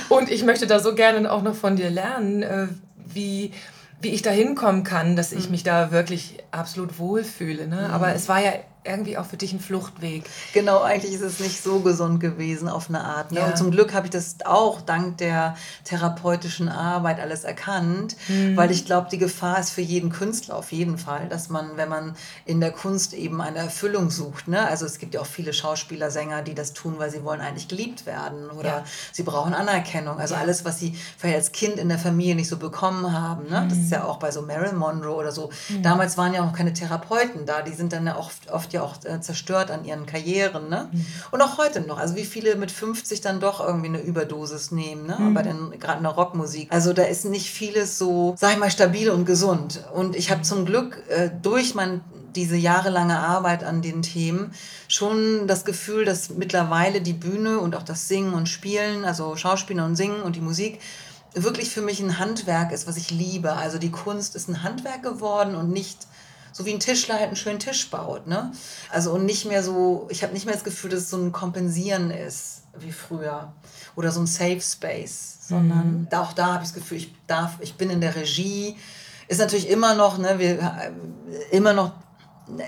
Und 0.09 0.31
ich 0.31 0.45
möchte 0.45 0.67
da 0.67 0.81
so 0.81 0.95
gerne 0.95 1.31
auch 1.31 1.43
noch 1.43 1.55
von 1.55 1.77
dir 1.77 1.91
lernen, 1.91 2.43
äh, 2.43 2.67
wie, 2.97 3.53
wie 4.01 4.09
ich 4.09 4.23
da 4.23 4.31
hinkommen 4.31 4.83
kann, 4.83 5.15
dass 5.15 5.33
ich 5.33 5.47
mhm. 5.47 5.51
mich 5.53 5.63
da 5.63 5.93
wirklich 5.93 6.39
absolut 6.51 6.99
wohlfühle. 6.99 7.69
Ne? 7.69 7.91
Aber 7.93 8.09
mhm. 8.09 8.15
es 8.15 8.29
war 8.29 8.41
ja 8.41 8.53
irgendwie 8.85 9.17
auch 9.17 9.25
für 9.25 9.37
dich 9.37 9.53
ein 9.53 9.61
Fluchtweg. 9.61 10.25
Genau, 10.53 10.83
eigentlich 10.83 11.15
ist 11.15 11.23
es 11.23 11.41
nicht 11.41 11.63
so 11.63 11.81
gesund 11.81 12.21
gewesen 12.21 12.69
auf 12.69 12.89
eine 12.89 13.03
Art. 13.03 13.33
Ne? 13.33 13.41
Ja. 13.41 13.47
Und 13.47 13.59
zum 13.59 13.71
Glück 13.71 13.95
habe 13.95 14.07
ich 14.07 14.11
das 14.11 14.37
auch 14.45 14.81
dank 14.83 15.19
der 15.19 15.57
therapeutischen 15.85 16.69
Arbeit 16.69 17.21
alles 17.21 17.45
erkannt, 17.45 18.17
mhm. 18.29 18.57
weil 18.57 18.71
ich 18.71 18.85
glaube, 18.85 19.09
die 19.11 19.19
Gefahr 19.19 19.59
ist 19.59 19.71
für 19.71 19.81
jeden 19.81 20.11
Künstler 20.11 20.57
auf 20.57 20.73
jeden 20.73 20.99
Fall, 20.99 21.29
dass 21.29 21.49
man, 21.49 21.77
wenn 21.77 21.89
man 21.89 22.17
in 22.45 22.61
der 22.61 22.73
Kunst 22.73 23.15
eben 23.15 23.41
eine 23.41 23.59
Erfüllung 23.59 24.11
sucht, 24.11 24.49
ne? 24.49 24.67
also 24.67 24.85
es 24.85 24.99
gibt 24.99 25.15
ja 25.15 25.21
auch 25.21 25.27
viele 25.27 25.53
Schauspieler, 25.53 26.11
Sänger, 26.11 26.43
die 26.43 26.55
das 26.55 26.73
tun, 26.75 26.97
weil 26.99 27.11
sie 27.11 27.25
wollen 27.25 27.41
eigentlich 27.41 27.69
geliebt 27.69 28.07
werden 28.07 28.51
oder 28.51 28.69
ja. 28.69 28.85
sie 29.13 29.23
brauchen 29.23 29.55
Anerkennung. 29.55 30.19
Also 30.19 30.35
ja. 30.35 30.41
alles, 30.41 30.65
was 30.65 30.79
sie 30.79 30.97
vielleicht 31.17 31.37
als 31.37 31.53
Kind 31.53 31.79
in 31.79 31.89
der 31.89 31.99
Familie 31.99 32.35
nicht 32.35 32.49
so 32.49 32.59
bekommen 32.59 33.13
haben. 33.13 33.49
Ne? 33.49 33.63
Mhm. 33.63 33.69
Das 33.69 33.79
ist 33.79 33.91
ja 33.91 34.05
auch 34.05 34.19
bei 34.19 34.31
so 34.31 34.43
Marilyn 34.43 34.77
Monroe 34.77 35.15
oder 35.15 35.33
so. 35.33 35.51
Mhm. 35.71 35.83
Damals 35.83 36.19
waren 36.19 36.35
ja 36.35 36.47
auch 36.47 36.53
keine 36.53 36.73
Therapeuten 36.73 37.47
da, 37.47 37.63
die 37.63 37.73
sind 37.73 37.93
dann 37.93 38.07
ja 38.07 38.17
oft, 38.17 38.51
oft 38.51 38.74
ja 38.75 38.83
auch 38.83 38.97
äh, 39.05 39.21
zerstört 39.21 39.71
an 39.71 39.85
ihren 39.85 40.07
Karrieren. 40.07 40.69
Ne? 40.69 40.91
Mhm. 40.93 41.07
Und 41.31 41.43
auch 41.43 41.59
heute 41.59 41.81
noch. 41.81 41.99
Also 41.99 42.17
wie 42.17 42.25
viele 42.25 42.57
mit 42.57 42.71
50 42.71 43.21
dann 43.21 43.41
doch 43.41 43.61
irgendwie 43.67 43.89
eine 43.89 44.01
Überdosis 44.01 44.71
nehmen, 44.71 45.07
ne? 45.07 45.17
Mhm. 45.19 45.37
aber 45.37 45.49
gerade 45.79 45.99
in 45.99 46.05
der 46.05 46.13
Rockmusik. 46.13 46.69
Also 46.71 46.93
da 46.93 47.05
ist 47.05 47.25
nicht 47.25 47.51
vieles 47.51 47.99
so, 47.99 48.35
sag 48.39 48.53
ich 48.53 48.59
mal, 48.59 48.71
stabil 48.71 49.11
und 49.11 49.25
gesund. 49.25 49.85
Und 49.95 50.17
ich 50.17 50.31
habe 50.31 50.43
zum 50.43 50.67
Glück 50.67 51.03
äh, 51.09 51.31
durch 51.43 51.75
mein 51.75 52.03
diese 52.35 52.57
jahrelange 52.57 53.19
Arbeit 53.19 53.63
an 53.63 53.81
den 53.81 54.03
Themen 54.03 54.53
schon 54.89 55.47
das 55.47 55.65
Gefühl, 55.65 56.05
dass 56.05 56.31
mittlerweile 56.31 57.01
die 57.01 57.13
Bühne 57.13 57.61
und 57.61 57.77
auch 57.77 57.83
das 57.83 58.09
Singen 58.09 58.35
und 58.35 58.49
Spielen, 58.49 59.05
also 59.05 59.37
Schauspieler 59.37 59.85
und 59.85 59.97
Singen 59.97 60.23
und 60.23 60.37
die 60.37 60.41
Musik, 60.41 60.81
wirklich 61.35 61.71
für 61.71 61.83
mich 61.83 62.01
ein 62.01 62.19
Handwerk 62.19 62.73
ist, 62.73 62.87
was 62.87 62.97
ich 62.97 63.11
liebe. 63.11 63.53
Also 63.53 63.79
die 63.79 63.91
Kunst 63.91 64.37
ist 64.37 64.49
ein 64.49 64.63
Handwerk 64.63 65.03
geworden 65.03 65.55
und 65.55 65.71
nicht 65.71 66.07
so 66.55 66.65
wie 66.65 66.73
ein 66.73 66.79
Tischler 66.79 67.17
halt 67.17 67.27
einen 67.27 67.37
schönen 67.37 67.59
Tisch 67.59 67.91
baut. 67.91 68.29
Ne? 68.29 68.53
Also 68.89 69.13
und 69.13 69.27
nicht 69.27 69.45
mehr 69.45 69.63
so, 69.63 70.07
ich 70.09 70.23
habe 70.23 70.33
nicht 70.33 70.47
mehr 70.47 70.55
das 70.55 70.63
Gefühl, 70.63 70.91
dass 70.91 71.01
es 71.01 71.11
so 71.11 71.19
ein 71.19 71.33
Kompensieren 71.33 72.11
ist 72.13 72.63
wie 72.79 72.93
früher 72.93 73.53
oder 73.97 74.13
so 74.13 74.21
ein 74.21 74.27
Safe 74.27 74.61
Space, 74.61 75.39
sondern 75.49 76.03
mhm. 76.03 76.09
auch 76.17 76.33
da 76.33 76.55
habe 76.55 76.65
ich 76.65 76.71
das 76.71 76.75
Gefühl, 76.75 76.99
ich 76.99 77.15
darf, 77.27 77.57
ich 77.61 77.75
bin 77.75 77.91
in 77.91 78.01
der 78.01 78.15
Regie. 78.15 78.77
Ist 79.27 79.41
natürlich 79.41 79.69
immer 79.69 79.95
noch, 79.95 80.17
ne, 80.19 80.39
wir 80.39 80.61
äh, 80.61 81.57
immer 81.57 81.73
noch, 81.73 81.93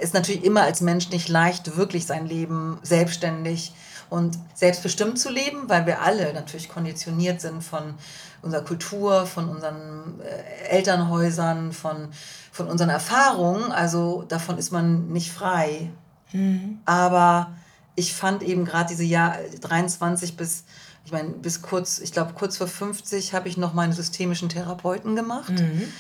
ist 0.00 0.14
natürlich 0.14 0.42
immer 0.42 0.62
als 0.62 0.80
Mensch 0.80 1.10
nicht 1.10 1.28
leicht, 1.28 1.76
wirklich 1.76 2.06
sein 2.06 2.26
Leben 2.26 2.78
selbstständig 2.82 3.72
und 4.10 4.38
selbstbestimmt 4.54 5.18
zu 5.18 5.30
leben, 5.30 5.68
weil 5.68 5.86
wir 5.86 6.00
alle 6.02 6.32
natürlich 6.32 6.68
konditioniert 6.68 7.40
sind 7.40 7.62
von 7.62 7.94
unserer 8.42 8.62
Kultur, 8.62 9.26
von 9.26 9.48
unseren 9.48 10.20
äh, 10.20 10.68
Elternhäusern, 10.68 11.72
von, 11.72 12.08
von 12.52 12.68
unseren 12.68 12.90
Erfahrungen. 12.90 13.72
Also 13.72 14.24
davon 14.28 14.58
ist 14.58 14.72
man 14.72 15.08
nicht 15.08 15.32
frei. 15.32 15.90
Mhm. 16.32 16.78
Aber 16.84 17.52
ich 17.94 18.14
fand 18.14 18.42
eben 18.42 18.64
gerade 18.64 18.88
diese 18.88 19.04
Jahr 19.04 19.36
23 19.60 20.36
bis, 20.36 20.64
ich 21.04 21.12
meine, 21.12 21.30
bis 21.30 21.62
kurz, 21.62 21.98
ich 21.98 22.12
glaube 22.12 22.34
kurz 22.34 22.56
vor 22.56 22.68
50 22.68 23.34
habe 23.34 23.48
ich 23.48 23.56
noch 23.56 23.74
meine 23.74 23.92
systemischen 23.92 24.48
Therapeuten 24.48 25.16
gemacht. 25.16 25.50
Mhm. 25.50 25.92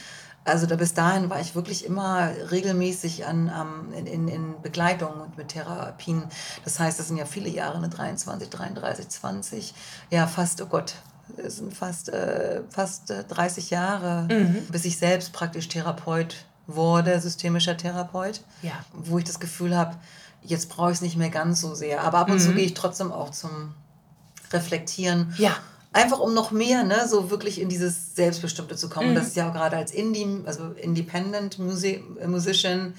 Also 0.46 0.66
da 0.66 0.76
bis 0.76 0.94
dahin 0.94 1.28
war 1.28 1.40
ich 1.40 1.54
wirklich 1.54 1.84
immer 1.84 2.30
regelmäßig 2.50 3.26
an, 3.26 3.50
um, 3.50 3.92
in, 3.92 4.06
in, 4.06 4.28
in 4.28 4.62
Begleitung 4.62 5.20
und 5.20 5.36
mit 5.36 5.48
Therapien. 5.48 6.22
Das 6.64 6.78
heißt, 6.78 6.98
das 6.98 7.08
sind 7.08 7.16
ja 7.16 7.26
viele 7.26 7.48
Jahre, 7.48 7.76
eine 7.76 7.88
23, 7.88 8.48
33, 8.48 9.08
20, 9.08 9.74
ja 10.10 10.26
fast, 10.26 10.62
oh 10.62 10.66
Gott, 10.66 10.94
es 11.36 11.56
sind 11.56 11.74
fast, 11.74 12.08
äh, 12.08 12.62
fast 12.70 13.12
30 13.28 13.70
äh, 13.70 13.74
Jahre, 13.74 14.28
mhm. 14.32 14.66
bis 14.70 14.84
ich 14.84 14.98
selbst 14.98 15.32
praktisch 15.32 15.68
Therapeut 15.68 16.46
wurde, 16.66 17.20
systemischer 17.20 17.76
Therapeut, 17.76 18.40
ja. 18.62 18.72
wo 18.92 19.18
ich 19.18 19.24
das 19.24 19.40
Gefühl 19.40 19.76
habe, 19.76 19.96
jetzt 20.42 20.68
brauche 20.68 20.90
ich 20.90 20.96
es 20.96 21.02
nicht 21.02 21.16
mehr 21.16 21.30
ganz 21.30 21.60
so 21.60 21.74
sehr. 21.74 22.02
Aber 22.02 22.18
ab 22.18 22.28
und 22.28 22.36
mhm. 22.36 22.40
zu 22.40 22.54
gehe 22.54 22.64
ich 22.64 22.74
trotzdem 22.74 23.12
auch 23.12 23.30
zum 23.30 23.74
Reflektieren. 24.52 25.34
Ja. 25.38 25.56
Einfach 25.96 26.18
um 26.18 26.34
noch 26.34 26.50
mehr, 26.50 26.84
ne, 26.84 27.08
so 27.08 27.30
wirklich 27.30 27.58
in 27.58 27.70
dieses 27.70 28.14
Selbstbestimmte 28.14 28.76
zu 28.76 28.90
kommen. 28.90 29.12
Mhm. 29.12 29.14
Das 29.14 29.28
ist 29.28 29.36
ja 29.36 29.48
auch 29.48 29.54
gerade 29.54 29.78
als 29.78 29.92
Indie, 29.92 30.42
also 30.44 30.72
Independent 30.72 31.58
Music, 31.58 32.02
Musician, 32.26 32.92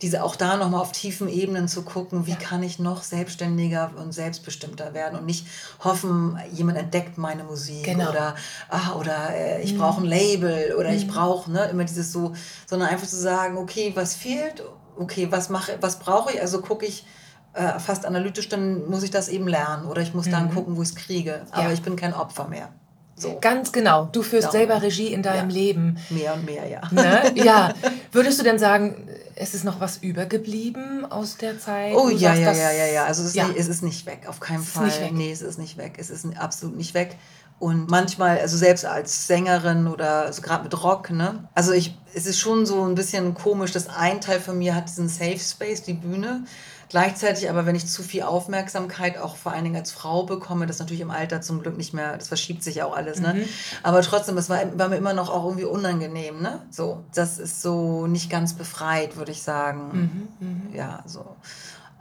diese 0.00 0.24
auch 0.24 0.34
da 0.34 0.56
nochmal 0.56 0.80
auf 0.80 0.90
tiefen 0.90 1.28
Ebenen 1.28 1.68
zu 1.68 1.82
gucken, 1.82 2.26
wie 2.26 2.32
ja. 2.32 2.36
kann 2.36 2.64
ich 2.64 2.80
noch 2.80 3.04
selbstständiger 3.04 3.92
und 3.96 4.12
selbstbestimmter 4.12 4.92
werden 4.92 5.16
und 5.16 5.24
nicht 5.24 5.46
hoffen, 5.84 6.36
jemand 6.52 6.78
entdeckt 6.78 7.16
meine 7.16 7.44
Musik 7.44 7.84
genau. 7.84 8.10
oder, 8.10 8.34
ah, 8.68 8.94
oder 8.98 9.30
äh, 9.32 9.62
ich 9.62 9.74
mhm. 9.74 9.78
brauche 9.78 10.00
ein 10.00 10.06
Label 10.06 10.74
oder 10.76 10.90
mhm. 10.90 10.96
ich 10.96 11.06
brauche 11.06 11.48
ne, 11.48 11.66
immer 11.66 11.84
dieses 11.84 12.10
so, 12.10 12.32
sondern 12.66 12.88
einfach 12.88 13.06
zu 13.06 13.14
sagen, 13.20 13.56
okay, 13.56 13.92
was 13.94 14.16
fehlt, 14.16 14.64
okay, 14.96 15.28
was 15.30 15.48
mache, 15.48 15.78
was 15.80 16.00
brauche 16.00 16.32
ich, 16.32 16.40
also 16.40 16.60
gucke 16.60 16.86
ich, 16.86 17.06
äh, 17.54 17.78
fast 17.78 18.06
analytisch, 18.06 18.48
dann 18.48 18.88
muss 18.88 19.02
ich 19.02 19.10
das 19.10 19.28
eben 19.28 19.46
lernen 19.46 19.86
oder 19.86 20.02
ich 20.02 20.14
muss 20.14 20.26
mhm. 20.26 20.30
dann 20.32 20.54
gucken, 20.54 20.76
wo 20.76 20.82
ich 20.82 20.88
es 20.88 20.94
kriege. 20.94 21.42
Aber 21.50 21.68
ja. 21.68 21.72
ich 21.72 21.82
bin 21.82 21.96
kein 21.96 22.14
Opfer 22.14 22.48
mehr. 22.48 22.68
So. 23.14 23.38
Ganz 23.40 23.72
genau. 23.72 24.08
Du 24.10 24.22
führst 24.22 24.48
Darum. 24.48 24.58
selber 24.58 24.82
Regie 24.82 25.12
in 25.12 25.22
deinem 25.22 25.50
ja. 25.50 25.56
Leben. 25.56 25.98
Mehr 26.10 26.34
und 26.34 26.44
mehr, 26.44 26.66
ja. 26.66 26.80
Ne? 26.90 27.32
Ja. 27.44 27.74
Würdest 28.10 28.40
du 28.40 28.42
denn 28.42 28.58
sagen, 28.58 29.06
es 29.36 29.54
ist 29.54 29.64
noch 29.64 29.80
was 29.80 29.98
übergeblieben 29.98 31.10
aus 31.10 31.36
der 31.36 31.58
Zeit? 31.58 31.94
Oh 31.94 32.08
ja, 32.08 32.34
ja, 32.34 32.52
ja, 32.52 32.72
ja, 32.72 32.86
ja. 32.86 33.04
Also 33.04 33.22
es 33.22 33.28
ist, 33.28 33.36
ja. 33.36 33.46
Nicht, 33.48 33.58
es 33.58 33.68
ist 33.68 33.82
nicht 33.82 34.06
weg, 34.06 34.22
auf 34.26 34.40
keinen 34.40 34.62
es 34.62 34.70
Fall. 34.70 34.88
Ist 34.88 35.00
nicht 35.00 35.04
weg. 35.04 35.12
Nee, 35.12 35.32
es 35.32 35.42
ist 35.42 35.58
nicht 35.58 35.76
weg. 35.76 35.94
Es 35.98 36.10
ist 36.10 36.26
absolut 36.36 36.76
nicht 36.76 36.94
weg. 36.94 37.16
Und 37.58 37.88
manchmal, 37.88 38.40
also 38.40 38.56
selbst 38.56 38.84
als 38.84 39.28
Sängerin 39.28 39.86
oder 39.86 40.22
also 40.22 40.42
gerade 40.42 40.64
mit 40.64 40.82
Rock, 40.82 41.10
ne? 41.10 41.48
Also 41.54 41.72
ich, 41.72 41.96
es 42.12 42.26
ist 42.26 42.40
schon 42.40 42.66
so 42.66 42.82
ein 42.82 42.96
bisschen 42.96 43.34
komisch, 43.34 43.70
dass 43.70 43.88
ein 43.88 44.20
Teil 44.20 44.40
von 44.40 44.58
mir 44.58 44.74
hat 44.74 44.88
diesen 44.88 45.08
Safe 45.08 45.38
Space, 45.38 45.82
die 45.82 45.92
Bühne. 45.92 46.44
Gleichzeitig 46.92 47.48
aber, 47.48 47.64
wenn 47.64 47.74
ich 47.74 47.86
zu 47.86 48.02
viel 48.02 48.20
Aufmerksamkeit 48.20 49.16
auch 49.16 49.36
vor 49.36 49.52
allen 49.52 49.64
Dingen 49.64 49.76
als 49.76 49.90
Frau 49.90 50.24
bekomme, 50.24 50.66
das 50.66 50.78
natürlich 50.78 51.00
im 51.00 51.10
Alter 51.10 51.40
zum 51.40 51.62
Glück 51.62 51.78
nicht 51.78 51.94
mehr, 51.94 52.18
das 52.18 52.28
verschiebt 52.28 52.62
sich 52.62 52.82
auch 52.82 52.94
alles, 52.94 53.18
ne? 53.18 53.32
Mhm. 53.32 53.44
Aber 53.82 54.02
trotzdem, 54.02 54.36
es 54.36 54.50
war, 54.50 54.78
war 54.78 54.90
mir 54.90 54.96
immer 54.96 55.14
noch 55.14 55.30
auch 55.30 55.44
irgendwie 55.46 55.64
unangenehm, 55.64 56.42
ne? 56.42 56.60
So, 56.68 57.02
das 57.14 57.38
ist 57.38 57.62
so 57.62 58.06
nicht 58.06 58.28
ganz 58.28 58.52
befreit, 58.52 59.16
würde 59.16 59.32
ich 59.32 59.42
sagen. 59.42 60.28
Mhm. 60.38 60.46
Mhm. 60.46 60.74
Ja, 60.74 61.02
so. 61.06 61.34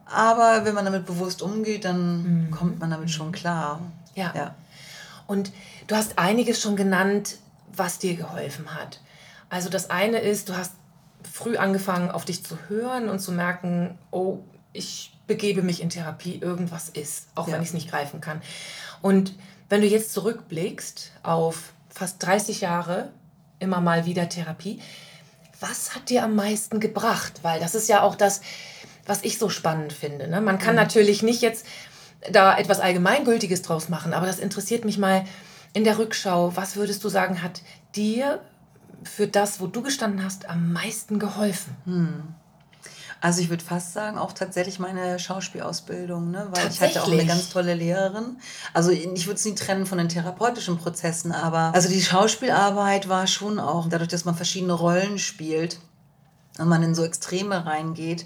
Aber 0.07 0.65
wenn 0.65 0.75
man 0.75 0.83
damit 0.83 1.05
bewusst 1.05 1.41
umgeht, 1.41 1.85
dann 1.85 2.47
mhm. 2.47 2.51
kommt 2.51 2.81
man 2.81 2.89
damit 2.89 3.11
schon 3.11 3.31
klar. 3.31 3.79
Ja. 4.13 4.33
ja. 4.35 4.55
Und 5.25 5.53
du 5.87 5.95
hast 5.95 6.19
einiges 6.19 6.61
schon 6.61 6.75
genannt, 6.75 7.37
was 7.73 7.97
dir 7.97 8.17
geholfen 8.17 8.75
hat. 8.75 8.99
Also 9.49 9.69
das 9.69 9.89
eine 9.89 10.19
ist, 10.19 10.49
du 10.49 10.57
hast 10.57 10.73
früh 11.31 11.55
angefangen, 11.55 12.11
auf 12.11 12.25
dich 12.25 12.43
zu 12.43 12.57
hören 12.67 13.07
und 13.07 13.19
zu 13.19 13.31
merken, 13.31 13.97
oh, 14.11 14.39
ich 14.73 15.13
begebe 15.27 15.61
mich 15.61 15.81
in 15.81 15.89
Therapie, 15.89 16.39
irgendwas 16.39 16.89
ist, 16.89 17.27
auch 17.35 17.47
ja. 17.47 17.53
wenn 17.53 17.61
ich 17.61 17.69
es 17.69 17.73
nicht 17.73 17.89
greifen 17.89 18.21
kann. 18.21 18.41
Und 19.01 19.33
wenn 19.69 19.81
du 19.81 19.87
jetzt 19.87 20.13
zurückblickst 20.13 21.11
auf 21.23 21.73
fast 21.89 22.21
30 22.23 22.61
Jahre 22.61 23.11
immer 23.59 23.81
mal 23.81 24.05
wieder 24.05 24.27
Therapie, 24.27 24.81
was 25.59 25.95
hat 25.95 26.09
dir 26.09 26.23
am 26.23 26.35
meisten 26.35 26.79
gebracht? 26.79 27.39
Weil 27.43 27.59
das 27.59 27.75
ist 27.75 27.87
ja 27.87 28.01
auch 28.01 28.15
das, 28.15 28.41
was 29.05 29.23
ich 29.23 29.37
so 29.37 29.49
spannend 29.49 29.93
finde. 29.93 30.27
Ne? 30.27 30.41
Man 30.41 30.59
kann 30.59 30.75
mhm. 30.75 30.81
natürlich 30.81 31.23
nicht 31.23 31.41
jetzt 31.41 31.65
da 32.31 32.57
etwas 32.57 32.79
Allgemeingültiges 32.79 33.61
draus 33.61 33.89
machen, 33.89 34.13
aber 34.13 34.27
das 34.27 34.39
interessiert 34.39 34.85
mich 34.85 34.97
mal 34.97 35.25
in 35.73 35.83
der 35.83 35.97
Rückschau. 35.97 36.55
Was 36.55 36.75
würdest 36.75 37.03
du 37.03 37.09
sagen, 37.09 37.41
hat 37.41 37.61
dir 37.95 38.41
für 39.03 39.27
das, 39.27 39.59
wo 39.59 39.67
du 39.67 39.81
gestanden 39.81 40.23
hast, 40.23 40.49
am 40.49 40.73
meisten 40.73 41.17
geholfen? 41.17 41.75
Hm. 41.85 42.35
Also 43.21 43.39
ich 43.39 43.51
würde 43.51 43.63
fast 43.63 43.93
sagen, 43.93 44.17
auch 44.17 44.33
tatsächlich 44.33 44.79
meine 44.79 45.19
Schauspielausbildung, 45.19 46.31
ne? 46.31 46.47
weil 46.49 46.67
ich 46.69 46.81
hatte 46.81 47.03
auch 47.03 47.11
eine 47.11 47.25
ganz 47.25 47.49
tolle 47.49 47.75
Lehrerin. 47.75 48.37
Also 48.73 48.89
ich 48.89 49.27
würde 49.27 49.35
es 49.35 49.45
nie 49.45 49.53
trennen 49.53 49.85
von 49.85 49.99
den 49.99 50.09
therapeutischen 50.09 50.79
Prozessen, 50.79 51.31
aber 51.31 51.71
also 51.75 51.87
die 51.87 52.01
Schauspielarbeit 52.01 53.09
war 53.09 53.27
schon 53.27 53.59
auch, 53.59 53.87
dadurch, 53.87 54.09
dass 54.09 54.25
man 54.25 54.33
verschiedene 54.33 54.73
Rollen 54.73 55.19
spielt 55.19 55.79
und 56.57 56.67
man 56.67 56.81
in 56.81 56.95
so 56.95 57.03
Extreme 57.03 57.63
reingeht, 57.63 58.25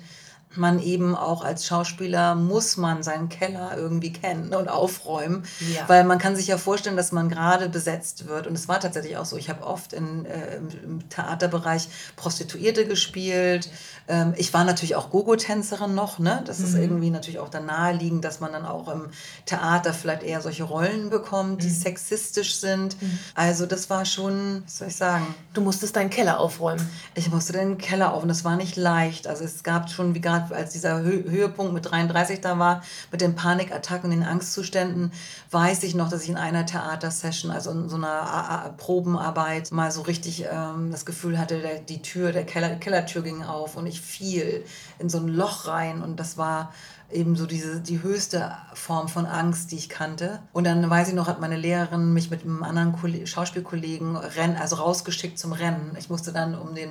man 0.58 0.80
eben 0.82 1.16
auch 1.16 1.44
als 1.44 1.66
Schauspieler 1.66 2.36
muss 2.36 2.78
man 2.78 3.04
seinen 3.04 3.30
Keller 3.30 3.78
irgendwie 3.78 4.12
kennen 4.14 4.54
und 4.54 4.68
aufräumen, 4.68 5.44
ja. 5.74 5.88
weil 5.88 6.04
man 6.04 6.18
kann 6.18 6.36
sich 6.36 6.48
ja 6.48 6.58
vorstellen, 6.58 6.98
dass 6.98 7.12
man 7.12 7.30
gerade 7.30 7.70
besetzt 7.70 8.28
wird 8.28 8.48
und 8.48 8.56
es 8.56 8.68
war 8.68 8.80
tatsächlich 8.80 9.18
auch 9.18 9.26
so. 9.26 9.38
Ich 9.38 9.50
habe 9.50 9.66
oft 9.66 9.94
in, 9.94 10.26
äh, 10.26 10.58
im 10.84 11.08
Theaterbereich 11.10 11.90
Prostituierte 12.16 12.88
gespielt. 12.88 13.70
Ähm, 14.08 14.34
ich 14.38 14.54
war 14.54 14.64
natürlich 14.64 14.96
auch 14.96 15.10
Gogo-Tänzerin 15.10 15.96
noch, 15.96 16.20
ne? 16.20 16.44
Das 16.46 16.60
mhm. 16.60 16.66
ist 16.66 16.76
irgendwie 16.76 17.10
natürlich 17.10 17.40
auch 17.40 17.50
dann 17.50 17.66
naheliegend, 17.66 18.24
dass 18.24 18.40
man 18.40 18.52
dann 18.52 18.66
auch 18.66 18.88
im 18.88 19.10
Theater 19.46 19.94
vielleicht 19.94 20.24
eher 20.24 20.42
solche 20.42 20.64
Rollen 20.64 21.10
bekommt, 21.10 21.64
die 21.64 21.68
mhm. 21.68 21.74
sexistisch 21.74 22.58
sind. 22.58 23.02
Mhm. 23.02 23.20
Also 23.34 23.66
das 23.66 23.90
war 23.90 24.06
schon, 24.06 24.64
was 24.66 24.78
soll 24.78 24.88
ich 24.90 24.96
sagen? 24.96 25.34
Du 25.54 25.62
musstest 25.62 25.96
deinen 25.96 26.10
Keller 26.10 26.40
aufräumen. 26.40 26.88
Ich 27.16 27.32
musste 27.32 27.54
den 27.54 27.78
Keller 27.78 28.14
aufräumen. 28.14 28.30
Das 28.30 28.44
war 28.44 28.56
nicht 28.56 28.76
leicht. 28.76 29.28
Also 29.28 29.44
es 29.44 29.64
gab 29.64 29.90
schon, 29.90 30.14
wie 30.16 30.22
gerade 30.22 30.45
als 30.52 30.74
dieser 30.74 31.02
Höhepunkt 31.02 31.74
mit 31.74 31.90
33 31.90 32.42
da 32.42 32.58
war, 32.60 32.84
mit 33.12 33.22
den 33.22 33.36
Panikattacken 33.36 34.12
und 34.12 34.18
den 34.18 34.28
Angstzuständen, 34.28 35.12
weiß 35.52 35.84
ich 35.84 35.96
noch, 35.96 36.10
dass 36.10 36.24
ich 36.24 36.30
in 36.30 36.38
einer 36.38 36.66
Theatersession, 36.66 37.52
also 37.52 37.72
in 37.72 37.90
so 37.90 37.96
einer 37.96 38.74
Probenarbeit, 38.78 39.72
mal 39.72 39.92
so 39.92 40.02
richtig 40.02 40.46
ähm, 40.52 40.92
das 40.92 41.06
Gefühl 41.06 41.38
hatte, 41.40 41.62
der, 41.62 41.80
die 41.80 42.02
Tür, 42.02 42.32
der 42.32 42.46
Keller, 42.46 42.76
Kellertür 42.76 43.22
ging 43.22 43.44
auf 43.44 43.76
und 43.76 43.88
ich 43.88 44.02
fiel 44.02 44.64
in 45.00 45.10
so 45.10 45.18
ein 45.20 45.28
Loch 45.28 45.68
rein 45.68 46.02
und 46.02 46.20
das 46.20 46.38
war 46.38 46.72
eben 47.12 47.36
so 47.36 47.46
diese, 47.46 47.82
die 47.82 48.02
höchste 48.02 48.52
Form 48.74 49.08
von 49.08 49.26
Angst, 49.26 49.72
die 49.72 49.76
ich 49.76 49.90
kannte. 49.90 50.40
Und 50.54 50.66
dann 50.66 50.88
weiß 50.90 51.10
ich 51.10 51.14
noch, 51.14 51.28
hat 51.28 51.40
meine 51.40 51.58
Lehrerin 51.58 52.14
mich 52.14 52.30
mit 52.30 52.44
einem 52.44 52.64
anderen 52.64 52.96
Schauspielkollegen 53.26 54.16
renn, 54.16 54.56
also 54.56 54.78
rausgeschickt 54.78 55.38
zum 55.38 55.54
Rennen. 55.54 55.96
Ich 56.00 56.10
musste 56.10 56.34
dann 56.34 56.56
um 56.56 56.74
den, 56.76 56.90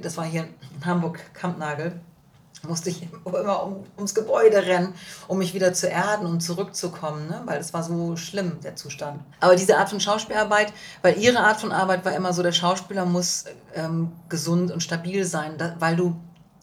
das 0.00 0.16
war 0.16 0.24
hier 0.24 0.44
in 0.44 0.86
Hamburg, 0.86 1.20
Kampnagel, 1.34 2.00
musste 2.66 2.90
ich 2.90 3.06
immer 3.24 3.62
um, 3.62 3.84
ums 3.96 4.14
Gebäude 4.14 4.58
rennen, 4.66 4.94
um 5.26 5.38
mich 5.38 5.54
wieder 5.54 5.72
zu 5.72 5.88
erden 5.88 6.26
und 6.26 6.40
zurückzukommen, 6.40 7.28
ne? 7.28 7.42
weil 7.44 7.58
es 7.58 7.72
war 7.72 7.82
so 7.82 8.16
schlimm, 8.16 8.60
der 8.62 8.76
Zustand. 8.76 9.20
Aber 9.40 9.56
diese 9.56 9.78
Art 9.78 9.90
von 9.90 10.00
Schauspielarbeit, 10.00 10.72
weil 11.02 11.18
ihre 11.18 11.40
Art 11.40 11.60
von 11.60 11.72
Arbeit 11.72 12.04
war 12.04 12.14
immer 12.14 12.32
so, 12.32 12.42
der 12.42 12.52
Schauspieler 12.52 13.04
muss 13.04 13.44
ähm, 13.74 14.12
gesund 14.28 14.70
und 14.70 14.82
stabil 14.82 15.24
sein, 15.24 15.58
da, 15.58 15.76
weil 15.78 15.96
du 15.96 16.16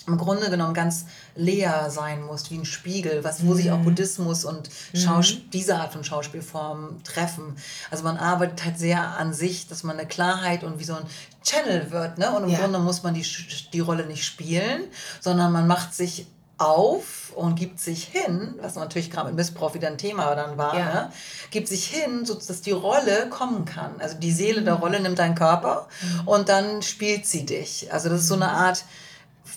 im 0.07 0.17
Grunde 0.17 0.49
genommen 0.49 0.73
ganz 0.73 1.05
leer 1.35 1.89
sein 1.89 2.23
musst, 2.23 2.51
wie 2.51 2.57
ein 2.57 2.65
Spiegel, 2.65 3.23
was, 3.23 3.45
wo 3.45 3.51
mhm. 3.51 3.55
sich 3.55 3.71
auch 3.71 3.79
mhm. 3.79 3.85
Buddhismus 3.85 4.45
und 4.45 4.69
Schaus 4.93 5.33
mhm. 5.33 5.49
diese 5.51 5.77
Art 5.77 5.93
von 5.93 6.03
Schauspielform 6.03 7.03
treffen. 7.03 7.55
Also 7.89 8.03
man 8.03 8.17
arbeitet 8.17 8.63
halt 8.63 8.77
sehr 8.77 9.17
an 9.17 9.33
sich, 9.33 9.67
dass 9.67 9.83
man 9.83 9.97
eine 9.97 10.07
Klarheit 10.07 10.63
und 10.63 10.79
wie 10.79 10.83
so 10.83 10.93
ein 10.93 11.05
Channel 11.43 11.91
wird. 11.91 12.17
Ne? 12.17 12.31
Und 12.35 12.43
im 12.43 12.49
ja. 12.49 12.59
Grunde 12.59 12.79
muss 12.79 13.03
man 13.03 13.13
die, 13.13 13.25
die 13.73 13.79
Rolle 13.79 14.05
nicht 14.05 14.25
spielen, 14.25 14.83
sondern 15.21 15.51
man 15.51 15.67
macht 15.67 15.93
sich 15.93 16.27
auf 16.57 17.33
und 17.35 17.55
gibt 17.55 17.79
sich 17.81 18.05
hin, 18.05 18.55
was 18.61 18.75
natürlich 18.75 19.11
gerade 19.11 19.27
mit 19.27 19.35
Missbrauch 19.35 19.73
wieder 19.73 19.89
ein 19.89 19.97
Thema 19.97 20.35
dann 20.35 20.57
war, 20.57 20.77
Ja. 20.77 20.93
ne? 20.93 21.11
gibt 21.51 21.67
sich 21.67 21.87
hin, 21.87 22.25
so 22.25 22.35
dass 22.35 22.61
die 22.61 22.71
Rolle 22.71 23.27
kommen 23.29 23.65
kann. 23.65 23.99
Also 23.99 24.17
die 24.17 24.31
Seele 24.31 24.61
der 24.61 24.75
Rolle 24.75 25.01
nimmt 25.01 25.19
deinen 25.19 25.35
Körper 25.35 25.87
und 26.25 26.47
dann 26.47 26.81
spielt 26.81 27.25
sie 27.25 27.45
dich. 27.45 27.91
Also 27.91 28.07
das 28.07 28.21
ist 28.21 28.27
so 28.27 28.35
eine 28.35 28.49
Art 28.49 28.85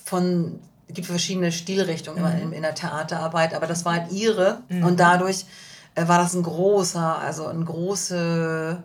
von, 0.05 0.61
es 0.87 0.95
gibt 0.95 1.07
verschiedene 1.07 1.53
Stilrichtungen 1.53 2.19
immer 2.19 2.35
in, 2.37 2.53
in 2.53 2.63
der 2.63 2.75
Theaterarbeit, 2.75 3.55
aber 3.55 3.67
das 3.67 3.85
war 3.85 3.95
halt 3.95 4.13
ihre 4.13 4.63
und 4.83 4.99
dadurch 5.01 5.45
äh, 5.95 6.07
war 6.09 6.19
das 6.19 6.35
ein 6.35 6.43
großer, 6.43 7.19
also 7.19 7.47
eine 7.47 7.65
große 7.65 8.83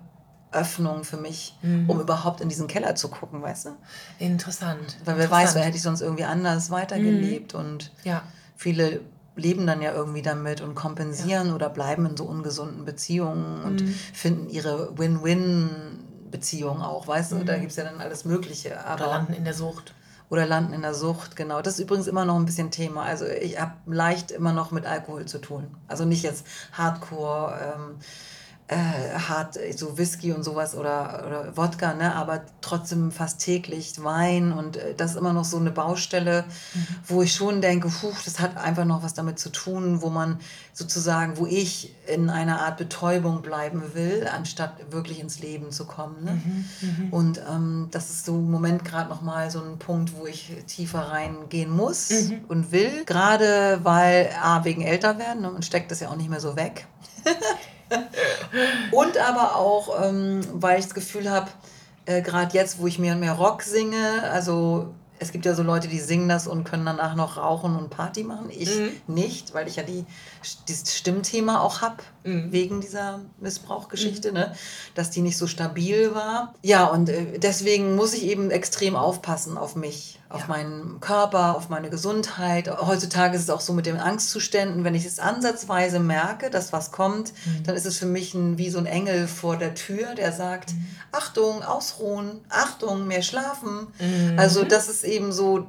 Öffnung 0.52 1.04
für 1.04 1.18
mich, 1.18 1.58
um 1.88 2.00
überhaupt 2.00 2.42
in 2.42 2.50
diesen 2.50 2.68
Keller 2.68 2.96
zu 2.96 3.08
gucken, 3.10 3.42
weißt 3.42 3.66
du? 3.66 3.70
Interessant. 4.20 4.98
Weil 5.04 5.18
wer 5.18 5.32
weiß, 5.32 5.56
wer 5.56 5.64
hätte 5.64 5.78
ich 5.78 5.84
sonst 5.84 6.02
irgendwie 6.02 6.26
anders 6.26 6.70
weitergelebt 6.70 7.54
und 7.56 7.92
Ja. 8.04 8.24
viele 8.56 9.02
leben 9.36 9.66
dann 9.66 9.82
ja 9.82 9.94
irgendwie 9.94 10.22
damit 10.22 10.62
und 10.62 10.76
kompensieren 10.76 11.54
oder 11.54 11.70
bleiben 11.70 12.06
in 12.06 12.16
so 12.16 12.26
ungesunden 12.26 12.86
Beziehungen 12.86 13.64
und 13.64 13.84
finden 14.14 14.48
ihre 14.50 14.96
Win-Win-Beziehung 14.98 16.82
auch, 16.82 17.08
weißt 17.08 17.32
du? 17.32 17.44
Da 17.44 17.58
gibt 17.58 17.72
es 17.72 17.78
ja 17.78 17.84
dann 17.84 18.00
alles 18.00 18.26
Mögliche. 18.26 18.86
Aber 18.86 19.06
Oder 19.06 19.14
landen 19.14 19.34
in 19.34 19.44
der 19.44 19.56
Sucht. 19.56 19.94
Oder 20.34 20.48
landen 20.48 20.74
in 20.74 20.82
der 20.82 20.96
Sucht, 20.96 21.36
genau. 21.36 21.62
Das 21.62 21.76
ist 21.76 21.82
übrigens 21.82 22.08
immer 22.08 22.26
noch 22.26 22.36
ein 22.38 22.46
bisschen 22.46 22.72
Thema. 22.72 23.04
Also 23.04 23.26
ich 23.28 23.62
habe 23.62 23.74
leicht 23.86 24.32
immer 24.32 24.52
noch 24.52 24.72
mit 24.72 24.84
Alkohol 24.84 25.26
zu 25.26 25.38
tun. 25.38 25.68
Also 25.88 26.06
nicht 26.06 26.24
jetzt 26.24 26.48
Hardcore, 26.72 27.76
ähm, 27.76 28.00
äh, 28.68 29.20
hart, 29.28 29.60
so 29.76 29.98
Whisky 29.98 30.32
und 30.32 30.44
sowas 30.44 30.76
oder, 30.76 31.26
oder 31.28 31.58
Wodka, 31.58 31.94
ne? 31.94 32.16
aber 32.16 32.44
trotzdem 32.62 33.12
fast 33.12 33.42
täglich 33.42 34.02
Wein 34.04 34.54
und 34.54 34.78
äh, 34.78 34.96
das 34.96 35.12
ist 35.12 35.18
immer 35.18 35.34
noch 35.34 35.44
so 35.44 35.58
eine 35.58 35.72
Baustelle, 35.72 36.46
wo 37.06 37.22
ich 37.22 37.34
schon 37.34 37.62
denke, 37.62 37.90
puh, 37.90 38.14
das 38.24 38.40
hat 38.40 38.56
einfach 38.58 38.86
noch 38.86 39.04
was 39.04 39.14
damit 39.14 39.38
zu 39.38 39.50
tun, 39.50 40.02
wo 40.02 40.10
man 40.10 40.40
sozusagen, 40.72 41.38
wo 41.38 41.46
ich 41.46 41.94
in 42.08 42.30
einer 42.30 42.62
Art 42.62 42.78
Betäubung 42.78 43.42
bleiben 43.42 43.84
will, 43.94 44.28
anstatt 44.34 44.92
wirklich 44.92 45.20
ins 45.20 45.40
Leben 45.40 45.72
zu 45.72 45.86
kommen. 45.86 46.24
Ne? 46.24 46.42
Und 47.12 47.42
ähm, 47.50 47.90
das 47.92 48.10
ist 48.10 48.26
so 48.26 48.36
im 48.36 48.50
Moment 48.50 48.84
gerade 48.86 49.10
nochmal 49.10 49.52
so 49.52 49.62
ein 49.62 49.78
Punkt, 49.78 50.18
wo 50.18 50.26
ich 50.26 50.52
tiefer 50.68 51.00
reingehen 51.00 51.70
muss 51.70 52.12
und 52.48 52.72
will. 52.72 53.04
Gerade 53.06 53.82
weil, 53.84 54.30
A, 54.42 54.64
wegen 54.64 54.82
älter 54.82 55.20
werden, 55.20 55.42
ne, 55.42 55.52
man 55.52 55.64
steckt 55.64 55.92
das 55.92 56.00
ja 56.00 56.10
auch 56.10 56.16
nicht 56.16 56.30
mehr 56.30 56.40
so 56.40 56.56
weg. 56.56 56.88
und 58.92 59.18
aber 59.18 59.56
auch, 59.56 60.04
ähm, 60.04 60.42
weil 60.54 60.80
ich 60.80 60.86
das 60.86 60.94
Gefühl 60.94 61.30
habe, 61.30 61.50
äh, 62.06 62.22
gerade 62.22 62.54
jetzt, 62.54 62.80
wo 62.80 62.88
ich 62.88 63.00
mehr 63.00 63.14
und 63.14 63.20
mehr 63.20 63.34
Rock 63.34 63.64
singe, 63.64 64.24
also 64.32 64.94
es 65.24 65.32
gibt 65.32 65.46
ja 65.46 65.56
so 65.56 65.64
Leute, 65.64 65.88
die 65.88 66.00
singen 66.00 66.28
das 66.28 66.48
und 66.48 66.66
können 66.66 66.86
danach 66.86 67.16
noch 67.16 67.38
rauchen 67.38 67.76
und 67.78 67.90
Party 67.90 68.24
machen. 68.24 68.50
Ich 68.50 68.70
nicht, 69.08 69.54
weil 69.54 69.68
ich 69.68 69.78
ja 69.78 69.84
die, 69.84 70.06
dieses 70.68 70.98
Stimmthema 70.98 71.62
auch 71.62 71.82
habe, 71.82 71.98
wegen 72.24 72.82
dieser 72.82 73.22
Missbrauchgeschichte, 73.40 74.32
ne? 74.32 74.54
dass 74.96 75.12
die 75.12 75.22
nicht 75.22 75.38
so 75.38 75.48
stabil 75.48 76.14
war. 76.14 76.54
Ja, 76.62 76.86
und 76.88 77.10
äh, 77.10 77.40
deswegen 77.40 77.96
muss 77.96 78.14
ich 78.14 78.24
eben 78.24 78.52
extrem 78.52 78.96
aufpassen 78.96 79.58
auf 79.58 79.76
mich, 79.76 80.20
auf 80.34 80.42
Ja. 80.42 80.48
meinen 80.48 81.00
Körper, 81.00 81.56
auf 81.56 81.70
meine 81.70 81.90
Gesundheit. 81.90 82.70
Heutzutage 82.70 83.36
ist 83.36 83.44
es 83.44 83.50
auch 83.50 83.62
so 83.62 83.72
mit 83.72 83.86
den 83.86 83.98
Angstzuständen, 83.98 84.84
wenn 84.84 84.96
ich 84.96 85.06
es 85.06 85.20
ansatzweise 85.20 86.00
merke, 86.00 86.50
dass 86.50 86.74
was 86.74 86.92
kommt, 86.92 87.34
dann 87.66 87.76
ist 87.76 87.86
es 87.86 87.98
für 87.98 88.06
mich 88.08 88.34
ein, 88.34 88.58
wie 88.58 88.70
so 88.70 88.80
ein 88.80 88.86
Engel 88.88 89.28
vor 89.28 89.58
der 89.58 89.76
Tür, 89.76 90.16
der 90.16 90.32
sagt, 90.34 90.74
Achtung, 91.12 91.64
ausruhen, 91.64 92.42
Achtung, 92.50 93.08
mehr 93.08 93.22
schlafen. 93.22 93.88
Also 94.38 94.64
das 94.64 94.90
ist 94.90 95.04
eben 95.04 95.32
so, 95.32 95.68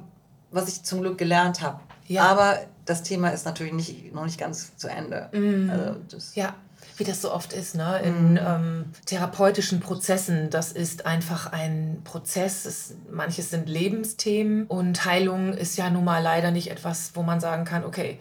was 0.51 0.67
ich 0.67 0.83
zum 0.83 1.01
Glück 1.01 1.17
gelernt 1.17 1.61
habe. 1.61 1.79
Ja. 2.07 2.23
Aber 2.23 2.57
das 2.85 3.03
Thema 3.03 3.29
ist 3.29 3.45
natürlich 3.45 3.73
nicht, 3.73 4.13
noch 4.13 4.25
nicht 4.25 4.39
ganz 4.39 4.75
zu 4.77 4.87
Ende. 4.87 5.29
Also 5.71 5.95
das, 6.09 6.35
Ja, 6.35 6.53
wie 6.97 7.03
das 7.03 7.21
so 7.21 7.31
oft 7.31 7.51
ist, 7.53 7.75
ne? 7.75 7.99
in 8.03 8.37
ähm, 8.41 8.85
therapeutischen 9.05 9.79
Prozessen. 9.81 10.49
Das 10.49 10.71
ist 10.71 11.05
einfach 11.05 11.51
ein 11.51 12.01
Prozess. 12.03 12.65
Es, 12.65 12.95
manches 13.11 13.49
sind 13.49 13.67
Lebensthemen 13.69 14.65
und 14.67 15.05
Heilung 15.05 15.53
ist 15.53 15.77
ja 15.77 15.89
nun 15.89 16.03
mal 16.05 16.19
leider 16.23 16.51
nicht 16.51 16.71
etwas, 16.71 17.11
wo 17.15 17.23
man 17.23 17.39
sagen 17.39 17.65
kann, 17.65 17.83
okay, 17.83 18.19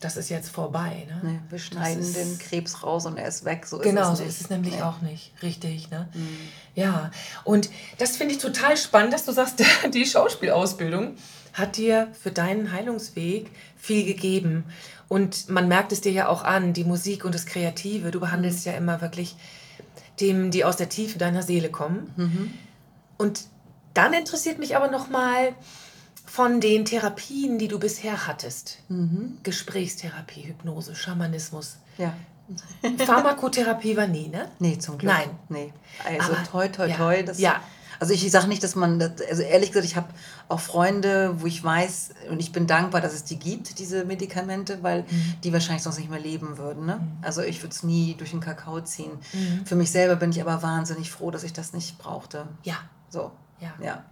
das 0.00 0.16
ist 0.18 0.28
jetzt 0.28 0.50
vorbei. 0.50 1.06
Ne? 1.22 1.30
ne, 1.32 1.42
wir 1.48 1.58
schneiden 1.58 2.00
ist- 2.00 2.16
den 2.16 2.38
Krebs 2.38 2.82
raus 2.82 3.06
und 3.06 3.16
er 3.16 3.28
ist 3.28 3.44
weg. 3.46 3.66
So 3.66 3.78
Genau, 3.78 4.12
ist 4.12 4.18
so 4.18 4.24
es 4.24 4.28
ist 4.28 4.34
nicht. 4.36 4.40
es 4.42 4.50
nämlich 4.50 4.74
Nee. 4.76 4.82
auch 4.82 5.00
nicht. 5.00 5.32
Richtig, 5.42 5.90
ne? 5.90 6.08
Ja, 6.74 7.10
und 7.44 7.70
das 7.98 8.16
finde 8.16 8.34
ich 8.34 8.40
total 8.40 8.76
spannend, 8.76 9.14
dass 9.14 9.24
du 9.24 9.32
sagst, 9.32 9.62
die 9.94 10.04
Schauspielausbildung 10.04 11.16
hat 11.54 11.78
dir 11.78 12.08
für 12.22 12.30
deinen 12.30 12.72
Heilungsweg 12.72 13.50
viel 13.78 14.04
gegeben. 14.04 14.64
Und 15.08 15.48
man 15.48 15.68
merkt 15.68 15.92
es 15.92 16.00
dir 16.00 16.12
ja 16.12 16.28
auch 16.28 16.42
an, 16.42 16.72
die 16.72 16.84
Musik 16.84 17.24
und 17.24 17.34
das 17.34 17.46
Kreative. 17.46 18.10
Du 18.10 18.18
behandelst 18.20 18.66
ja 18.66 18.72
immer 18.72 19.00
wirklich 19.00 19.36
Themen, 20.16 20.50
die 20.50 20.64
aus 20.64 20.76
der 20.76 20.88
Tiefe 20.88 21.18
deiner 21.18 21.42
Seele 21.42 21.70
kommen. 21.70 22.58
Und 23.16 23.44
dann 23.94 24.12
interessiert 24.12 24.58
mich 24.58 24.76
aber 24.76 24.88
nochmal 24.90 25.54
von 26.24 26.60
den 26.60 26.84
Therapien, 26.84 27.58
die 27.58 27.68
du 27.68 27.78
bisher 27.78 28.26
hattest. 28.26 28.78
Gesprächstherapie, 29.42 30.42
Hypnose, 30.48 30.94
Schamanismus. 30.96 31.76
Ja. 31.98 32.12
Pharmakotherapie 32.98 33.96
war 33.96 34.06
nie, 34.06 34.28
ne? 34.28 34.48
Nee, 34.58 34.78
zum 34.78 34.98
Glück. 34.98 35.12
Nein. 35.12 35.30
Nee. 35.48 35.72
Also 36.18 36.32
Aber- 36.32 36.44
toi, 36.44 36.68
toi, 36.68 36.86
ja, 36.88 36.96
toi. 36.96 37.22
Das, 37.22 37.38
ja. 37.38 37.60
Also 38.00 38.12
ich, 38.12 38.30
sage 38.30 38.48
nicht, 38.48 38.62
dass 38.62 38.74
man, 38.74 38.98
das, 38.98 39.12
also 39.28 39.42
ehrlich 39.42 39.70
gesagt, 39.70 39.86
ich 39.86 39.96
habe 39.96 40.08
auch 40.48 40.60
Freunde, 40.60 41.40
wo 41.40 41.46
ich 41.46 41.62
weiß 41.62 42.10
und 42.30 42.40
ich 42.40 42.52
bin 42.52 42.66
dankbar, 42.66 43.00
dass 43.00 43.14
es 43.14 43.24
die 43.24 43.38
gibt, 43.38 43.78
diese 43.78 44.04
Medikamente, 44.04 44.82
weil 44.82 45.02
Mhm. 45.02 45.34
die 45.44 45.52
wahrscheinlich 45.52 45.82
sonst 45.82 45.98
nicht 45.98 46.10
mehr 46.10 46.20
leben 46.20 46.58
würden. 46.58 46.86
Ne? 46.86 47.00
Also 47.22 47.42
ich 47.42 47.62
würde 47.62 47.74
es 47.74 47.82
nie 47.82 48.14
durch 48.18 48.30
den 48.30 48.40
Kakao 48.40 48.80
ziehen. 48.80 49.12
Mhm. 49.32 49.66
Für 49.66 49.76
mich 49.76 49.90
selber 49.90 50.16
bin 50.16 50.30
ich 50.30 50.40
aber 50.40 50.62
wahnsinnig 50.62 51.10
froh, 51.10 51.30
dass 51.30 51.44
ich 51.44 51.52
das 51.52 51.72
nicht 51.72 51.98
brauchte. 51.98 52.46
Ja. 52.62 52.76
So. 53.08 53.32
Ja. 53.60 53.72
Ja. 53.82 54.04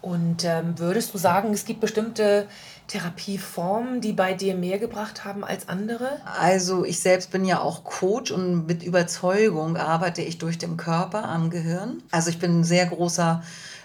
Und 0.00 0.44
ähm, 0.44 0.78
würdest 0.78 1.14
du 1.14 1.18
sagen, 1.18 1.54
es 1.54 1.64
gibt 1.64 1.80
bestimmte 1.80 2.46
Therapieformen, 2.86 4.00
die 4.00 4.12
bei 4.12 4.34
dir 4.34 4.54
mehr 4.54 4.78
gebracht 4.78 5.24
haben 5.24 5.44
als 5.44 5.68
andere? 5.68 6.20
Also 6.38 6.84
ich 6.84 7.00
selbst 7.00 7.30
bin 7.30 7.44
ja 7.44 7.60
auch 7.60 7.84
Coach 7.84 8.30
und 8.30 8.66
mit 8.66 8.82
Überzeugung 8.82 9.76
arbeite 9.76 10.22
ich 10.22 10.38
durch 10.38 10.58
den 10.58 10.76
Körper 10.76 11.24
am 11.24 11.50
Gehirn. 11.50 12.02
Also 12.10 12.30
ich 12.30 12.38
bin 12.38 12.60
ein 12.60 12.64
sehr 12.64 12.86
großer 12.86 13.42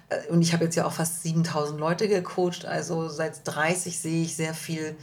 äh, 0.09 0.31
und 0.31 0.41
ich 0.41 0.53
habe 0.53 0.65
jetzt 0.65 0.75
ja 0.75 0.85
auch 0.85 0.91
fast 0.91 1.23
7000 1.23 1.79
Leute 1.79 2.07
gecoacht. 2.07 2.65
Also 2.65 3.07
seit 3.07 3.41
30 3.45 3.97
sehe 3.99 4.23
ich 4.23 4.35
sehr 4.35 4.53
viel 4.53 4.95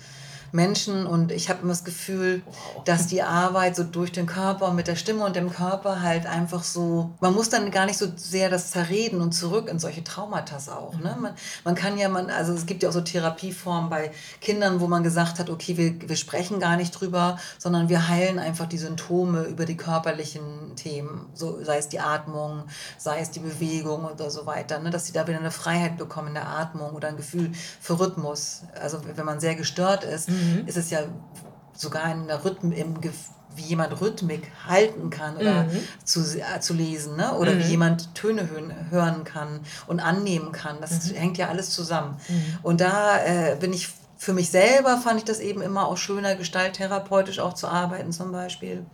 Menschen 0.57 1.07
und 1.07 1.31
ich 1.31 1.49
habe 1.49 1.61
immer 1.63 1.73
das 1.73 1.85
Gefühl, 1.85 2.43
dass 2.85 3.07
die 3.07 3.23
Arbeit 3.23 3.77
so 3.77 3.85
durch 3.85 4.11
den 4.11 4.27
Körper 4.27 4.73
mit 4.73 4.89
der 4.89 4.97
Stimme 4.97 5.25
und 5.25 5.37
dem 5.37 5.53
Körper 5.53 6.03
halt 6.03 6.27
einfach 6.27 6.65
so, 6.65 7.11
man 7.21 7.35
muss 7.35 7.51
dann 7.51 7.71
gar 7.71 7.87
nicht 7.87 7.99
so 7.99 8.07
sehr 8.17 8.51
das 8.51 8.73
zerreden 8.73 9.21
und 9.21 9.33
zurück 9.33 9.69
in 9.69 9.79
solche 9.79 10.03
Traumata 10.03 10.57
auch. 10.73 10.95
Ne? 10.95 11.17
Man, 11.21 11.35
man 11.65 11.75
kann 11.75 11.99
ja, 11.99 12.09
man, 12.09 12.31
also 12.31 12.55
es 12.55 12.65
gibt 12.65 12.83
ja 12.83 12.89
auch 12.89 12.93
so 12.93 13.03
Therapieformen 13.03 13.91
bei 13.91 14.11
Kindern, 14.41 14.81
wo 14.81 14.87
man 14.89 15.03
gesagt 15.03 15.39
hat, 15.39 15.51
okay, 15.51 15.77
wir, 15.77 16.09
wir 16.09 16.17
sprechen 16.17 16.59
gar 16.59 16.77
nicht 16.77 16.93
drüber, 16.93 17.39
sondern 17.59 17.91
wir 17.91 18.09
heilen 18.09 18.39
einfach 18.39 18.67
die 18.67 18.79
Symptome 18.79 19.43
über 19.43 19.67
die 19.67 19.77
körperlichen 19.77 20.75
Themen, 20.77 21.27
so 21.35 21.63
sei 21.63 21.77
es 21.77 21.89
die 21.89 22.01
Atmung, 22.01 22.65
sei 22.97 23.21
es 23.21 23.31
die 23.31 23.41
Bewegung 23.41 24.07
oder 24.07 24.31
so 24.31 24.47
weiter, 24.47 24.79
ne? 24.79 24.89
dass 24.91 25.07
sie 25.07 25.13
da 25.13 25.29
wieder 25.29 25.39
eine 25.39 25.51
Freiheit 25.51 25.99
bekommen 25.99 26.29
in 26.29 26.35
der 26.35 26.49
Atmung 26.49 26.93
oder 26.93 27.09
ein 27.09 27.17
Gefühl 27.19 27.53
für 27.81 28.01
Rhythmus. 28.01 28.63
Also 28.81 29.01
wenn 29.15 29.27
man 29.27 29.41
sehr 29.41 29.55
gestört 29.55 30.03
ist, 30.05 30.31
ist 30.67 30.77
es 30.77 30.91
ja 30.91 31.01
sogar 31.75 32.11
in 32.13 32.27
der 32.27 32.45
Rhythm, 32.45 32.73
im 32.73 32.95
wie 33.57 33.63
jemand 33.63 34.01
Rhythmik 34.01 34.51
halten 34.67 35.09
kann 35.09 35.39
oder 35.39 35.67
zu, 36.05 36.21
äh, 36.21 36.61
zu 36.61 36.75
lesen, 36.75 37.17
ne? 37.17 37.33
oder 37.35 37.59
wie 37.59 37.63
jemand 37.63 38.15
Töne 38.15 38.51
hören, 38.51 38.73
hören 38.91 39.25
kann 39.25 39.61
und 39.87 39.99
annehmen 39.99 40.53
kann. 40.53 40.77
Das 40.83 41.11
hängt 41.15 41.39
ja 41.39 41.49
alles 41.49 41.71
zusammen. 41.71 42.19
Und 42.63 42.83
da 42.83 43.19
äh, 43.25 43.57
bin 43.59 43.73
ich 43.73 43.89
für 44.19 44.33
mich 44.33 44.51
selber 44.51 44.99
fand 44.99 45.19
ich 45.19 45.25
das 45.25 45.41
eben 45.41 45.61
immer 45.61 45.87
auch 45.89 45.99
schöner, 45.99 46.37
gestalttherapeutisch 46.37 47.39
auch 47.39 47.53
zu 47.53 47.69
arbeiten 47.69 48.13
zum 48.13 48.33
Beispiel. 48.33 48.85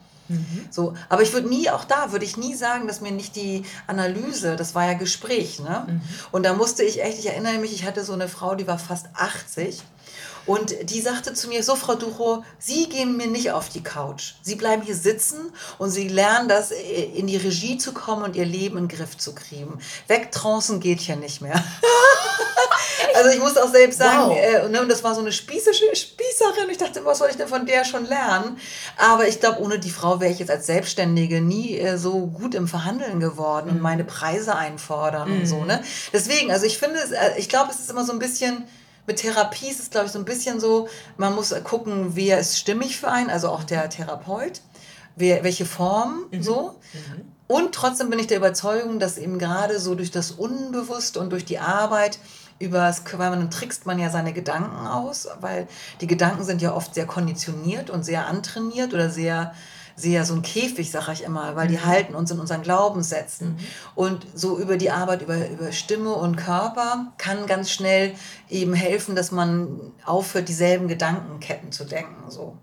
So, 0.70 0.94
aber 1.08 1.22
ich 1.22 1.32
würde 1.32 1.48
nie, 1.48 1.68
auch 1.70 1.84
da 1.84 2.10
würde 2.12 2.24
ich 2.24 2.36
nie 2.36 2.54
sagen, 2.54 2.86
dass 2.86 3.00
mir 3.00 3.12
nicht 3.12 3.36
die 3.36 3.64
Analyse, 3.86 4.56
das 4.56 4.74
war 4.74 4.86
ja 4.86 4.94
Gespräch, 4.94 5.60
ne? 5.60 6.00
Und 6.30 6.44
da 6.44 6.54
musste 6.54 6.82
ich 6.84 7.02
echt, 7.02 7.18
ich 7.18 7.26
erinnere 7.26 7.58
mich, 7.58 7.72
ich 7.72 7.84
hatte 7.84 8.02
so 8.02 8.14
eine 8.14 8.28
Frau, 8.28 8.54
die 8.54 8.66
war 8.66 8.78
fast 8.78 9.06
80 9.14 9.82
und 10.46 10.74
die 10.90 11.00
sagte 11.00 11.34
zu 11.34 11.48
mir, 11.48 11.62
so 11.62 11.76
Frau 11.76 11.94
Ducho, 11.94 12.44
Sie 12.58 12.88
gehen 12.88 13.16
mir 13.16 13.26
nicht 13.28 13.52
auf 13.52 13.68
die 13.68 13.82
Couch. 13.82 14.34
Sie 14.42 14.56
bleiben 14.56 14.82
hier 14.82 14.96
sitzen 14.96 15.52
und 15.78 15.90
Sie 15.90 16.08
lernen 16.08 16.48
das, 16.48 16.70
äh, 16.72 17.04
in 17.14 17.26
die 17.26 17.36
Regie 17.36 17.78
zu 17.78 17.92
kommen 17.92 18.22
und 18.24 18.36
Ihr 18.36 18.46
Leben 18.46 18.78
in 18.78 18.88
den 18.88 18.96
Griff 18.96 19.16
zu 19.16 19.34
kriegen. 19.34 19.78
Wegtrancen 20.08 20.80
geht 20.80 21.00
hier 21.00 21.16
nicht 21.16 21.40
mehr. 21.40 21.62
Also 23.14 23.30
ich 23.30 23.38
muss 23.40 23.56
auch 23.56 23.70
selbst 23.70 23.98
sagen, 23.98 24.30
Wow. 24.30 24.36
äh, 24.38 24.68
ne, 24.68 24.80
und 24.80 24.88
das 24.88 25.04
war 25.04 25.14
so 25.14 25.20
eine 25.20 25.32
spießische 25.32 25.84
Spießerin. 25.94 26.70
Ich 26.70 26.78
dachte, 26.78 27.04
was 27.04 27.18
soll 27.18 27.28
ich 27.30 27.36
denn 27.36 27.48
von 27.48 27.66
der 27.66 27.84
schon 27.84 28.06
lernen? 28.06 28.58
Aber 28.96 29.28
ich 29.28 29.38
glaube, 29.38 29.60
ohne 29.60 29.78
die 29.78 29.90
Frau 29.90 30.18
wäre 30.20 30.32
ich 30.32 30.38
jetzt 30.38 30.50
als 30.50 30.66
Selbstständige 30.66 31.40
nie 31.40 31.76
äh, 31.78 31.98
so 31.98 32.26
gut 32.26 32.54
im 32.54 32.68
Verhandeln 32.68 33.20
geworden 33.20 33.68
und 33.70 33.80
meine 33.80 34.04
Preise 34.04 34.56
einfordern 34.56 35.30
und 35.30 35.46
so. 35.46 35.64
Ne? 35.64 35.82
Deswegen, 36.12 36.50
also 36.50 36.64
ich 36.64 36.78
finde, 36.78 36.98
äh, 37.00 37.38
ich 37.38 37.48
glaube, 37.48 37.70
es 37.70 37.80
ist 37.80 37.90
immer 37.90 38.04
so 38.04 38.12
ein 38.12 38.18
bisschen 38.18 38.64
mit 39.06 39.16
Therapie 39.16 39.68
ist 39.68 39.80
es, 39.80 39.90
glaube 39.90 40.06
ich, 40.06 40.12
so 40.12 40.18
ein 40.18 40.24
bisschen 40.24 40.60
so, 40.60 40.88
man 41.16 41.34
muss 41.34 41.54
gucken, 41.64 42.14
wer 42.14 42.38
ist 42.38 42.58
stimmig 42.58 42.96
für 42.96 43.08
einen, 43.08 43.30
also 43.30 43.48
auch 43.48 43.64
der 43.64 43.88
Therapeut, 43.90 44.60
wer, 45.16 45.42
welche 45.44 45.66
Form 45.66 46.26
Mhm. 46.30 46.42
so. 46.42 46.76
Und 47.48 47.74
trotzdem 47.74 48.08
bin 48.08 48.18
ich 48.18 48.28
der 48.28 48.38
Überzeugung, 48.38 48.98
dass 48.98 49.18
eben 49.18 49.38
gerade 49.38 49.78
so 49.78 49.94
durch 49.94 50.10
das 50.10 50.30
Unbewusste 50.30 51.20
und 51.20 51.30
durch 51.30 51.44
die 51.44 51.58
Arbeit 51.58 52.18
übers, 52.58 53.02
weil 53.12 53.30
man 53.30 53.40
dann 53.40 53.50
trickst 53.50 53.86
man 53.86 53.98
ja 53.98 54.08
seine 54.08 54.32
Gedanken 54.32 54.86
aus, 54.86 55.28
weil 55.40 55.66
die 56.00 56.06
Gedanken 56.06 56.44
sind 56.44 56.62
ja 56.62 56.72
oft 56.74 56.94
sehr 56.94 57.06
konditioniert 57.06 57.90
und 57.90 58.04
sehr 58.04 58.26
antrainiert 58.26 58.94
oder 58.94 59.10
sehr 59.10 59.52
sehr 59.96 60.24
so 60.24 60.34
ein 60.34 60.42
Käfig, 60.42 60.90
sage 60.90 61.12
ich 61.12 61.24
immer, 61.24 61.56
weil 61.56 61.68
die 61.68 61.80
halten 61.80 62.14
uns 62.14 62.30
in 62.30 62.40
unseren 62.40 62.62
Glaubenssätzen. 62.62 63.58
Und 63.94 64.26
so 64.34 64.58
über 64.58 64.76
die 64.76 64.90
Arbeit, 64.90 65.22
über, 65.22 65.48
über 65.48 65.72
Stimme 65.72 66.12
und 66.12 66.36
Körper 66.36 67.12
kann 67.18 67.46
ganz 67.46 67.70
schnell 67.70 68.14
eben 68.48 68.74
helfen, 68.74 69.14
dass 69.14 69.30
man 69.30 69.80
aufhört, 70.04 70.48
dieselben 70.48 70.88
Gedankenketten 70.88 71.72
zu 71.72 71.84
denken. 71.84 72.30
So. 72.30 72.56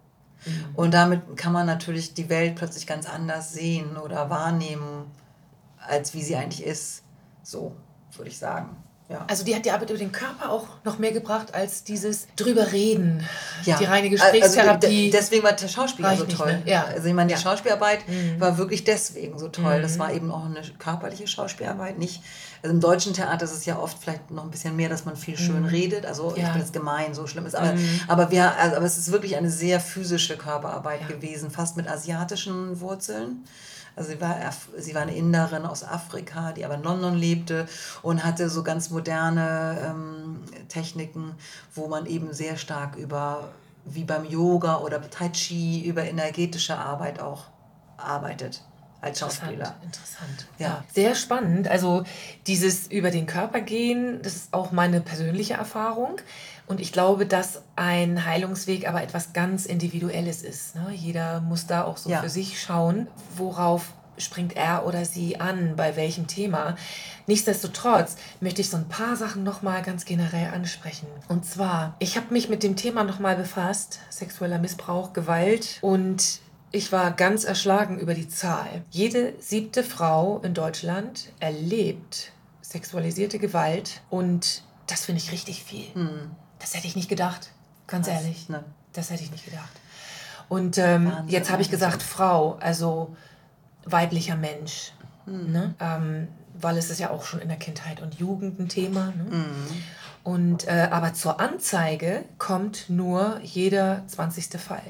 Und 0.75 0.93
damit 0.93 1.37
kann 1.37 1.53
man 1.53 1.65
natürlich 1.65 2.13
die 2.13 2.29
Welt 2.29 2.55
plötzlich 2.55 2.87
ganz 2.87 3.07
anders 3.07 3.53
sehen 3.53 3.97
oder 3.97 4.29
wahrnehmen, 4.29 5.11
als 5.85 6.13
wie 6.13 6.23
sie 6.23 6.35
eigentlich 6.35 6.63
ist. 6.63 7.03
So, 7.43 7.75
würde 8.15 8.29
ich 8.29 8.37
sagen. 8.37 8.77
Ja. 9.09 9.25
Also 9.27 9.43
die 9.43 9.55
hat 9.55 9.65
die 9.65 9.71
Arbeit 9.71 9.89
über 9.89 9.97
den 9.97 10.11
Körper 10.11 10.51
auch 10.51 10.67
noch 10.83 10.99
mehr 10.99 11.11
gebracht 11.11 11.51
als 11.55 11.83
dieses 11.83 12.27
drüber 12.35 12.71
reden. 12.71 13.25
Ja. 13.65 13.75
Die 13.79 13.85
reine 13.85 14.07
Also 14.07 14.23
Gesprächstherapie. 14.31 14.87
de- 14.87 15.09
deswegen 15.09 15.41
war 15.43 15.53
der 15.53 15.67
Schauspieler 15.67 16.15
so 16.15 16.25
nicht, 16.25 16.37
toll. 16.37 16.53
ne? 16.53 16.61
Ja. 16.65 16.83
Also 16.85 17.07
ich 17.07 17.13
meine, 17.15 17.29
die 17.29 17.33
Ja. 17.33 17.39
Schauspielarbeit 17.39 18.07
Mhm. 18.07 18.39
war 18.39 18.59
wirklich 18.59 18.83
deswegen 18.83 19.39
so 19.39 19.47
toll. 19.47 19.81
Das 19.81 19.97
war 19.97 20.13
eben 20.13 20.29
auch 20.31 20.45
eine 20.45 20.61
körperliche 20.77 21.25
Schauspielarbeit, 21.27 21.97
nicht. 21.97 22.21
Also 22.61 22.71
im 22.75 22.81
deutschen 22.81 23.13
Theater 23.13 23.45
ist 23.45 23.53
es 23.53 23.65
ja 23.65 23.79
oft 23.79 23.97
vielleicht 23.99 24.29
noch 24.29 24.43
ein 24.43 24.51
bisschen 24.51 24.75
mehr, 24.75 24.89
dass 24.89 25.05
man 25.05 25.15
viel 25.15 25.39
schön 25.39 25.65
redet. 25.65 26.05
Also 26.05 26.33
ich 26.35 26.43
Mhm. 26.43 26.51
Bin 26.51 26.61
jetzt 26.61 26.73
gemein, 26.73 27.15
so 27.15 27.25
schlimm 27.25 27.47
ist. 27.47 27.55
Aber, 27.55 27.73
Mhm. 27.73 28.01
aber, 28.07 28.29
wir, 28.29 28.55
also, 28.59 28.75
aber 28.75 28.85
es 28.85 28.97
ist 28.99 29.11
wirklich 29.11 29.35
eine 29.37 29.49
sehr 29.49 29.79
physische 29.79 30.37
Körperarbeit 30.37 31.07
gewesen, 31.07 31.49
fast 31.49 31.77
mit 31.77 31.87
asiatischen 31.89 32.79
Wurzeln. 32.79 33.43
Also 33.99 34.11
sie 34.11 34.21
war, 34.21 34.37
sie 34.77 34.95
war 34.95 35.01
eine 35.01 35.13
Inderin 35.13 35.65
aus 35.65 35.83
Afrika, 35.83 36.53
die 36.53 36.63
aber 36.63 36.75
in 36.75 36.83
London 36.83 37.15
lebte 37.15 37.67
und 38.01 38.23
hatte 38.23 38.49
so 38.49 38.63
ganz 38.63 38.91
moderne 38.91 39.77
ähm, 39.85 40.39
Techniken, 40.69 41.35
wo 41.75 41.89
man 41.89 42.05
eben 42.05 42.31
sehr 42.31 42.55
stark 42.55 42.95
über, 42.95 43.49
wie 43.83 44.05
beim 44.05 44.23
Yoga 44.23 44.77
oder 44.77 45.01
Tai 45.01 45.27
Chi, 45.33 45.83
über 45.85 46.05
energetische 46.05 46.77
Arbeit 46.77 47.19
auch 47.19 47.47
arbeitet 47.97 48.63
als 49.01 49.19
Schauspieler. 49.19 49.75
Interessant, 49.81 49.83
interessant. 49.83 50.47
Ja. 50.59 50.83
sehr 50.93 51.13
spannend. 51.13 51.67
Also 51.67 52.05
dieses 52.47 52.87
über 52.87 53.11
den 53.11 53.25
Körper 53.25 53.59
gehen, 53.59 54.21
das 54.21 54.35
ist 54.35 54.53
auch 54.53 54.71
meine 54.71 55.01
persönliche 55.01 55.55
Erfahrung. 55.55 56.21
Und 56.69 56.79
ich 56.79 56.91
glaube, 56.93 57.25
dass 57.25 57.63
ein 57.75 58.25
Heilungsweg 58.25 58.87
aber 58.87 59.01
etwas 59.01 59.33
ganz 59.33 59.65
Individuelles 59.65 60.43
ist. 60.43 60.75
Ne? 60.75 60.91
Jeder 60.93 61.41
muss 61.41 61.65
da 61.65 61.83
auch 61.83 61.97
so 61.97 62.09
Ja. 62.11 62.21
für 62.21 62.29
sich 62.29 62.61
schauen, 62.61 63.07
worauf 63.35 63.91
springt 64.19 64.55
er 64.55 64.85
oder 64.85 65.03
sie 65.03 65.39
an, 65.39 65.75
bei 65.75 65.95
welchem 65.95 66.27
Thema. 66.27 66.75
Nichtsdestotrotz 67.25 68.17
möchte 68.39 68.61
ich 68.61 68.69
so 68.69 68.77
ein 68.77 68.87
paar 68.87 69.15
Sachen 69.15 69.43
nochmal 69.43 69.81
ganz 69.81 70.05
generell 70.05 70.53
ansprechen. 70.53 71.07
Und 71.27 71.43
zwar, 71.43 71.95
ich 71.99 72.17
habe 72.17 72.31
mich 72.33 72.49
mit 72.49 72.61
dem 72.61 72.75
Thema 72.75 73.03
nochmal 73.03 73.35
befasst, 73.35 73.99
sexueller 74.09 74.59
Missbrauch, 74.59 75.13
Gewalt 75.13 75.79
und 75.81 76.39
ich 76.71 76.91
war 76.91 77.11
ganz 77.11 77.45
erschlagen 77.45 77.97
über 77.97 78.13
die 78.13 78.27
Zahl. 78.27 78.83
Jede 78.91 79.33
siebte 79.39 79.83
Frau 79.83 80.39
in 80.43 80.53
Deutschland 80.53 81.29
erlebt 81.39 82.31
sexualisierte 82.61 83.39
Gewalt 83.39 84.01
und 84.11 84.61
das 84.85 85.05
finde 85.05 85.21
ich 85.21 85.31
richtig 85.31 85.63
viel. 85.63 85.93
Hm. 85.93 86.31
Das 86.59 86.73
hätte 86.75 86.87
ich 86.87 86.95
nicht 86.95 87.09
gedacht, 87.09 87.51
ganz 87.87 88.07
Krass, 88.07 88.21
ehrlich. 88.21 88.49
ne? 88.49 88.63
Das 88.93 89.09
hätte 89.09 89.23
ich 89.23 89.31
nicht 89.31 89.45
gedacht. 89.45 89.69
Und 90.49 90.77
ähm, 90.77 91.11
jetzt 91.27 91.51
habe 91.51 91.61
ich 91.61 91.69
gesagt 91.69 92.01
Frau, 92.01 92.57
also 92.59 93.15
weiblicher 93.85 94.35
Mensch. 94.35 94.93
Hm. 95.25 95.51
Ne? 95.51 95.75
Ähm, 95.79 96.27
weil 96.61 96.77
es 96.77 96.89
ist 96.89 96.99
ja 96.99 97.11
auch 97.11 97.23
schon 97.23 97.39
in 97.39 97.47
der 97.47 97.57
Kindheit 97.57 98.01
und 98.01 98.15
Jugend 98.15 98.59
ein 98.59 98.67
Thema. 98.67 99.13
Ne? 99.15 99.25
Hm. 99.29 99.67
Und, 100.23 100.67
äh, 100.67 100.89
aber 100.91 101.13
zur 101.13 101.39
Anzeige 101.39 102.25
kommt 102.37 102.89
nur 102.89 103.39
jeder 103.43 104.03
20. 104.07 104.59
Fall. 104.59 104.81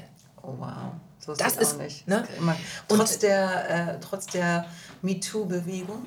Oh 0.42 0.54
wow. 0.58 0.70
So 1.18 1.34
Das 1.34 1.56
es 1.56 1.58
ist, 1.58 1.74
auch 1.74 1.78
nicht. 1.78 2.08
ne? 2.08 2.24
Das 2.26 2.38
Immer, 2.38 2.56
Und- 2.88 2.96
trotz, 2.98 3.18
der, 3.18 3.70
äh, 3.94 4.00
trotz 4.00 4.26
der 4.26 4.64
MeToo-Bewegung. 5.02 6.06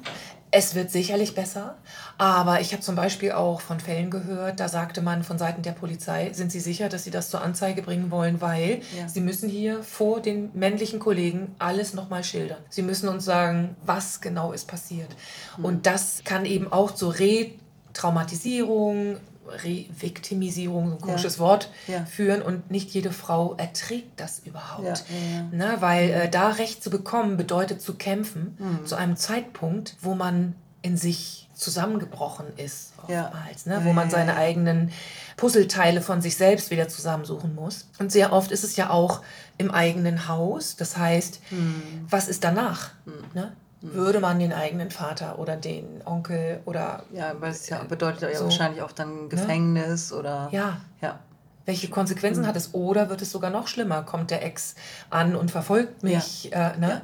Es 0.55 0.75
wird 0.75 0.91
sicherlich 0.91 1.33
besser, 1.33 1.77
aber 2.19 2.61
ich 2.61 2.73
habe 2.73 2.83
zum 2.83 2.95
Beispiel 2.95 3.31
auch 3.31 3.59
von 3.59 3.79
Fällen 3.79 4.11
gehört, 4.11 4.59
da 4.59 4.69
sagte 4.69 5.01
man 5.01 5.23
von 5.23 5.39
Seiten 5.39 5.63
der 5.63 5.71
Polizei, 5.71 6.29
sind 6.31 6.51
Sie 6.51 6.59
sicher, 6.59 6.89
dass 6.89 7.05
Sie 7.05 7.09
das 7.09 7.31
zur 7.31 7.41
Anzeige 7.41 7.81
bringen 7.81 8.11
wollen, 8.11 8.39
weil 8.39 8.81
Ja. 8.95 9.07
Sie 9.07 9.21
müssen 9.21 9.49
hier 9.49 9.81
vor 9.81 10.21
den 10.21 10.51
männlichen 10.53 10.99
Kollegen 10.99 11.55
alles 11.57 11.95
nochmal 11.95 12.23
schildern. 12.23 12.59
Sie 12.69 12.83
müssen 12.83 13.09
uns 13.09 13.25
sagen, 13.25 13.75
was 13.83 14.21
genau 14.21 14.51
ist 14.51 14.67
passiert. 14.67 15.09
Hm. 15.55 15.65
Und 15.65 15.87
das 15.87 16.21
kann 16.23 16.45
eben 16.45 16.71
auch 16.71 16.91
zu 16.91 17.09
Retraumatisierung, 17.09 19.17
Reviktimisierung, 19.47 20.89
so 20.89 20.95
ein 20.95 21.01
komisches 21.01 21.39
Wort, 21.39 21.69
Ja. 21.87 22.05
führen 22.05 22.41
und 22.41 22.71
nicht 22.71 22.89
jede 22.91 23.11
Frau 23.11 23.55
erträgt 23.55 24.19
das 24.19 24.39
überhaupt. 24.39 24.83
Ja, 24.83 24.93
ja, 24.93 25.35
ja. 25.35 25.43
Ne, 25.71 25.77
weil 25.81 26.09
äh, 26.09 26.29
da 26.29 26.49
Recht 26.49 26.83
zu 26.83 26.89
bekommen 26.89 27.37
bedeutet 27.37 27.81
zu 27.81 27.95
kämpfen 27.95 28.55
Mhm. 28.59 28.85
zu 28.85 28.95
einem 28.95 29.15
Zeitpunkt, 29.15 29.95
wo 30.01 30.15
man 30.15 30.55
in 30.81 30.97
sich 30.97 31.49
zusammengebrochen 31.53 32.47
ist, 32.57 32.91
Ja. 33.07 33.25
oftmals, 33.27 33.65
ne, 33.65 33.75
Ja, 33.75 33.85
wo 33.85 33.93
man 33.93 34.07
ja, 34.09 34.11
seine 34.11 34.31
ja. 34.33 34.37
eigenen 34.37 34.91
Puzzleteile 35.37 36.01
von 36.01 36.21
sich 36.21 36.35
selbst 36.35 36.71
wieder 36.71 36.87
zusammensuchen 36.89 37.55
muss. 37.55 37.87
Und 37.99 38.11
sehr 38.11 38.33
oft 38.33 38.51
ist 38.51 38.63
es 38.63 38.75
ja 38.75 38.89
auch 38.89 39.21
im 39.57 39.71
eigenen 39.71 40.27
Haus. 40.27 40.75
Das 40.75 40.97
heißt, 40.97 41.39
Mhm. 41.51 42.05
was 42.09 42.27
ist 42.27 42.43
danach? 42.43 42.91
Ne? 43.33 43.53
Würde 43.86 44.21
man 44.21 44.39
den 44.39 44.53
eigenen 44.53 44.91
Vater 44.91 45.38
oder 45.39 45.57
den 45.57 46.01
Onkel 46.05 46.61
oder 46.63 47.03
Ja, 47.11 47.34
weil 47.39 47.51
es 47.51 47.67
ja 47.67 47.84
bedeutet 47.84 48.21
ja 48.21 48.38
So. 48.38 48.45
wahrscheinlich 48.45 48.81
auch 48.81 48.93
dann 48.93 49.27
Gefängnis 49.27 50.13
oder. 50.13 50.47
ja, 50.51 50.77
Ja. 51.01 51.19
welche 51.65 51.89
Konsequenzen 51.89 52.47
hat 52.47 52.55
es? 52.55 52.73
Oder 52.73 53.09
wird 53.09 53.21
es 53.21 53.31
sogar 53.31 53.49
noch 53.51 53.67
schlimmer? 53.67 54.03
Kommt 54.03 54.31
der 54.31 54.43
Ex 54.45 54.75
an 55.09 55.36
und 55.36 55.51
verfolgt 55.51 56.01
mich? 56.01 56.51
Äh, 56.53 56.77
ne? 56.77 57.01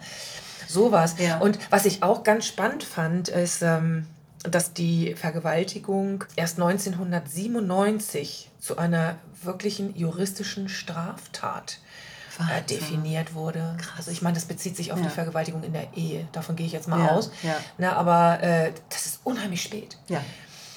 Sowas. 0.70 1.16
Ja. 1.18 1.40
Und 1.40 1.60
was 1.70 1.86
ich 1.86 2.02
auch 2.02 2.24
ganz 2.24 2.46
spannend 2.46 2.84
fand, 2.86 3.28
ist, 3.28 3.62
ähm, 3.62 4.06
dass 4.44 4.72
die 4.72 5.16
Vergewaltigung 5.16 6.24
erst 6.38 6.60
1997 6.60 8.50
zu 8.60 8.78
einer 8.78 9.16
wirklichen 9.44 9.96
juristischen 9.98 10.70
Straftat 10.70 11.80
Wahnsinn. 12.40 12.66
definiert 12.80 13.34
wurde. 13.34 13.76
Also 13.98 14.12
ich 14.12 14.22
meine, 14.22 14.36
das 14.36 14.46
bezieht 14.46 14.76
sich 14.78 14.92
auf 14.92 15.00
Ja. 15.00 15.06
die 15.06 15.10
Vergewaltigung 15.12 15.64
in 15.64 15.74
der 15.74 15.88
Ehe. 15.96 16.28
Davon 16.32 16.56
gehe 16.56 16.66
ich 16.66 16.72
jetzt 16.72 16.88
mal 16.88 17.00
Ja, 17.00 17.12
aus. 17.12 17.32
ja. 17.44 17.56
Na, 17.78 17.94
aber 17.98 18.42
äh, 18.42 18.72
das 18.90 19.06
ist 19.06 19.20
unheimlich 19.24 19.62
spät. 19.62 19.98
Ja. 20.08 20.22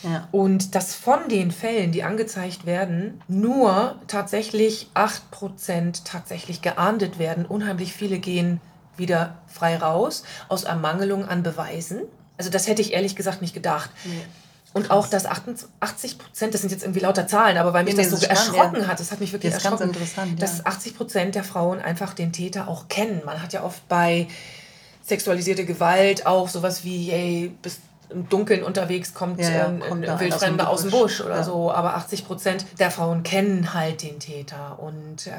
Ja. 0.02 0.26
Und 0.32 0.74
dass 0.74 0.94
von 0.96 1.28
den 1.28 1.52
Fällen, 1.52 1.92
die 1.92 2.02
angezeigt 2.02 2.66
werden, 2.66 3.22
nur 3.28 3.94
tatsächlich 4.08 4.88
8% 4.94 6.02
tatsächlich 6.04 6.60
geahndet 6.60 7.18
werden. 7.20 7.46
Unheimlich 7.46 7.92
viele 7.92 8.18
gehen 8.18 8.60
wieder 8.96 9.36
frei 9.46 9.76
raus 9.76 10.24
aus 10.48 10.64
Ermangelung 10.64 11.26
an 11.28 11.42
Beweisen. 11.44 12.00
Also 12.36 12.50
das 12.50 12.66
hätte 12.66 12.82
ich 12.82 12.92
ehrlich 12.94 13.14
gesagt 13.14 13.42
nicht 13.42 13.54
gedacht. 13.54 13.90
Und 14.74 14.90
auch, 14.90 15.06
dass 15.06 15.26
80 15.26 16.18
Prozent, 16.18 16.54
das 16.54 16.62
sind 16.62 16.70
jetzt 16.70 16.82
irgendwie 16.82 17.00
lauter 17.00 17.26
Zahlen, 17.26 17.58
aber 17.58 17.74
weil 17.74 17.84
mich 17.84 17.94
das 17.94 18.08
so 18.08 18.16
spannend, 18.16 18.38
erschrocken 18.38 18.80
ja. 18.82 18.86
hat, 18.86 19.00
das 19.00 19.12
hat 19.12 19.20
mich 19.20 19.32
wirklich 19.32 19.52
Das 19.52 19.62
ist 19.62 19.68
ganz 19.68 19.80
erschrocken, 19.80 20.36
dass 20.38 20.58
ja. 20.58 20.66
80 20.66 20.96
Prozent 20.96 21.34
der 21.34 21.44
Frauen 21.44 21.80
einfach 21.80 22.14
den 22.14 22.32
Täter 22.32 22.68
auch 22.68 22.88
kennen. 22.88 23.20
Man 23.26 23.42
hat 23.42 23.52
ja 23.52 23.64
oft 23.64 23.86
bei 23.88 24.28
sexualisierte 25.04 25.66
Gewalt 25.66 26.26
auch 26.26 26.48
sowas 26.48 26.84
wie, 26.84 27.10
ey, 27.10 27.52
bist 27.60 27.80
im 28.08 28.28
Dunkeln 28.28 28.62
unterwegs, 28.62 29.14
kommt, 29.14 29.40
Ja, 29.40 29.66
ein, 29.66 29.80
kommt 29.80 30.06
ein 30.06 30.20
Wildfremder 30.20 30.68
aus 30.68 30.74
aus 30.76 30.82
dem 30.82 30.90
Busch. 30.90 31.18
Busch 31.18 31.26
oder 31.26 31.44
so. 31.44 31.72
Aber 31.72 31.96
80 31.96 32.26
Prozent 32.26 32.66
der 32.78 32.90
Frauen 32.90 33.22
kennen 33.22 33.74
halt 33.74 34.02
den 34.02 34.20
Täter. 34.20 34.78
Und 34.78 35.26
ähm, 35.26 35.32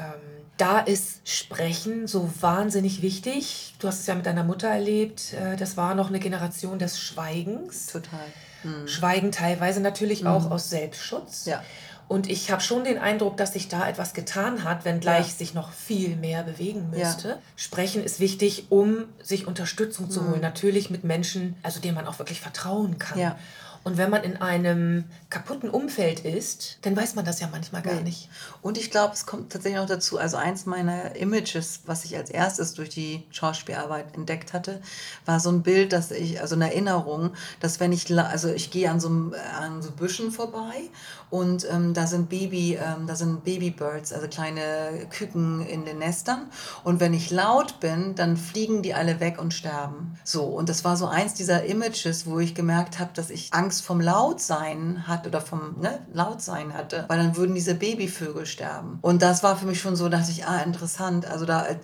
da 0.56 0.80
ist 0.80 1.20
Sprechen 1.28 2.06
so 2.06 2.30
wahnsinnig 2.40 3.02
wichtig. 3.02 3.74
Du 3.78 3.88
hast 3.88 4.00
es 4.00 4.06
ja 4.06 4.14
mit 4.14 4.26
deiner 4.26 4.44
Mutter 4.44 4.68
erlebt. 4.68 5.34
Äh, 5.34 5.56
das 5.56 5.76
war 5.76 5.94
noch 5.94 6.08
eine 6.08 6.20
Generation 6.20 6.78
des 6.78 7.00
Schweigens. 7.00 7.86
Total. 7.86 8.26
Mhm. 8.64 8.88
Schweigen 8.88 9.32
teilweise 9.32 9.80
natürlich 9.80 10.26
auch 10.26 10.50
aus 10.50 10.70
Selbstschutz. 10.70 11.46
Ja. 11.46 11.62
Und 12.06 12.28
ich 12.28 12.50
habe 12.50 12.60
schon 12.60 12.84
den 12.84 12.98
Eindruck, 12.98 13.38
dass 13.38 13.54
sich 13.54 13.68
da 13.68 13.88
etwas 13.88 14.12
getan 14.12 14.62
hat, 14.64 14.84
wenngleich 14.84 15.28
Ja. 15.28 15.32
sich 15.34 15.54
noch 15.54 15.72
viel 15.72 16.16
mehr 16.16 16.42
bewegen 16.42 16.90
Ja. 16.94 17.06
müsste. 17.06 17.38
Sprechen 17.56 18.04
ist 18.04 18.20
wichtig, 18.20 18.66
um 18.68 19.04
sich 19.22 19.46
Unterstützung 19.46 20.06
Mhm. 20.06 20.10
zu 20.10 20.28
holen. 20.28 20.40
Natürlich 20.42 20.90
mit 20.90 21.04
Menschen, 21.04 21.56
also 21.62 21.80
denen 21.80 21.94
man 21.94 22.06
auch 22.06 22.18
wirklich 22.18 22.40
vertrauen 22.42 22.98
kann. 22.98 23.18
Ja. 23.18 23.38
Und 23.84 23.98
wenn 23.98 24.08
man 24.10 24.24
in 24.24 24.38
einem 24.38 25.04
kaputten 25.28 25.68
Umfeld 25.68 26.20
ist, 26.20 26.78
dann 26.82 26.96
weiß 26.96 27.14
man 27.16 27.24
das 27.26 27.40
ja 27.40 27.48
manchmal 27.52 27.82
gar 27.82 27.94
Nee. 27.96 28.02
nicht. 28.04 28.30
Und 28.62 28.78
ich 28.78 28.90
glaube, 28.90 29.12
es 29.12 29.26
kommt 29.26 29.52
tatsächlich 29.52 29.78
noch 29.78 29.86
dazu, 29.88 30.18
also 30.18 30.38
eins 30.38 30.64
meiner 30.64 31.14
Images, 31.16 31.80
was 31.84 32.06
ich 32.06 32.16
als 32.16 32.30
erstes 32.30 32.72
durch 32.72 32.88
die 32.88 33.24
Schauspielarbeit 33.30 34.14
entdeckt 34.16 34.54
hatte, 34.54 34.80
war 35.26 35.38
so 35.38 35.50
ein 35.50 35.62
Bild, 35.62 35.92
dass 35.92 36.10
ich, 36.10 36.40
also 36.40 36.54
eine 36.54 36.70
Erinnerung, 36.72 37.34
dass 37.60 37.78
wenn 37.78 37.92
ich, 37.92 38.10
also 38.18 38.48
ich 38.48 38.70
gehe 38.70 38.90
an 38.90 39.00
so, 39.00 39.08
einem- 39.08 39.34
an 39.60 39.82
so 39.82 39.90
Büschen 39.90 40.32
vorbei 40.32 40.88
und 41.34 41.66
ähm, 41.68 41.94
da 41.94 42.06
sind 42.06 42.28
Baby, 42.28 42.78
ähm, 42.80 43.08
da 43.08 43.16
sind 43.16 43.42
Babybirds, 43.42 44.12
also 44.12 44.28
kleine 44.28 45.08
Küken 45.10 45.66
in 45.66 45.84
den 45.84 45.98
Nestern 45.98 46.46
und 46.84 47.00
wenn 47.00 47.12
ich 47.12 47.32
laut 47.32 47.80
bin, 47.80 48.14
dann 48.14 48.36
fliegen 48.36 48.82
die 48.82 48.94
alle 48.94 49.18
weg 49.18 49.40
und 49.40 49.52
sterben. 49.52 50.16
So, 50.22 50.44
und 50.44 50.68
das 50.68 50.84
war 50.84 50.96
so 50.96 51.06
eins 51.06 51.34
dieser 51.34 51.64
Images, 51.64 52.26
wo 52.26 52.38
ich 52.38 52.54
gemerkt 52.54 53.00
habe, 53.00 53.10
dass 53.14 53.30
ich 53.30 53.52
Angst 53.52 53.84
vom 53.84 54.00
Lautsein 54.00 55.08
hatte 55.08 55.28
oder 55.28 55.40
vom 55.40 55.80
ne, 55.80 56.06
Lautsein 56.12 56.72
hatte, 56.72 57.04
weil 57.08 57.18
dann 57.18 57.36
würden 57.36 57.56
diese 57.56 57.74
Babyvögel 57.74 58.46
sterben. 58.46 59.00
Und 59.02 59.20
das 59.20 59.42
war 59.42 59.56
für 59.56 59.66
mich 59.66 59.80
schon 59.80 59.96
so, 59.96 60.08
dass 60.08 60.28
ich, 60.28 60.46
ah, 60.46 60.60
interessant, 60.60 61.26
also 61.26 61.46
da, 61.46 61.66
äh, 61.66 61.74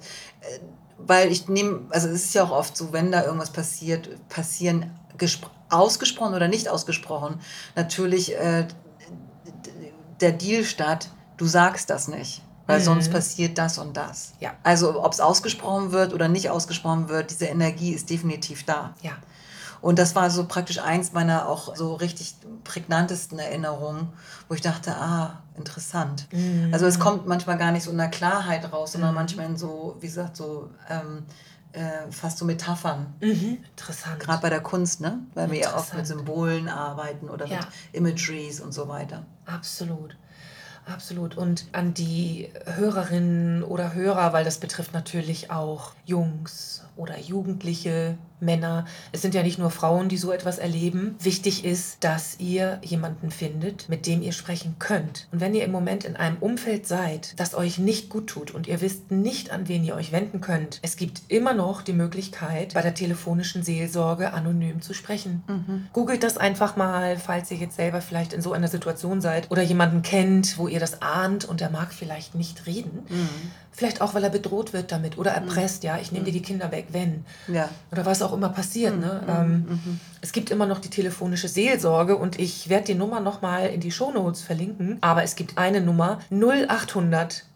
weil 0.97 1.33
ich 1.33 1.49
nehme, 1.49 1.81
also 1.91 2.07
es 2.07 2.27
ist 2.27 2.35
ja 2.35 2.45
auch 2.45 2.53
oft 2.53 2.77
so, 2.77 2.93
wenn 2.93 3.11
da 3.11 3.25
irgendwas 3.25 3.51
passiert, 3.51 4.11
passieren 4.29 4.93
gespr- 5.19 5.51
ausgesprochen 5.71 6.35
oder 6.35 6.47
nicht 6.47 6.69
ausgesprochen, 6.69 7.41
natürlich 7.75 8.37
äh, 8.37 8.69
der 10.21 10.33
Deal 10.33 10.65
statt, 10.65 11.09
du 11.37 11.47
sagst 11.47 11.91
das 11.91 12.09
nicht. 12.09 12.43
Weil 12.67 12.79
Mhm. 12.79 12.85
sonst 12.85 13.11
passiert 13.11 13.59
das 13.59 13.79
und 13.79 13.97
das. 13.97 14.35
Ja. 14.39 14.53
Also 14.63 15.03
ob 15.03 15.13
es 15.13 15.19
ausgesprochen 15.19 15.91
wird 15.91 16.13
oder 16.15 16.29
nicht 16.29 16.51
ausgesprochen 16.51 17.09
wird, 17.09 17.31
diese 17.33 17.47
Energie 17.47 17.91
ist 17.91 18.09
definitiv 18.11 18.65
da. 18.65 18.95
Ja. 19.03 19.13
Und 19.81 19.99
das 19.99 20.15
war 20.15 20.31
so 20.31 20.45
praktisch 20.47 20.79
eins 20.79 21.13
meiner 21.13 21.49
auch 21.49 21.75
so 21.75 21.95
richtig 21.95 22.35
prägnantesten 22.63 23.39
Erinnerungen, 23.41 24.09
wo 24.49 24.55
ich 24.55 24.61
dachte, 24.61 24.95
ah, 24.95 25.39
interessant. 25.57 26.29
Also 26.71 26.87
es 26.87 27.01
kommt 27.01 27.27
manchmal 27.27 27.59
gar 27.59 27.73
nicht 27.73 27.85
so 27.85 27.91
in 27.91 27.97
der 27.99 28.09
Klarheit 28.11 28.71
raus, 28.73 28.93
sondern 28.93 29.15
manchmal 29.15 29.47
in 29.47 29.57
so, 29.57 29.97
wie 30.01 30.07
gesagt, 30.07 30.37
so 30.37 30.69
ähm, 30.89 31.25
äh, 31.73 32.11
fast 32.11 32.39
so 32.39 32.45
Metaphern. 32.45 33.15
Mhm. 33.21 33.59
Interessant. 33.71 34.21
Gerade 34.21 34.43
bei 34.43 34.51
der 34.51 34.61
Kunst, 34.61 35.01
ne? 35.01 35.21
Weil 35.35 35.51
wir 35.51 35.59
ja 35.61 35.77
oft 35.77 35.95
mit. 35.95 36.07
Symbolen 36.07 36.69
arbeiten 36.69 37.29
oder 37.29 37.47
Ja. 37.47 37.59
mit 37.59 37.67
Imageries 37.93 38.61
und 38.61 38.73
so 38.73 38.89
weiter. 38.89 39.25
Absolut. 39.47 40.17
Absolut. 40.87 41.37
Und 41.37 41.67
an 41.73 41.95
die 41.95 42.49
Hörerinnen 42.65 43.63
oder 43.63 43.95
Hörer, 43.95 44.33
weil 44.33 44.45
das 44.45 44.59
betrifft 44.59 44.93
natürlich 44.95 45.51
auch 45.51 45.93
Jungs 46.05 46.83
oder 47.01 47.19
Jugendliche, 47.19 48.19
Männer. 48.41 48.87
Es 49.13 49.23
sind 49.23 49.35
ja 49.35 49.43
nicht 49.43 49.59
nur 49.59 49.71
Frauen, 49.71 50.09
die 50.09 50.17
so 50.17 50.33
etwas 50.33 50.59
erleben. 50.59 51.15
Wichtig 51.21 51.65
ist, 51.65 52.03
dass 52.03 52.39
ihr 52.39 52.79
jemanden 52.83 53.31
findet, 53.31 53.89
mit 53.89 54.07
dem 54.07 54.23
ihr 54.23 54.33
sprechen 54.33 54.77
könnt. 54.79 55.29
Und 55.33 55.41
wenn 55.41 55.55
ihr 55.55 55.65
im 55.65 55.73
Moment 55.73 56.05
in 56.05 56.17
einem 56.17 56.39
Umfeld 56.39 56.87
seid, 56.87 57.39
das 57.39 57.55
euch 57.55 57.79
nicht 57.79 58.09
gut 58.09 58.29
tut 58.29 58.51
und 58.51 58.67
ihr 58.67 58.81
wisst 58.81 59.11
nicht, 59.11 59.51
an 59.51 59.69
wen 59.69 59.85
ihr 59.85 59.95
euch 59.95 60.13
wenden 60.13 60.41
könnt, 60.41 60.79
es 60.83 60.97
gibt 60.97 61.23
immer 61.29 61.55
noch 61.55 61.83
die 61.83 61.93
Möglichkeit, 61.93 62.75
bei 62.75 62.83
der 62.83 62.95
telefonischen 62.95 63.63
Seelsorge 63.63 64.33
anonym 64.33 64.81
zu 64.81 64.95
sprechen. 64.95 65.43
Googelt 65.93 66.23
das 66.23 66.37
einfach 66.37 66.77
mal, 66.77 67.17
falls 67.19 67.51
ihr 67.51 67.59
jetzt 67.59 67.77
selber 67.77 68.01
vielleicht 68.01 68.33
in 68.33 68.43
so 68.43 68.53
einer 68.53 68.69
Situation 68.69 69.21
seid 69.21 69.51
oder 69.51 69.63
jemanden 69.63 70.03
kennt, 70.03 70.59
wo 70.59 70.69
ihr 70.69 70.81
das 70.81 71.03
ahnt 71.03 71.45
und 71.45 71.61
der 71.61 71.71
mag 71.71 71.93
vielleicht 71.93 72.35
nicht 72.35 72.67
reden. 72.67 73.07
Vielleicht 73.81 74.03
auch, 74.03 74.13
weil 74.13 74.23
er 74.23 74.29
bedroht 74.29 74.75
wird 74.75 74.93
damit 74.93 75.17
oder 75.17 75.31
erpresst, 75.31 75.85
ja, 75.85 75.97
ich 75.97 76.13
nehme 76.13 76.27
dir 76.27 76.33
die 76.33 76.43
Kinder 76.43 76.71
weg, 76.71 76.89
wenn. 76.91 77.25
Ja. 77.49 77.71
Oder 77.91 78.05
was 78.05 78.21
auch 78.21 78.35
immer 78.35 78.51
passiert. 78.51 79.01
Ne? 79.01 79.23
Ähm, 79.27 79.81
Es 80.21 80.33
gibt 80.33 80.51
immer 80.51 80.67
noch 80.67 80.81
die 80.81 80.91
telefonische 80.91 81.49
Seelsorge 81.49 82.19
und 82.19 82.39
ich 82.39 82.69
werde 82.69 82.89
die 82.89 82.95
Nummer 82.95 83.21
nochmal 83.21 83.69
in 83.69 83.81
die 83.81 83.91
Shownotes 83.91 84.43
verlinken. 84.43 84.99
Aber 85.01 85.23
es 85.23 85.35
gibt 85.35 85.57
eine 85.57 85.81
Nummer 85.81 86.19
0800 86.31 87.47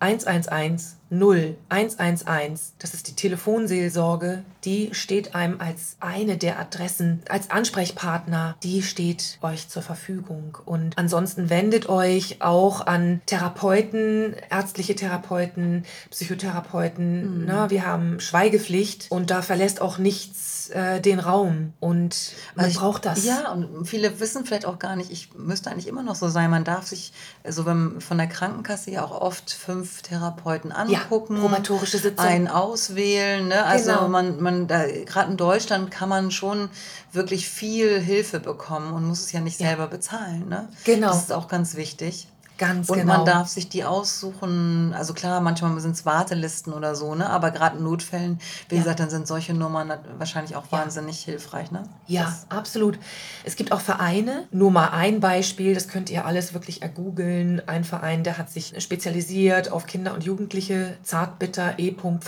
111 0.00 0.94
0 1.10 1.56
111. 1.68 2.72
Das 2.78 2.94
ist 2.94 3.08
die 3.08 3.14
Telefonseelsorge. 3.14 4.42
Die 4.64 4.88
steht 4.92 5.34
einem 5.34 5.60
als 5.60 5.96
eine 6.00 6.36
der 6.38 6.58
Adressen, 6.58 7.22
als 7.28 7.50
Ansprechpartner, 7.50 8.56
die 8.62 8.82
steht 8.82 9.38
euch 9.42 9.68
zur 9.68 9.82
Verfügung. 9.82 10.56
Und 10.64 10.96
ansonsten 10.96 11.50
wendet 11.50 11.88
euch 11.88 12.40
auch 12.40 12.86
an 12.86 13.20
Therapeuten, 13.26 14.34
ärztliche 14.50 14.94
Therapeuten, 14.94 15.84
Psychotherapeuten. 16.10 17.44
Na, 17.46 17.70
wir 17.70 17.86
haben 17.86 18.20
Schweigepflicht 18.20 19.06
und 19.10 19.30
da 19.30 19.42
verlässt 19.42 19.80
auch 19.80 19.98
nichts 19.98 20.70
äh, 20.70 21.00
den 21.00 21.18
Raum. 21.20 21.74
Und 21.80 22.32
man 22.54 22.64
Also 22.64 22.74
ich- 22.76 22.80
braucht 22.80 23.04
das. 23.04 23.24
Ja, 23.24 23.52
und 23.52 23.86
viele 23.86 24.18
wissen 24.20 24.44
vielleicht 24.46 24.66
auch 24.66 24.78
gar 24.78 24.96
nicht, 24.96 25.10
ich 25.10 25.34
müsste 25.34 25.70
eigentlich 25.70 25.88
immer 25.88 26.02
noch 26.02 26.14
so 26.14 26.28
sein. 26.28 26.50
Man 26.50 26.64
darf 26.64 26.86
sich, 26.86 27.12
also 27.44 27.66
wenn 27.66 28.00
von 28.00 28.16
der 28.18 28.26
Krankenkasse 28.28 28.90
ja 28.90 29.04
auch 29.04 29.20
oft 29.20 29.52
fünf 29.52 30.02
Therapeuten 30.02 30.72
angucken, 31.04 31.40
probatorische 31.40 31.98
Sitzung. 31.98 32.24
einen 32.26 32.48
auswählen. 32.48 33.48
Ne? 33.48 33.64
Also 33.64 33.92
Genau. 33.92 34.08
man, 34.08 34.40
man 34.42 34.66
da, 34.66 34.86
gerade 34.86 35.30
in 35.30 35.36
Deutschland 35.36 35.90
kann 35.90 36.08
man 36.08 36.30
schon 36.30 36.68
wirklich 37.12 37.48
viel 37.48 38.00
Hilfe 38.00 38.40
bekommen 38.40 38.92
und 38.92 39.04
muss 39.06 39.20
es 39.20 39.32
ja 39.32 39.40
nicht 39.40 39.60
Ja. 39.60 39.68
selber 39.68 39.86
bezahlen. 39.86 40.48
Ne? 40.48 40.68
Genau. 40.84 41.08
Das 41.08 41.18
ist 41.22 41.32
auch 41.32 41.48
ganz 41.48 41.76
wichtig. 41.76 42.28
Ganz 42.56 42.88
Und 42.88 42.98
genau. 42.98 43.16
man 43.16 43.26
darf 43.26 43.48
sich 43.48 43.68
die 43.68 43.84
aussuchen, 43.84 44.94
also 44.94 45.12
klar, 45.12 45.40
manchmal 45.40 45.78
sind 45.80 45.92
es 45.92 46.06
Wartelisten 46.06 46.72
oder 46.72 46.94
so, 46.94 47.14
ne? 47.16 47.28
aber 47.28 47.50
gerade 47.50 47.78
in 47.78 47.84
Notfällen, 47.84 48.38
wie 48.68 48.76
Ja. 48.76 48.82
gesagt, 48.82 49.00
dann 49.00 49.10
sind 49.10 49.26
solche 49.26 49.54
Nummern 49.54 49.92
wahrscheinlich 50.18 50.54
auch 50.54 50.64
Ja. 50.70 50.78
wahnsinnig 50.78 51.18
hilfreich. 51.24 51.72
Ne? 51.72 51.82
Ja, 52.06 52.32
absolut. 52.50 52.98
Es 53.42 53.56
gibt 53.56 53.72
auch 53.72 53.80
Vereine, 53.80 54.46
nur 54.52 54.70
mal 54.70 54.88
ein 54.90 55.18
Beispiel, 55.20 55.74
das 55.74 55.88
könnt 55.88 56.10
ihr 56.10 56.26
alles 56.26 56.54
wirklich 56.54 56.82
ergoogeln. 56.82 57.60
Ein 57.66 57.82
Verein, 57.82 58.22
der 58.22 58.38
hat 58.38 58.50
sich 58.50 58.74
spezialisiert 58.78 59.72
auf 59.72 59.86
Kinder 59.86 60.14
und 60.14 60.22
Jugendliche, 60.24 60.96
zartbitter, 61.02 61.78
e.v. 61.78 62.18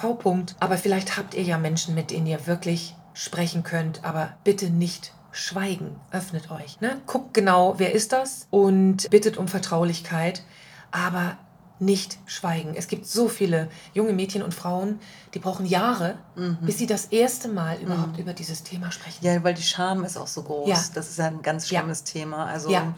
Aber 0.58 0.76
vielleicht 0.76 1.16
habt 1.16 1.34
ihr 1.34 1.42
ja 1.42 1.56
Menschen, 1.58 1.94
mit 1.94 2.10
denen 2.10 2.26
ihr 2.26 2.46
wirklich 2.46 2.96
sprechen 3.14 3.62
könnt, 3.62 4.04
aber 4.04 4.30
bitte 4.44 4.70
nicht 4.70 5.12
schweigen. 5.36 6.00
Öffnet 6.10 6.50
euch. 6.50 6.80
Ne? 6.80 7.00
Guckt 7.06 7.34
genau, 7.34 7.74
wer 7.78 7.92
ist 7.92 8.12
das 8.12 8.46
und 8.50 9.08
bittet 9.10 9.36
um 9.36 9.48
Vertraulichkeit, 9.48 10.42
aber 10.90 11.36
nicht 11.78 12.16
schweigen. 12.24 12.74
Es 12.74 12.88
gibt 12.88 13.06
so 13.06 13.28
viele 13.28 13.68
junge 13.92 14.14
Mädchen 14.14 14.42
und 14.42 14.54
Frauen, 14.54 14.98
die 15.34 15.38
brauchen 15.38 15.66
Jahre, 15.66 16.16
bis 16.62 16.78
sie 16.78 16.86
das 16.86 17.04
erste 17.06 17.48
Mal 17.48 17.76
überhaupt 17.82 18.18
über 18.18 18.32
dieses 18.32 18.62
Thema 18.62 18.90
sprechen. 18.90 19.22
Ja, 19.22 19.44
weil 19.44 19.52
die 19.52 19.62
Scham 19.62 20.02
ist 20.04 20.16
auch 20.16 20.26
so 20.26 20.42
groß. 20.42 20.68
Ja. 20.70 20.82
Das 20.94 21.10
ist 21.10 21.18
ja 21.18 21.26
ein 21.26 21.42
ganz 21.42 21.68
Ja. 21.68 21.80
schlimmes 21.80 22.02
Thema. 22.04 22.46
Also, 22.46 22.70
Ja. 22.70 22.94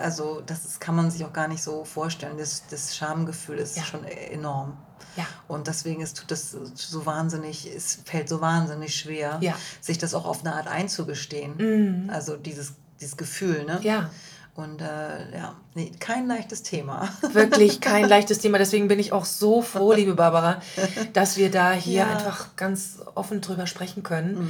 also 0.00 0.40
das 0.46 0.78
kann 0.78 0.94
man 0.94 1.10
sich 1.10 1.24
auch 1.24 1.32
gar 1.32 1.48
nicht 1.48 1.60
so 1.62 1.84
vorstellen. 1.84 2.38
Das, 2.38 2.62
das 2.70 2.96
Schamgefühl 2.96 3.58
ist 3.58 3.76
Ja. 3.76 3.82
schon 3.82 4.04
enorm. 4.04 4.76
Ja. 5.18 5.26
Und 5.48 5.66
deswegen 5.66 6.00
ist 6.00 6.16
tut 6.16 6.30
das 6.30 6.56
so 6.74 7.04
wahnsinnig, 7.06 7.66
es 7.74 7.98
fällt 8.04 8.28
so 8.28 8.40
wahnsinnig 8.40 8.94
schwer, 8.94 9.38
Ja. 9.40 9.54
sich 9.80 9.98
das 9.98 10.14
auch 10.14 10.24
auf 10.26 10.40
eine 10.44 10.54
Art 10.54 10.68
einzugestehen. 10.68 12.08
Also 12.12 12.36
dieses, 12.36 12.72
dieses 13.00 13.16
Gefühl, 13.16 13.64
ne? 13.64 13.80
Ja, 13.82 14.10
Und 14.54 14.80
äh, 14.82 15.36
ja, 15.36 15.54
nee, 15.74 15.92
kein 16.00 16.26
leichtes 16.26 16.62
Thema. 16.62 17.08
wirklich 17.32 17.80
kein 17.80 18.08
leichtes 18.08 18.38
Thema. 18.40 18.58
Deswegen 18.58 18.88
bin 18.88 18.98
ich 18.98 19.12
auch 19.12 19.24
so 19.24 19.62
froh, 19.62 19.92
liebe 19.92 20.14
Barbara, 20.14 20.60
dass 21.12 21.36
wir 21.36 21.50
da 21.50 21.72
hier 21.72 21.98
Ja. 22.00 22.04
Mhm. 22.06 22.10
einfach 22.12 22.56
ganz 22.56 22.98
offen 23.14 23.40
drüber 23.40 23.66
sprechen 23.68 24.02
können. 24.02 24.48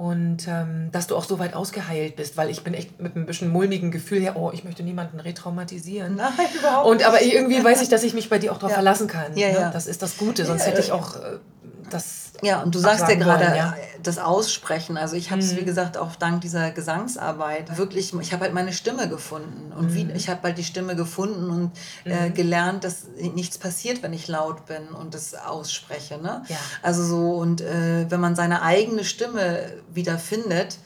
Und 0.00 0.48
ähm, 0.48 0.88
dass 0.92 1.08
du 1.08 1.14
auch 1.14 1.24
so 1.24 1.38
weit 1.38 1.52
ausgeheilt 1.52 2.16
bist, 2.16 2.38
weil 2.38 2.48
ich 2.48 2.64
bin 2.64 2.72
echt 2.72 2.98
mit 3.02 3.16
ein 3.16 3.26
bisschen 3.26 3.50
mulmigen 3.50 3.90
Gefühl 3.90 4.22
her, 4.22 4.34
oh, 4.34 4.50
ich 4.50 4.64
möchte 4.64 4.82
niemanden 4.82 5.20
retraumatisieren. 5.20 6.16
Nein, 6.16 6.32
überhaupt 6.58 6.86
Und 6.88 7.06
aber 7.06 7.20
irgendwie 7.20 7.62
weiß 7.62 7.82
ich, 7.82 7.90
dass 7.90 8.02
ich 8.02 8.14
mich 8.14 8.30
bei 8.30 8.38
dir 8.38 8.50
auch 8.50 8.56
darauf 8.56 8.70
Ja. 8.70 8.76
verlassen 8.76 9.08
kann. 9.08 9.36
Ja, 9.36 9.48
ne? 9.48 9.54
ja. 9.60 9.70
Das 9.70 9.86
ist 9.86 10.00
das 10.00 10.16
Gute, 10.16 10.46
sonst 10.46 10.66
hätte 10.66 10.80
ich 10.80 10.90
auch 10.92 11.16
äh, 11.16 11.36
das. 11.92 12.32
Ja, 12.42 12.62
und 12.62 12.74
du 12.74 12.78
sagst 12.78 13.06
ja 13.08 13.14
gerade 13.16 13.44
wollen, 13.44 13.56
ja. 13.56 13.66
Mhm. 13.68 13.72
äh, 13.74 14.00
das 14.02 14.18
Aussprechen. 14.18 14.96
Also 14.96 15.14
ich 15.16 15.30
habe 15.30 15.42
es, 15.42 15.56
wie 15.56 15.64
gesagt, 15.64 15.98
auch 15.98 16.16
dank 16.16 16.40
dieser 16.40 16.70
Gesangsarbeit 16.70 17.76
wirklich, 17.76 18.14
ich 18.14 18.32
habe 18.32 18.44
halt 18.44 18.54
meine 18.54 18.72
Stimme 18.72 19.08
gefunden. 19.08 19.72
Und 19.72 19.90
Mhm. 19.90 19.94
wie, 19.94 20.10
ich 20.12 20.28
habe 20.30 20.40
halt 20.44 20.56
die 20.58 20.64
Stimme 20.64 20.96
gefunden 20.96 21.50
und 21.50 21.72
äh, 22.04 22.30
gelernt, 22.30 22.84
dass 22.84 23.04
nichts 23.34 23.58
passiert, 23.58 24.02
wenn 24.02 24.12
ich 24.14 24.26
laut 24.28 24.64
bin 24.66 24.88
und 24.88 25.14
das 25.14 25.34
ausspreche. 25.34 26.16
Ne? 26.18 26.42
Ja. 26.48 26.56
Also 26.82 27.04
so, 27.04 27.34
und 27.36 27.60
äh, 27.60 28.10
wenn 28.10 28.20
man 28.20 28.34
seine 28.36 28.62
eigene 28.62 29.04
Stimme 29.04 29.72
wieder 29.92 30.18
findet, 30.18 30.78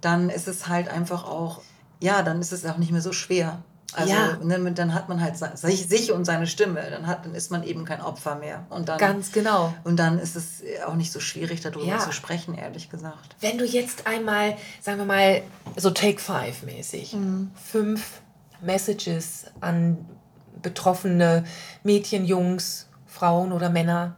dann 0.00 0.30
ist 0.30 0.48
es 0.48 0.68
halt 0.68 0.88
einfach 0.88 1.24
auch, 1.24 1.60
ja, 2.00 2.22
dann 2.22 2.40
ist 2.40 2.52
es 2.52 2.64
auch 2.64 2.78
nicht 2.78 2.90
mehr 2.90 3.02
so 3.02 3.12
schwer. 3.12 3.62
Also 3.94 4.12
Ja. 4.12 4.36
ne, 4.42 4.72
dann 4.72 4.94
hat 4.94 5.08
man 5.08 5.20
halt 5.20 5.36
sich, 5.58 5.86
sich 5.88 6.12
und 6.12 6.24
seine 6.24 6.46
Stimme, 6.46 6.82
dann, 6.90 7.06
hat, 7.06 7.24
dann 7.26 7.34
ist 7.34 7.50
man 7.50 7.62
eben 7.62 7.84
kein 7.84 8.00
Opfer 8.00 8.36
mehr. 8.36 8.64
Und 8.70 8.88
dann, 8.88 8.98
Ganz 8.98 9.32
genau. 9.32 9.74
und 9.84 9.96
dann 9.98 10.18
ist 10.18 10.36
es 10.36 10.62
auch 10.86 10.94
nicht 10.94 11.12
so 11.12 11.20
schwierig, 11.20 11.60
darüber 11.60 11.84
Ja. 11.84 11.98
zu 11.98 12.12
sprechen, 12.12 12.54
ehrlich 12.54 12.88
gesagt. 12.90 13.36
Wenn 13.40 13.58
du 13.58 13.64
jetzt 13.64 14.06
einmal, 14.06 14.56
sagen 14.80 14.98
wir 14.98 15.04
mal, 15.04 15.42
so 15.76 15.90
Take 15.90 16.18
Five 16.20 16.62
mäßig, 16.62 17.16
fünf 17.70 18.20
Messages 18.60 19.46
an 19.60 19.98
betroffene 20.62 21.44
Mädchen, 21.82 22.24
Jungs, 22.24 22.86
Frauen 23.06 23.52
oder 23.52 23.68
Männer 23.68 24.16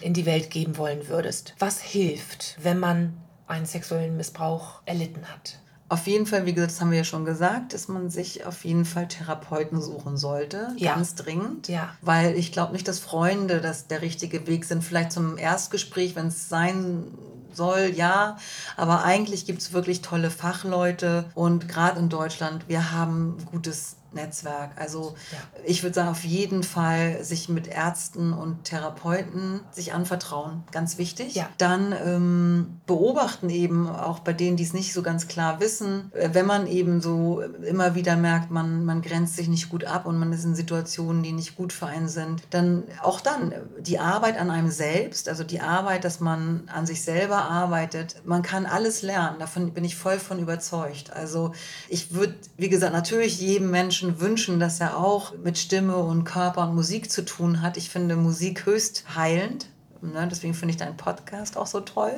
in 0.00 0.14
die 0.14 0.24
Welt 0.26 0.50
geben 0.50 0.76
wollen 0.78 1.08
würdest, 1.08 1.54
was 1.58 1.80
hilft, 1.80 2.56
wenn 2.62 2.78
man 2.78 3.16
einen 3.46 3.66
sexuellen 3.66 4.16
Missbrauch 4.16 4.80
erlitten 4.86 5.24
hat? 5.28 5.58
Auf 5.90 6.06
jeden 6.06 6.24
Fall, 6.24 6.46
wie 6.46 6.54
gesagt, 6.54 6.72
das 6.72 6.80
haben 6.80 6.92
wir 6.92 6.98
ja 6.98 7.04
schon 7.04 7.24
gesagt, 7.24 7.74
dass 7.74 7.88
man 7.88 8.08
sich 8.10 8.46
auf 8.46 8.64
jeden 8.64 8.84
Fall 8.84 9.08
Therapeuten 9.08 9.82
suchen 9.82 10.16
sollte, 10.16 10.68
Ja. 10.76 10.94
ganz 10.94 11.16
dringend. 11.16 11.68
Ja. 11.68 11.90
Weil 12.00 12.36
ich 12.36 12.52
glaube 12.52 12.72
nicht, 12.72 12.86
dass 12.88 13.00
Freunde 13.00 13.60
das 13.60 13.88
der 13.88 14.00
richtige 14.00 14.46
Weg 14.46 14.64
sind. 14.64 14.84
Vielleicht 14.84 15.10
zum 15.12 15.36
Erstgespräch, 15.36 16.14
wenn 16.16 16.28
es 16.28 16.48
sein 16.48 17.04
soll, 17.52 17.92
ja. 17.94 18.36
Aber 18.76 19.04
eigentlich 19.04 19.44
gibt 19.46 19.60
es 19.60 19.72
wirklich 19.72 20.00
tolle 20.00 20.30
Fachleute 20.30 21.24
und 21.34 21.68
gerade 21.68 21.98
in 21.98 22.08
Deutschland, 22.08 22.68
wir 22.68 22.92
haben 22.92 23.36
gutes 23.50 23.96
Netzwerk. 24.14 24.70
Also 24.76 25.14
Ja. 25.32 25.38
ich 25.64 25.82
würde 25.82 25.94
sagen, 25.94 26.08
auf 26.08 26.24
jeden 26.24 26.62
Fall 26.62 27.22
sich 27.22 27.48
mit 27.48 27.66
Ärzten 27.66 28.32
und 28.32 28.64
Therapeuten 28.64 29.60
sich 29.70 29.92
anvertrauen. 29.92 30.64
Ganz 30.72 30.98
wichtig. 30.98 31.34
Ja. 31.34 31.48
Dann 31.58 31.92
ähm, 32.04 32.80
beobachten 32.86 33.50
eben 33.50 33.88
auch 33.88 34.20
bei 34.20 34.32
denen, 34.32 34.56
die 34.56 34.64
es 34.64 34.72
nicht 34.72 34.92
so 34.92 35.02
ganz 35.02 35.28
klar 35.28 35.60
wissen, 35.60 36.10
äh, 36.14 36.30
wenn 36.32 36.46
man 36.46 36.66
eben 36.66 37.00
so 37.00 37.40
immer 37.40 37.94
wieder 37.94 38.16
merkt, 38.16 38.50
man, 38.50 38.84
man 38.84 39.02
grenzt 39.02 39.36
sich 39.36 39.48
nicht 39.48 39.68
gut 39.68 39.84
ab 39.84 40.06
und 40.06 40.18
man 40.18 40.32
ist 40.32 40.44
in 40.44 40.54
Situationen, 40.54 41.22
die 41.22 41.32
nicht 41.32 41.56
gut 41.56 41.72
für 41.72 41.86
einen 41.86 42.08
sind, 42.08 42.42
dann 42.50 42.84
auch 43.02 43.20
dann 43.20 43.52
äh, 43.52 43.60
die 43.80 43.98
Arbeit 43.98 44.38
an 44.38 44.50
einem 44.50 44.70
selbst, 44.70 45.28
also 45.28 45.44
die 45.44 45.60
Arbeit, 45.60 46.04
dass 46.04 46.20
man 46.20 46.68
an 46.72 46.86
sich 46.86 47.02
selber 47.02 47.44
arbeitet. 47.44 48.16
Man 48.24 48.42
kann 48.42 48.66
alles 48.66 49.02
lernen, 49.02 49.38
davon 49.38 49.72
bin 49.72 49.84
ich 49.84 49.96
voll 49.96 50.18
von 50.18 50.38
überzeugt. 50.38 51.12
Also 51.12 51.52
ich 51.88 52.14
würde, 52.14 52.34
wie 52.56 52.68
gesagt, 52.68 52.92
natürlich 52.92 53.40
jedem 53.40 53.70
Menschen 53.70 53.99
wünschen, 54.02 54.60
dass 54.60 54.80
er 54.80 54.96
auch 54.96 55.34
mit 55.42 55.58
Stimme 55.58 55.96
und 55.96 56.24
Körper 56.24 56.62
und 56.68 56.74
Musik 56.74 57.10
zu 57.10 57.24
tun 57.24 57.62
hat. 57.62 57.76
Ich 57.76 57.90
finde 57.90 58.16
Musik 58.16 58.66
höchst 58.66 59.04
heilend. 59.14 59.66
Ne, 60.02 60.26
deswegen 60.30 60.54
finde 60.54 60.70
ich 60.72 60.78
deinen 60.78 60.96
Podcast 60.96 61.58
auch 61.58 61.66
so 61.66 61.80
toll. 61.80 62.12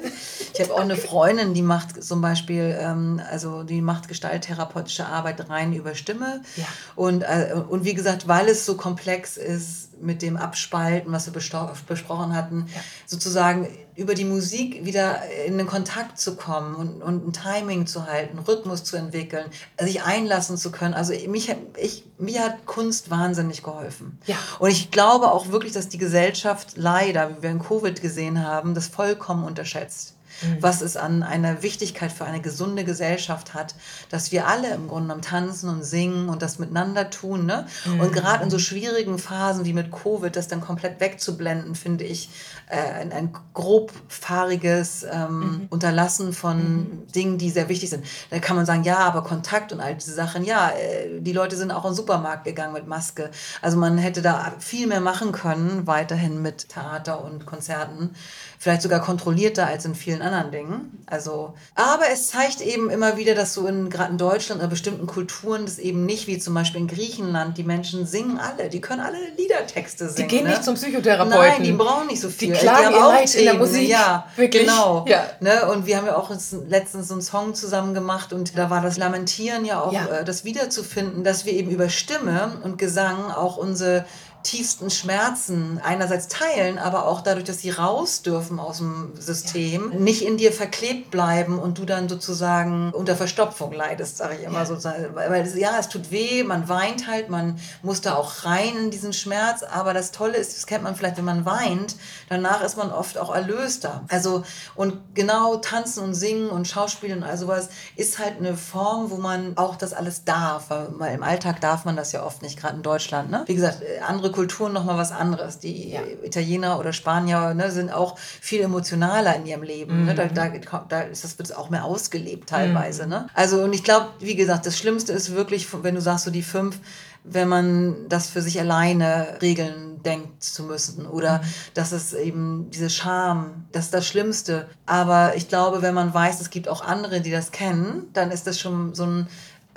Ich 0.54 0.60
habe 0.60 0.72
auch 0.72 0.82
eine 0.82 0.94
Freundin, 0.96 1.52
die 1.52 1.62
macht 1.62 2.00
zum 2.04 2.20
Beispiel, 2.20 2.76
ähm, 2.78 3.20
also 3.28 3.64
die 3.64 3.80
macht 3.82 4.06
gestalttherapeutische 4.06 5.04
Arbeit 5.06 5.48
rein 5.50 5.72
über 5.72 5.96
Stimme. 5.96 6.42
Ja. 6.56 6.64
Und, 6.94 7.22
äh, 7.22 7.54
und 7.68 7.84
wie 7.84 7.94
gesagt, 7.94 8.28
weil 8.28 8.46
es 8.46 8.66
so 8.66 8.76
komplex 8.76 9.36
ist 9.36 10.00
mit 10.00 10.22
dem 10.22 10.36
Abspalten, 10.36 11.10
was 11.10 11.26
wir 11.26 11.32
besprochen 11.32 12.36
hatten, 12.36 12.66
Ja. 12.72 12.80
sozusagen 13.04 13.66
über 13.94 14.14
die 14.14 14.24
Musik 14.24 14.84
wieder 14.84 15.20
in 15.46 15.58
den 15.58 15.66
Kontakt 15.66 16.18
zu 16.18 16.36
kommen 16.36 16.74
und, 16.74 17.02
und 17.02 17.28
ein 17.28 17.32
Timing 17.32 17.86
zu 17.86 18.06
halten, 18.06 18.38
Rhythmus 18.38 18.84
zu 18.84 18.96
entwickeln, 18.96 19.46
sich 19.78 20.02
einlassen 20.02 20.56
zu 20.56 20.70
können. 20.70 20.94
Also 20.94 21.12
mich, 21.28 21.54
ich, 21.76 22.04
mir 22.18 22.42
hat 22.42 22.64
Kunst 22.64 23.10
wahnsinnig 23.10 23.62
geholfen. 23.62 24.18
Ja. 24.26 24.36
Und 24.58 24.70
ich 24.70 24.90
glaube 24.90 25.30
auch 25.30 25.48
wirklich, 25.48 25.72
dass 25.72 25.88
die 25.88 25.98
Gesellschaft 25.98 26.72
leider, 26.76 27.36
wie 27.36 27.42
wir 27.42 27.50
in 27.50 27.58
Covid 27.58 28.00
gesehen 28.00 28.42
haben, 28.44 28.74
das 28.74 28.86
vollkommen 28.86 29.44
unterschätzt. 29.44 30.14
Was 30.60 30.80
es 30.80 30.96
an 30.96 31.22
einer 31.22 31.62
Wichtigkeit 31.62 32.12
für 32.12 32.24
eine 32.24 32.40
gesunde 32.40 32.84
Gesellschaft 32.84 33.54
hat, 33.54 33.74
dass 34.10 34.32
wir 34.32 34.46
alle 34.46 34.74
im 34.74 34.88
Grunde 34.88 35.14
am 35.14 35.22
Tanzen 35.22 35.68
und 35.68 35.84
singen 35.84 36.28
und 36.28 36.42
das 36.42 36.58
miteinander 36.58 37.10
tun. 37.10 37.46
Ne? 37.46 37.66
Und 38.00 38.12
gerade 38.12 38.44
in 38.44 38.50
so 38.50 38.58
schwierigen 38.58 39.18
Phasen 39.18 39.64
wie 39.64 39.72
mit 39.72 39.90
Covid, 39.90 40.34
das 40.34 40.48
dann 40.48 40.60
komplett 40.60 41.00
wegzublenden, 41.00 41.74
finde 41.74 42.04
ich 42.04 42.30
äh, 42.68 42.76
ein, 42.76 43.12
ein 43.12 43.32
grobfahriges 43.54 45.04
ähm, 45.10 45.66
Unterlassen 45.70 46.32
von 46.32 47.02
Dingen, 47.14 47.38
die 47.38 47.50
sehr 47.50 47.68
wichtig 47.68 47.90
sind. 47.90 48.04
Da 48.30 48.38
kann 48.38 48.56
man 48.56 48.66
sagen, 48.66 48.84
ja, 48.84 48.98
aber 48.98 49.22
Kontakt 49.22 49.72
und 49.72 49.80
all 49.80 49.94
diese 49.94 50.14
Sachen, 50.14 50.44
ja, 50.44 50.70
äh, 50.70 51.20
die 51.20 51.32
Leute 51.32 51.56
sind 51.56 51.70
auch 51.70 51.84
in 51.84 51.90
den 51.90 51.96
Supermarkt 51.96 52.44
gegangen 52.44 52.72
mit 52.72 52.86
Maske. 52.86 53.30
Also 53.60 53.76
man 53.76 53.98
hätte 53.98 54.22
da 54.22 54.52
viel 54.58 54.86
mehr 54.86 55.00
machen 55.00 55.32
können, 55.32 55.86
weiterhin 55.86 56.40
mit 56.40 56.70
Theater 56.70 57.24
und 57.24 57.46
Konzerten. 57.46 58.14
Vielleicht 58.58 58.82
sogar 58.82 59.00
kontrollierter 59.00 59.66
als 59.66 59.84
in 59.84 59.94
vielen 59.94 60.21
anderen 60.22 60.50
Dingen. 60.50 61.04
Also, 61.06 61.54
aber 61.74 62.04
es 62.12 62.28
zeigt 62.28 62.60
eben 62.60 62.90
immer 62.90 63.16
wieder, 63.16 63.34
dass 63.34 63.54
so 63.54 63.66
in 63.66 63.90
gerade 63.90 64.12
in 64.12 64.18
Deutschland 64.18 64.60
oder 64.60 64.68
bestimmten 64.70 65.06
Kulturen 65.06 65.64
das 65.66 65.78
eben 65.78 66.06
nicht 66.06 66.26
wie 66.26 66.38
zum 66.38 66.54
Beispiel 66.54 66.80
in 66.80 66.86
Griechenland, 66.88 67.58
die 67.58 67.64
Menschen 67.64 68.06
singen 68.06 68.38
alle, 68.38 68.68
die 68.68 68.80
können 68.80 69.00
alle 69.00 69.18
Liedertexte 69.36 70.06
Die 70.06 70.12
singen. 70.12 70.28
gehen 70.28 70.44
ne? 70.44 70.50
nicht 70.50 70.64
zum 70.64 70.74
Psychotherapeuten. 70.74 71.38
Nein, 71.40 71.62
die 71.64 71.72
brauchen 71.72 72.06
nicht 72.06 72.20
so 72.20 72.28
Die 72.28 72.34
viel. 72.34 72.52
klagen 72.52 72.86
haben 72.86 72.94
ihr 72.94 73.00
Leid 73.00 73.34
in 73.34 73.44
der 73.44 73.52
Themen, 73.52 73.58
Musik. 73.66 73.88
Ja, 73.88 74.26
Wirklich. 74.36 74.62
genau. 74.66 75.04
Ja. 75.08 75.24
Ne? 75.40 75.66
Und 75.70 75.86
wir 75.86 75.96
haben 75.96 76.06
ja 76.06 76.16
auch 76.16 76.30
letztens 76.68 77.08
so 77.08 77.14
einen 77.14 77.22
Song 77.22 77.54
zusammen 77.54 77.94
gemacht 77.94 78.32
und 78.32 78.56
da 78.56 78.70
war 78.70 78.80
das 78.80 78.96
Lamentieren 78.98 79.64
ja 79.64 79.80
auch, 79.80 79.92
Ja. 79.92 80.06
äh, 80.06 80.24
das 80.24 80.44
wiederzufinden, 80.44 81.24
dass 81.24 81.44
wir 81.44 81.52
eben 81.52 81.70
über 81.70 81.88
Stimme 81.88 82.52
und 82.62 82.78
Gesang 82.78 83.30
auch 83.30 83.56
unsere 83.56 84.04
tiefsten 84.42 84.90
Schmerzen 84.90 85.80
einerseits 85.82 86.28
teilen, 86.28 86.78
aber 86.78 87.06
auch 87.06 87.20
dadurch, 87.20 87.44
dass 87.44 87.60
sie 87.60 87.70
raus 87.70 88.22
dürfen 88.22 88.58
aus 88.58 88.78
dem 88.78 89.12
System, 89.18 89.90
nicht 90.02 90.22
in 90.22 90.36
dir 90.36 90.52
verklebt 90.52 91.10
bleiben 91.10 91.58
und 91.58 91.78
du 91.78 91.84
dann 91.84 92.08
sozusagen 92.08 92.90
unter 92.92 93.16
Verstopfung 93.16 93.72
leidest, 93.72 94.18
sage 94.18 94.36
ich 94.38 94.44
immer 94.44 94.60
Ja. 94.60 94.66
so. 94.66 94.74
Weil 94.82 95.46
ja, 95.58 95.78
es 95.78 95.88
tut 95.88 96.10
weh, 96.10 96.42
man 96.42 96.68
weint 96.68 97.06
halt, 97.06 97.28
man 97.28 97.58
muss 97.82 98.00
da 98.00 98.14
auch 98.14 98.44
rein 98.44 98.76
in 98.76 98.90
diesen 98.90 99.12
Schmerz, 99.12 99.62
aber 99.62 99.94
das 99.94 100.12
Tolle 100.12 100.36
ist, 100.36 100.56
das 100.56 100.66
kennt 100.66 100.82
man 100.84 100.96
vielleicht, 100.96 101.16
wenn 101.16 101.24
man 101.24 101.44
weint, 101.44 101.96
danach 102.32 102.62
ist 102.62 102.76
man 102.76 102.90
oft 102.90 103.18
auch 103.18 103.34
erlöster. 103.34 104.04
Also 104.08 104.42
und 104.74 105.14
genau 105.14 105.56
tanzen 105.56 106.02
und 106.02 106.14
singen 106.14 106.48
und 106.50 106.66
Schauspielen 106.66 107.18
und 107.18 107.24
all 107.24 107.36
sowas 107.38 107.68
ist 107.96 108.18
halt 108.18 108.38
eine 108.38 108.56
Form, 108.56 109.10
wo 109.10 109.16
man 109.16 109.56
auch 109.56 109.76
das 109.76 109.92
alles 109.92 110.24
darf, 110.24 110.70
weil 110.70 111.14
im 111.14 111.22
Alltag 111.22 111.60
darf 111.60 111.84
man 111.84 111.94
das 111.96 112.12
ja 112.12 112.24
oft 112.24 112.42
nicht, 112.42 112.58
gerade 112.58 112.76
in 112.76 112.82
Deutschland. 112.82 113.30
Ne? 113.30 113.44
Wie 113.46 113.54
gesagt, 113.54 113.82
äh, 113.82 114.00
andere 114.00 114.32
Kulturen 114.32 114.72
noch 114.72 114.84
mal 114.84 114.96
was 114.98 115.12
anderes. 115.12 115.58
Die 115.58 115.90
Ja. 115.92 116.00
Italiener 116.22 116.78
oder 116.78 116.92
Spanier 116.92 117.54
ne, 117.54 117.70
sind 117.70 117.92
auch 117.92 118.18
viel 118.18 118.62
emotionaler 118.62 119.36
in 119.36 119.46
ihrem 119.46 119.62
Leben. 119.62 120.06
Ne? 120.06 120.14
Da, 120.14 120.24
Mhm. 120.24 120.34
da, 120.34 120.48
da 120.88 121.00
ist 121.02 121.24
das 121.24 121.38
wird 121.38 121.54
auch 121.56 121.68
mehr 121.70 121.84
ausgelebt 121.84 122.48
teilweise. 122.48 123.06
Ne? 123.06 123.26
Also 123.34 123.62
und 123.62 123.72
ich 123.74 123.84
glaube, 123.84 124.08
wie 124.20 124.34
gesagt, 124.36 124.66
das 124.66 124.78
Schlimmste 124.78 125.12
ist 125.12 125.34
wirklich, 125.34 125.66
wenn 125.82 125.94
du 125.94 126.00
sagst 126.00 126.24
so 126.24 126.30
die 126.30 126.42
fünf, 126.42 126.78
wenn 127.24 127.48
man 127.48 128.08
das 128.08 128.28
für 128.28 128.42
sich 128.42 128.58
alleine 128.58 129.38
regeln 129.40 130.02
denkt 130.02 130.42
zu 130.42 130.64
müssen 130.64 131.06
oder 131.06 131.38
Mhm. 131.38 131.46
dass 131.74 131.92
es 131.92 132.12
eben 132.12 132.68
diese 132.70 132.90
Scham, 132.90 133.66
das 133.70 133.84
ist 133.86 133.94
das 133.94 134.06
Schlimmste. 134.06 134.68
Aber 134.86 135.36
ich 135.36 135.46
glaube, 135.48 135.82
wenn 135.82 135.94
man 135.94 136.12
weiß, 136.12 136.40
es 136.40 136.50
gibt 136.50 136.68
auch 136.68 136.82
andere, 136.84 137.20
die 137.20 137.30
das 137.30 137.52
kennen, 137.52 138.08
dann 138.12 138.30
ist 138.32 138.46
das 138.48 138.58
schon 138.58 138.94
so 138.94 139.04
ein, 139.06 139.28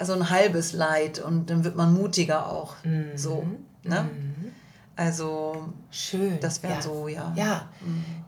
so 0.02 0.14
ein 0.14 0.30
halbes 0.32 0.74
Leid 0.74 1.20
und 1.20 1.50
dann 1.52 1.64
wird 1.64 1.76
man 1.76 1.94
mutiger 1.94 2.50
auch. 2.52 2.76
So, 3.16 3.46
ne? 3.84 4.10
Also 4.98 5.68
Schön. 5.92 6.40
das 6.40 6.64
wäre 6.64 6.76
ja. 6.76 6.82
so, 6.82 7.08
ja. 7.10 7.34
Ja, 7.36 7.68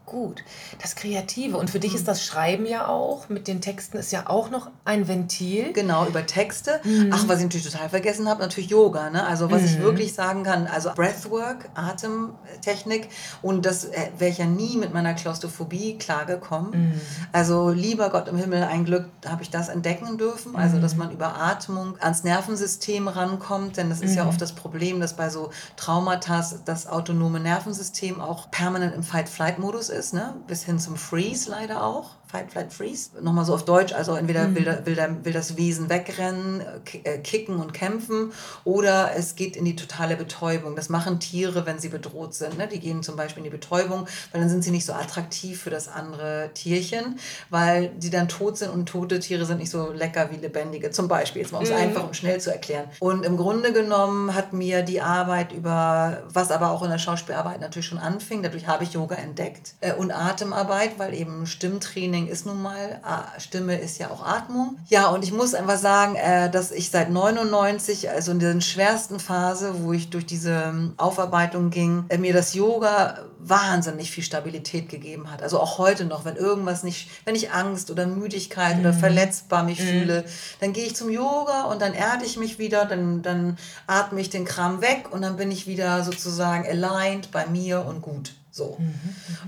gut. 0.05 0.43
Das 0.81 0.95
Kreative. 0.95 1.55
Und 1.57 1.69
für 1.69 1.79
dich 1.79 1.95
ist 1.95 2.07
das 2.07 2.25
Schreiben 2.25 2.65
ja 2.65 2.87
auch, 2.87 3.29
mit 3.29 3.47
den 3.47 3.61
Texten 3.61 3.97
ist 3.97 4.11
ja 4.11 4.29
auch 4.29 4.49
noch 4.49 4.69
ein 4.83 5.07
Ventil. 5.07 5.71
Genau, 5.73 6.05
über 6.07 6.25
Texte. 6.25 6.81
Mhm. 6.83 7.11
Ach, 7.13 7.23
was 7.27 7.37
ich 7.39 7.43
natürlich 7.45 7.69
total 7.71 7.87
vergessen 7.89 8.27
habe, 8.27 8.41
natürlich 8.41 8.69
Yoga. 8.69 9.09
Ne? 9.09 9.25
Also 9.25 9.49
was 9.49 9.63
ich 9.63 9.79
wirklich 9.79 10.13
sagen 10.13 10.43
kann, 10.43 10.67
also 10.67 10.91
Breathwork, 10.93 11.69
Atemtechnik 11.75 13.09
und 13.41 13.65
das 13.65 13.85
äh, 13.85 14.09
wäre 14.17 14.31
ich 14.31 14.37
ja 14.37 14.45
nie 14.45 14.77
mit 14.77 14.93
meiner 14.93 15.13
Klaustrophobie 15.13 15.97
klargekommen. 15.97 16.71
Mhm. 16.89 17.01
Also 17.31 17.69
lieber 17.69 18.09
Gott 18.09 18.27
im 18.27 18.37
Himmel, 18.37 18.63
ein 18.63 18.85
Glück 18.85 19.05
habe 19.25 19.43
ich 19.43 19.49
das 19.49 19.69
entdecken 19.69 20.17
dürfen. 20.17 20.55
Also 20.55 20.79
dass 20.79 20.93
Mhm. 20.93 20.99
man 20.99 21.11
über 21.11 21.37
Atmung 21.39 21.95
ans 22.01 22.23
Nervensystem 22.23 23.07
rankommt, 23.07 23.77
denn 23.77 23.89
das 23.89 24.01
ist 24.01 24.15
ja 24.15 24.23
Mhm. 24.23 24.29
oft 24.29 24.41
das 24.41 24.53
Problem, 24.53 24.99
dass 24.99 25.15
bei 25.15 25.29
so 25.29 25.49
Traumata 25.75 26.45
das 26.65 26.87
autonome 26.87 27.39
Nervensystem 27.39 28.21
auch 28.21 28.51
permanent 28.51 28.95
im 28.95 29.03
Fight-Flight-Modus 29.03 29.89
ist, 29.89 30.13
ne? 30.13 30.35
bis 30.47 30.63
hin 30.63 30.79
zum 30.79 30.95
Freeze 30.95 31.49
leider 31.49 31.83
auch. 31.83 32.11
Fight, 32.27 32.51
Flight, 32.51 32.73
Freeze. 32.73 33.09
Nochmal 33.21 33.45
so 33.45 33.53
auf 33.53 33.63
Deutsch, 33.65 33.93
also 33.93 34.13
entweder 34.15 34.53
will, 34.53 34.65
da- 34.65 34.85
will, 34.85 34.95
da- 34.95 35.15
will 35.23 35.31
das 35.33 35.55
Wesen 35.57 35.89
wegrennen, 35.89 36.61
äh, 36.61 36.79
ki- 36.85 37.03
kicken 37.23 37.55
und 37.57 37.73
kämpfen 37.73 38.33
oder 38.65 39.11
es 39.15 39.35
geht 39.35 39.55
in 39.55 39.63
die 39.65 39.75
totale 39.75 40.17
Betäubung. 40.17 40.75
Das 40.75 40.89
machen 40.89 41.19
Tiere, 41.19 41.65
wenn 41.65 41.79
sie 41.79 41.89
bedroht 41.89 42.33
sind. 42.33 42.57
Ne? 42.57 42.67
Die 42.67 42.79
gehen 42.79 43.01
zum 43.03 43.15
Beispiel 43.15 43.39
in 43.45 43.51
die 43.51 43.57
Betäubung, 43.57 44.07
weil 44.31 44.41
dann 44.41 44.49
sind 44.49 44.63
sie 44.63 44.71
nicht 44.71 44.85
so 44.85 44.93
attraktiv 44.93 45.61
für 45.61 45.69
das 45.69 45.87
andere 45.87 46.51
Tierchen, 46.53 47.17
weil 47.49 47.89
die 47.97 48.09
dann 48.09 48.27
tot 48.27 48.57
sind 48.57 48.71
und 48.71 48.87
tote 48.87 49.19
Tiere 49.19 49.45
sind 49.45 49.59
nicht 49.59 49.69
so 49.71 49.91
lecker 49.91 50.29
wie 50.31 50.35
lebendige. 50.37 50.91
Zum 50.91 51.07
Beispiel, 51.07 51.41
jetzt 51.43 51.51
mal 51.53 51.59
um 51.59 51.63
es 51.63 51.71
einfach 51.71 52.03
und 52.05 52.15
schnell 52.15 52.41
zu 52.41 52.51
erklären. 52.51 52.85
Und 52.99 53.23
im 53.25 53.37
Grunde 53.37 53.71
genommen 53.71 54.33
hat 54.35 54.51
mir 54.53 54.81
die 54.83 54.99
Arbeit 55.01 55.53
über, 55.53 56.23
was 56.33 56.51
aber 56.51 56.71
auch 56.71 56.83
in 56.83 56.89
der 56.89 56.97
Schauspielarbeit 56.97 57.61
natürlich 57.61 57.85
schon 57.87 57.99
anfing, 57.99 58.43
dadurch 58.43 58.67
habe 58.67 58.83
ich 58.83 58.93
Yoga 58.93 59.15
entdeckt 59.15 59.75
äh, 59.81 59.93
und 59.93 60.11
Atemarbeit, 60.11 60.99
weil 60.99 61.13
eben 61.13 61.45
Stimmtraining 61.45 62.16
ist 62.25 62.47
nun 62.47 62.59
mal, 62.63 62.99
ah, 63.03 63.25
Stimme 63.37 63.77
ist 63.79 63.99
ja 63.99 64.09
auch 64.09 64.25
Atmung. 64.25 64.79
Ja, 64.87 65.09
und 65.09 65.23
ich 65.23 65.31
muss 65.31 65.53
einfach 65.53 65.77
sagen, 65.77 66.15
äh, 66.15 66.49
dass 66.49 66.71
ich 66.71 66.89
seit 66.89 67.11
99, 67.11 68.09
also 68.09 68.31
in 68.31 68.39
der 68.39 68.59
schwersten 68.61 69.19
Phase, 69.19 69.83
wo 69.83 69.93
ich 69.93 70.09
durch 70.09 70.25
diese 70.25 70.63
ähm, 70.69 70.93
Aufarbeitung 70.97 71.69
ging, 71.69 72.05
äh, 72.09 72.17
mir 72.17 72.33
das 72.33 72.55
Yoga 72.55 73.19
wahnsinnig 73.39 74.09
viel 74.09 74.23
Stabilität 74.23 74.89
gegeben 74.89 75.31
hat. 75.31 75.43
Also 75.43 75.59
auch 75.59 75.77
heute 75.77 76.05
noch, 76.05 76.25
wenn 76.25 76.35
irgendwas 76.35 76.83
nicht, 76.83 77.09
wenn 77.25 77.35
ich 77.35 77.51
Angst 77.51 77.91
oder 77.91 78.07
Müdigkeit 78.07 78.79
oder 78.79 78.93
verletzbar 78.93 79.63
mich 79.63 79.79
fühle, 79.79 80.25
dann 80.59 80.73
gehe 80.73 80.85
ich 80.85 80.95
zum 80.95 81.09
Yoga 81.09 81.65
und 81.65 81.81
dann 81.81 81.93
erde 81.93 82.25
ich 82.25 82.37
mich 82.37 82.57
wieder, 82.57 82.85
dann, 82.85 83.21
dann 83.21 83.57
atme 83.85 84.21
ich 84.21 84.29
den 84.29 84.45
Kram 84.45 84.81
weg 84.81 85.09
und 85.11 85.21
dann 85.21 85.37
bin 85.37 85.51
ich 85.51 85.67
wieder 85.67 86.03
sozusagen 86.03 86.67
aligned 86.67 87.31
bei 87.31 87.45
mir 87.45 87.85
und 87.85 88.01
gut. 88.01 88.33
So. 88.57 88.77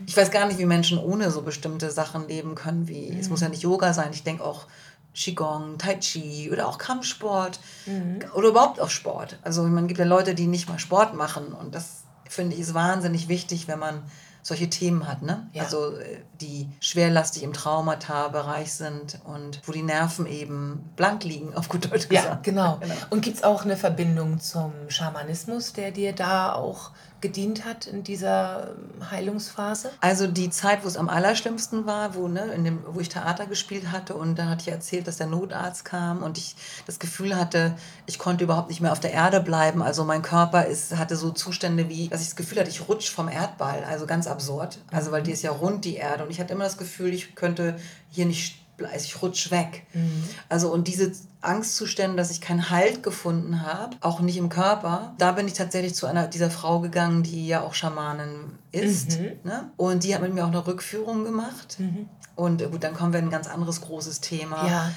Ich 0.05 0.15
weiß 0.15 0.31
gar 0.31 0.45
nicht, 0.47 0.59
wie 0.59 0.65
Menschen 0.65 0.99
ohne 0.99 1.31
so 1.31 1.41
bestimmte 1.41 1.89
Sachen 1.91 2.27
leben 2.27 2.55
können, 2.55 2.87
wie 2.87 3.09
es 3.19 3.29
muss 3.29 3.41
ja 3.41 3.49
nicht 3.49 3.63
Yoga 3.63 3.93
sein. 3.93 4.11
Ich 4.13 4.23
denke 4.23 4.43
auch 4.43 4.67
Qigong, 5.15 5.77
Tai 5.79 5.95
Chi 5.95 6.49
oder 6.51 6.67
auch 6.67 6.77
Kampfsport 6.77 7.59
mhm. 7.87 8.19
oder 8.35 8.49
überhaupt 8.49 8.79
auch 8.79 8.89
Sport. 8.89 9.39
Also 9.41 9.63
man 9.63 9.87
gibt 9.87 9.99
ja 9.99 10.05
Leute, 10.05 10.35
die 10.35 10.47
nicht 10.47 10.69
mal 10.69 10.79
Sport 10.79 11.15
machen 11.15 11.47
und 11.47 11.73
das 11.73 12.03
finde 12.29 12.55
ich 12.55 12.61
ist 12.61 12.75
wahnsinnig 12.75 13.27
wichtig, 13.27 13.67
wenn 13.67 13.79
man 13.79 14.03
solche 14.41 14.69
Themen 14.69 15.07
hat, 15.07 15.21
ne? 15.21 15.49
Ja. 15.53 15.63
Also 15.63 15.97
äh, 15.97 16.19
die 16.39 16.69
schwerlastig 16.79 17.43
im 17.43 17.53
Traumata-Bereich 17.53 18.73
sind 18.73 19.19
und 19.25 19.61
wo 19.65 19.71
die 19.71 19.81
Nerven 19.81 20.25
eben 20.25 20.89
blank 20.95 21.23
liegen, 21.23 21.53
auf 21.55 21.67
gut 21.67 21.91
Deutsch 21.91 22.07
gesagt. 22.07 22.27
Ja, 22.27 22.39
genau. 22.41 22.77
genau. 22.81 22.95
Und 23.09 23.21
gibt 23.21 23.37
es 23.37 23.43
auch 23.43 23.63
eine 23.63 23.75
Verbindung 23.75 24.39
zum 24.39 24.71
Schamanismus, 24.87 25.73
der 25.73 25.91
dir 25.91 26.13
da 26.13 26.53
auch 26.53 26.91
gedient 27.21 27.65
hat 27.65 27.87
in 27.87 28.03
dieser 28.03 28.69
ähm, 28.71 29.11
Heilungsphase? 29.11 29.91
Also 30.01 30.27
die 30.27 30.49
Zeit, 30.49 30.83
wo 30.83 30.87
es 30.87 30.97
am 30.97 31.09
allerschlimmsten 31.09 31.85
war, 31.85 32.15
wo, 32.15 32.27
ne, 32.27 32.45
in 32.53 32.63
dem, 32.63 32.79
wo 32.87 32.99
ich 32.99 33.09
Theater 33.09 33.45
gespielt 33.45 33.91
hatte 33.91 34.15
und 34.15 34.37
da 34.37 34.45
hatte 34.45 34.61
ich 34.61 34.67
erzählt, 34.69 35.07
dass 35.07 35.17
der 35.17 35.27
Notarzt 35.27 35.85
kam 35.85 36.23
und 36.23 36.37
ich 36.37 36.55
das 36.85 36.99
Gefühl 36.99 37.35
hatte, 37.35 37.75
ich 38.05 38.19
konnte 38.19 38.43
überhaupt 38.43 38.69
nicht 38.69 38.81
mehr 38.81 38.91
auf 38.91 38.99
der 38.99 39.11
Erde 39.11 39.41
bleiben. 39.41 39.81
Also 39.81 40.03
mein 40.03 40.21
Körper 40.21 40.65
ist, 40.65 40.95
hatte 40.97 41.15
so 41.15 41.31
Zustände 41.31 41.89
wie, 41.89 42.09
dass 42.09 42.21
ich 42.21 42.27
das 42.27 42.35
Gefühl 42.35 42.59
hatte, 42.59 42.69
ich 42.69 42.87
rutsche 42.87 43.11
vom 43.11 43.27
Erdball. 43.27 43.83
Also 43.83 44.05
ganz 44.05 44.27
absurd. 44.27 44.79
Also 44.91 45.11
weil 45.11 45.23
die 45.23 45.31
ist 45.31 45.41
ja 45.41 45.51
rund, 45.51 45.85
die 45.85 45.95
Erde. 45.95 46.23
Und 46.23 46.31
ich 46.31 46.39
hatte 46.39 46.53
immer 46.53 46.63
das 46.63 46.77
Gefühl, 46.77 47.13
ich 47.13 47.35
könnte 47.35 47.75
hier 48.09 48.25
nicht 48.25 48.59
also 48.85 49.05
ich 49.05 49.21
rutsch 49.21 49.51
weg. 49.51 49.85
Mhm. 49.93 50.23
Also 50.47 50.71
und 50.71 50.87
diese 50.87 51.11
Angstzustände, 51.41 52.17
dass 52.17 52.31
ich 52.31 52.41
keinen 52.41 52.69
Halt 52.69 53.01
gefunden 53.01 53.61
habe, 53.61 53.97
auch 54.01 54.19
nicht 54.19 54.37
im 54.37 54.49
Körper, 54.49 55.13
da 55.17 55.31
bin 55.31 55.47
ich 55.47 55.53
tatsächlich 55.53 55.95
zu 55.95 56.05
einer 56.05 56.27
dieser 56.27 56.51
Frau 56.51 56.79
gegangen, 56.79 57.23
die 57.23 57.47
ja 57.47 57.61
auch 57.61 57.73
Schamanin 57.73 58.57
ist. 58.71 59.19
Mhm. 59.19 59.31
Ne? 59.43 59.71
Und 59.77 60.03
die 60.03 60.13
hat 60.13 60.21
mit 60.21 60.33
mir 60.33 60.43
auch 60.43 60.49
eine 60.49 60.65
Rückführung 60.65 61.23
gemacht. 61.23 61.77
Mhm. 61.79 62.09
Und 62.35 62.63
gut, 62.71 62.83
dann 62.83 62.93
kommen 62.93 63.13
wir 63.13 63.19
in 63.19 63.27
ein 63.27 63.31
ganz 63.31 63.47
anderes 63.47 63.81
großes 63.81 64.21
Thema. 64.21 64.67
Ja 64.67 64.91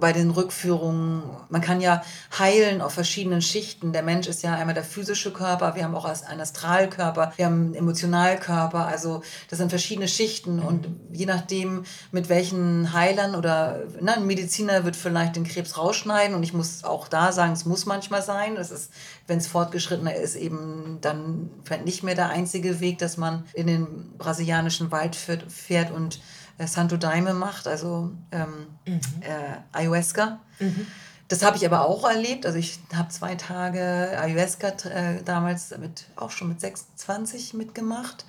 bei 0.00 0.12
den 0.12 0.30
Rückführungen, 0.30 1.22
man 1.48 1.60
kann 1.60 1.80
ja 1.80 2.02
heilen 2.38 2.80
auf 2.80 2.92
verschiedenen 2.92 3.42
Schichten. 3.42 3.92
Der 3.92 4.02
Mensch 4.02 4.28
ist 4.28 4.42
ja 4.42 4.54
einmal 4.54 4.74
der 4.74 4.84
physische 4.84 5.32
Körper, 5.32 5.74
wir 5.74 5.84
haben 5.84 5.94
auch 5.94 6.04
einen 6.04 6.40
Astralkörper, 6.40 7.32
wir 7.36 7.46
haben 7.46 7.66
einen 7.66 7.74
Emotionalkörper, 7.74 8.86
also 8.86 9.22
das 9.50 9.58
sind 9.58 9.70
verschiedene 9.70 10.08
Schichten 10.08 10.56
mhm. 10.56 10.66
und 10.66 10.88
je 11.12 11.26
nachdem, 11.26 11.84
mit 12.12 12.28
welchen 12.28 12.92
Heilern 12.92 13.34
oder 13.34 13.82
na, 14.00 14.14
ein 14.14 14.26
Mediziner 14.26 14.84
wird 14.84 14.96
vielleicht 14.96 15.36
den 15.36 15.44
Krebs 15.44 15.76
rausschneiden 15.76 16.36
und 16.36 16.42
ich 16.42 16.52
muss 16.52 16.84
auch 16.84 17.08
da 17.08 17.32
sagen, 17.32 17.52
es 17.52 17.64
muss 17.64 17.86
manchmal 17.86 18.22
sein, 18.22 18.56
es 18.56 18.70
ist, 18.70 18.92
wenn 19.26 19.38
es 19.38 19.46
fortgeschrittener 19.46 20.14
ist, 20.14 20.36
eben 20.36 20.98
dann 21.00 21.50
nicht 21.84 22.02
mehr 22.02 22.14
der 22.14 22.28
einzige 22.28 22.80
Weg, 22.80 22.98
dass 22.98 23.16
man 23.16 23.44
in 23.54 23.66
den 23.66 24.16
brasilianischen 24.16 24.90
Wald 24.92 25.16
fährt, 25.16 25.50
fährt 25.50 25.90
und 25.90 26.20
äh, 26.58 26.66
Santo 26.66 26.96
Daime 26.96 27.34
macht, 27.34 27.66
also 27.66 28.10
ähm, 28.30 28.66
mhm. 28.86 29.00
äh, 29.20 29.58
Ayahuasca. 29.72 30.40
Mhm. 30.58 30.86
Das 31.28 31.42
habe 31.42 31.56
ich 31.56 31.64
aber 31.64 31.86
auch 31.86 32.08
erlebt. 32.08 32.44
Also 32.44 32.58
ich 32.58 32.78
habe 32.94 33.08
zwei 33.08 33.36
Tage 33.36 33.80
Ayahuasca 34.20 34.68
äh, 34.88 35.22
damals 35.24 35.76
mit, 35.78 36.04
auch 36.16 36.30
schon 36.30 36.48
mit 36.48 36.60
26 36.60 37.54
mitgemacht. 37.54 38.26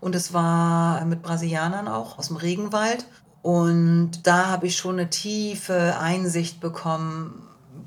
Und 0.00 0.14
es 0.14 0.32
war 0.32 1.04
mit 1.04 1.22
Brasilianern 1.22 1.88
auch 1.88 2.18
aus 2.18 2.28
dem 2.28 2.36
Regenwald. 2.36 3.06
Und 3.42 4.26
da 4.26 4.46
habe 4.46 4.66
ich 4.68 4.76
schon 4.76 4.98
eine 4.98 5.10
tiefe 5.10 5.98
Einsicht 5.98 6.60
bekommen, 6.60 7.42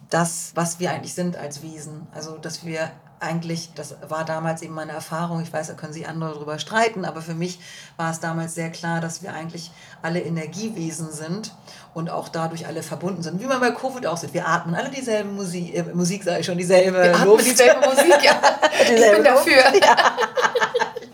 das, 0.10 0.52
was 0.56 0.80
wir 0.80 0.92
eigentlich 0.92 1.14
sind 1.14 1.36
als 1.36 1.64
Wesen. 1.64 2.08
Also, 2.14 2.38
dass 2.38 2.66
wir 2.66 2.92
eigentlich, 3.20 3.72
das 3.74 3.96
war 4.08 4.26
damals 4.26 4.62
eben 4.62 4.74
meine 4.74 4.92
Erfahrung, 4.92 5.42
ich 5.42 5.52
weiß, 5.52 5.68
da 5.68 5.74
können 5.74 5.94
sich 5.94 6.08
andere 6.08 6.34
darüber 6.34 6.60
streiten, 6.60 7.06
aber 7.06 7.22
für 7.22 7.34
mich 7.34 7.60
war 7.96 8.12
es 8.12 8.20
damals 8.20 8.54
sehr 8.56 8.70
klar, 8.70 9.02
dass 9.02 9.24
wir 9.24 9.34
eigentlich 9.34 9.72
alle 10.02 10.22
Energiewesen 10.22 11.12
sind 11.12 11.54
und 11.94 12.10
auch 12.10 12.30
dadurch 12.30 12.68
alle 12.68 12.84
verbunden 12.84 13.24
sind. 13.24 13.42
Wie 13.42 13.46
man 13.46 13.60
bei 13.60 13.72
Covid 13.72 14.06
auch 14.06 14.18
sieht, 14.18 14.34
wir 14.34 14.48
atmen 14.48 14.76
alle 14.76 14.90
dieselbe 14.90 15.30
Musik, 15.30 15.74
äh, 15.76 15.84
Musik 15.94 16.24
sage 16.24 16.42
ich 16.42 16.46
schon, 16.46 16.58
dieselbe 16.58 17.02
wir 17.02 17.26
Luft. 17.26 17.46
dieselbe 17.46 17.88
Musik, 17.88 18.24
ja. 18.24 18.40
dieselbe 18.88 19.06
ich 19.06 19.14
bin 19.14 19.24
dafür. 19.24 19.82
Ja. 19.82 20.18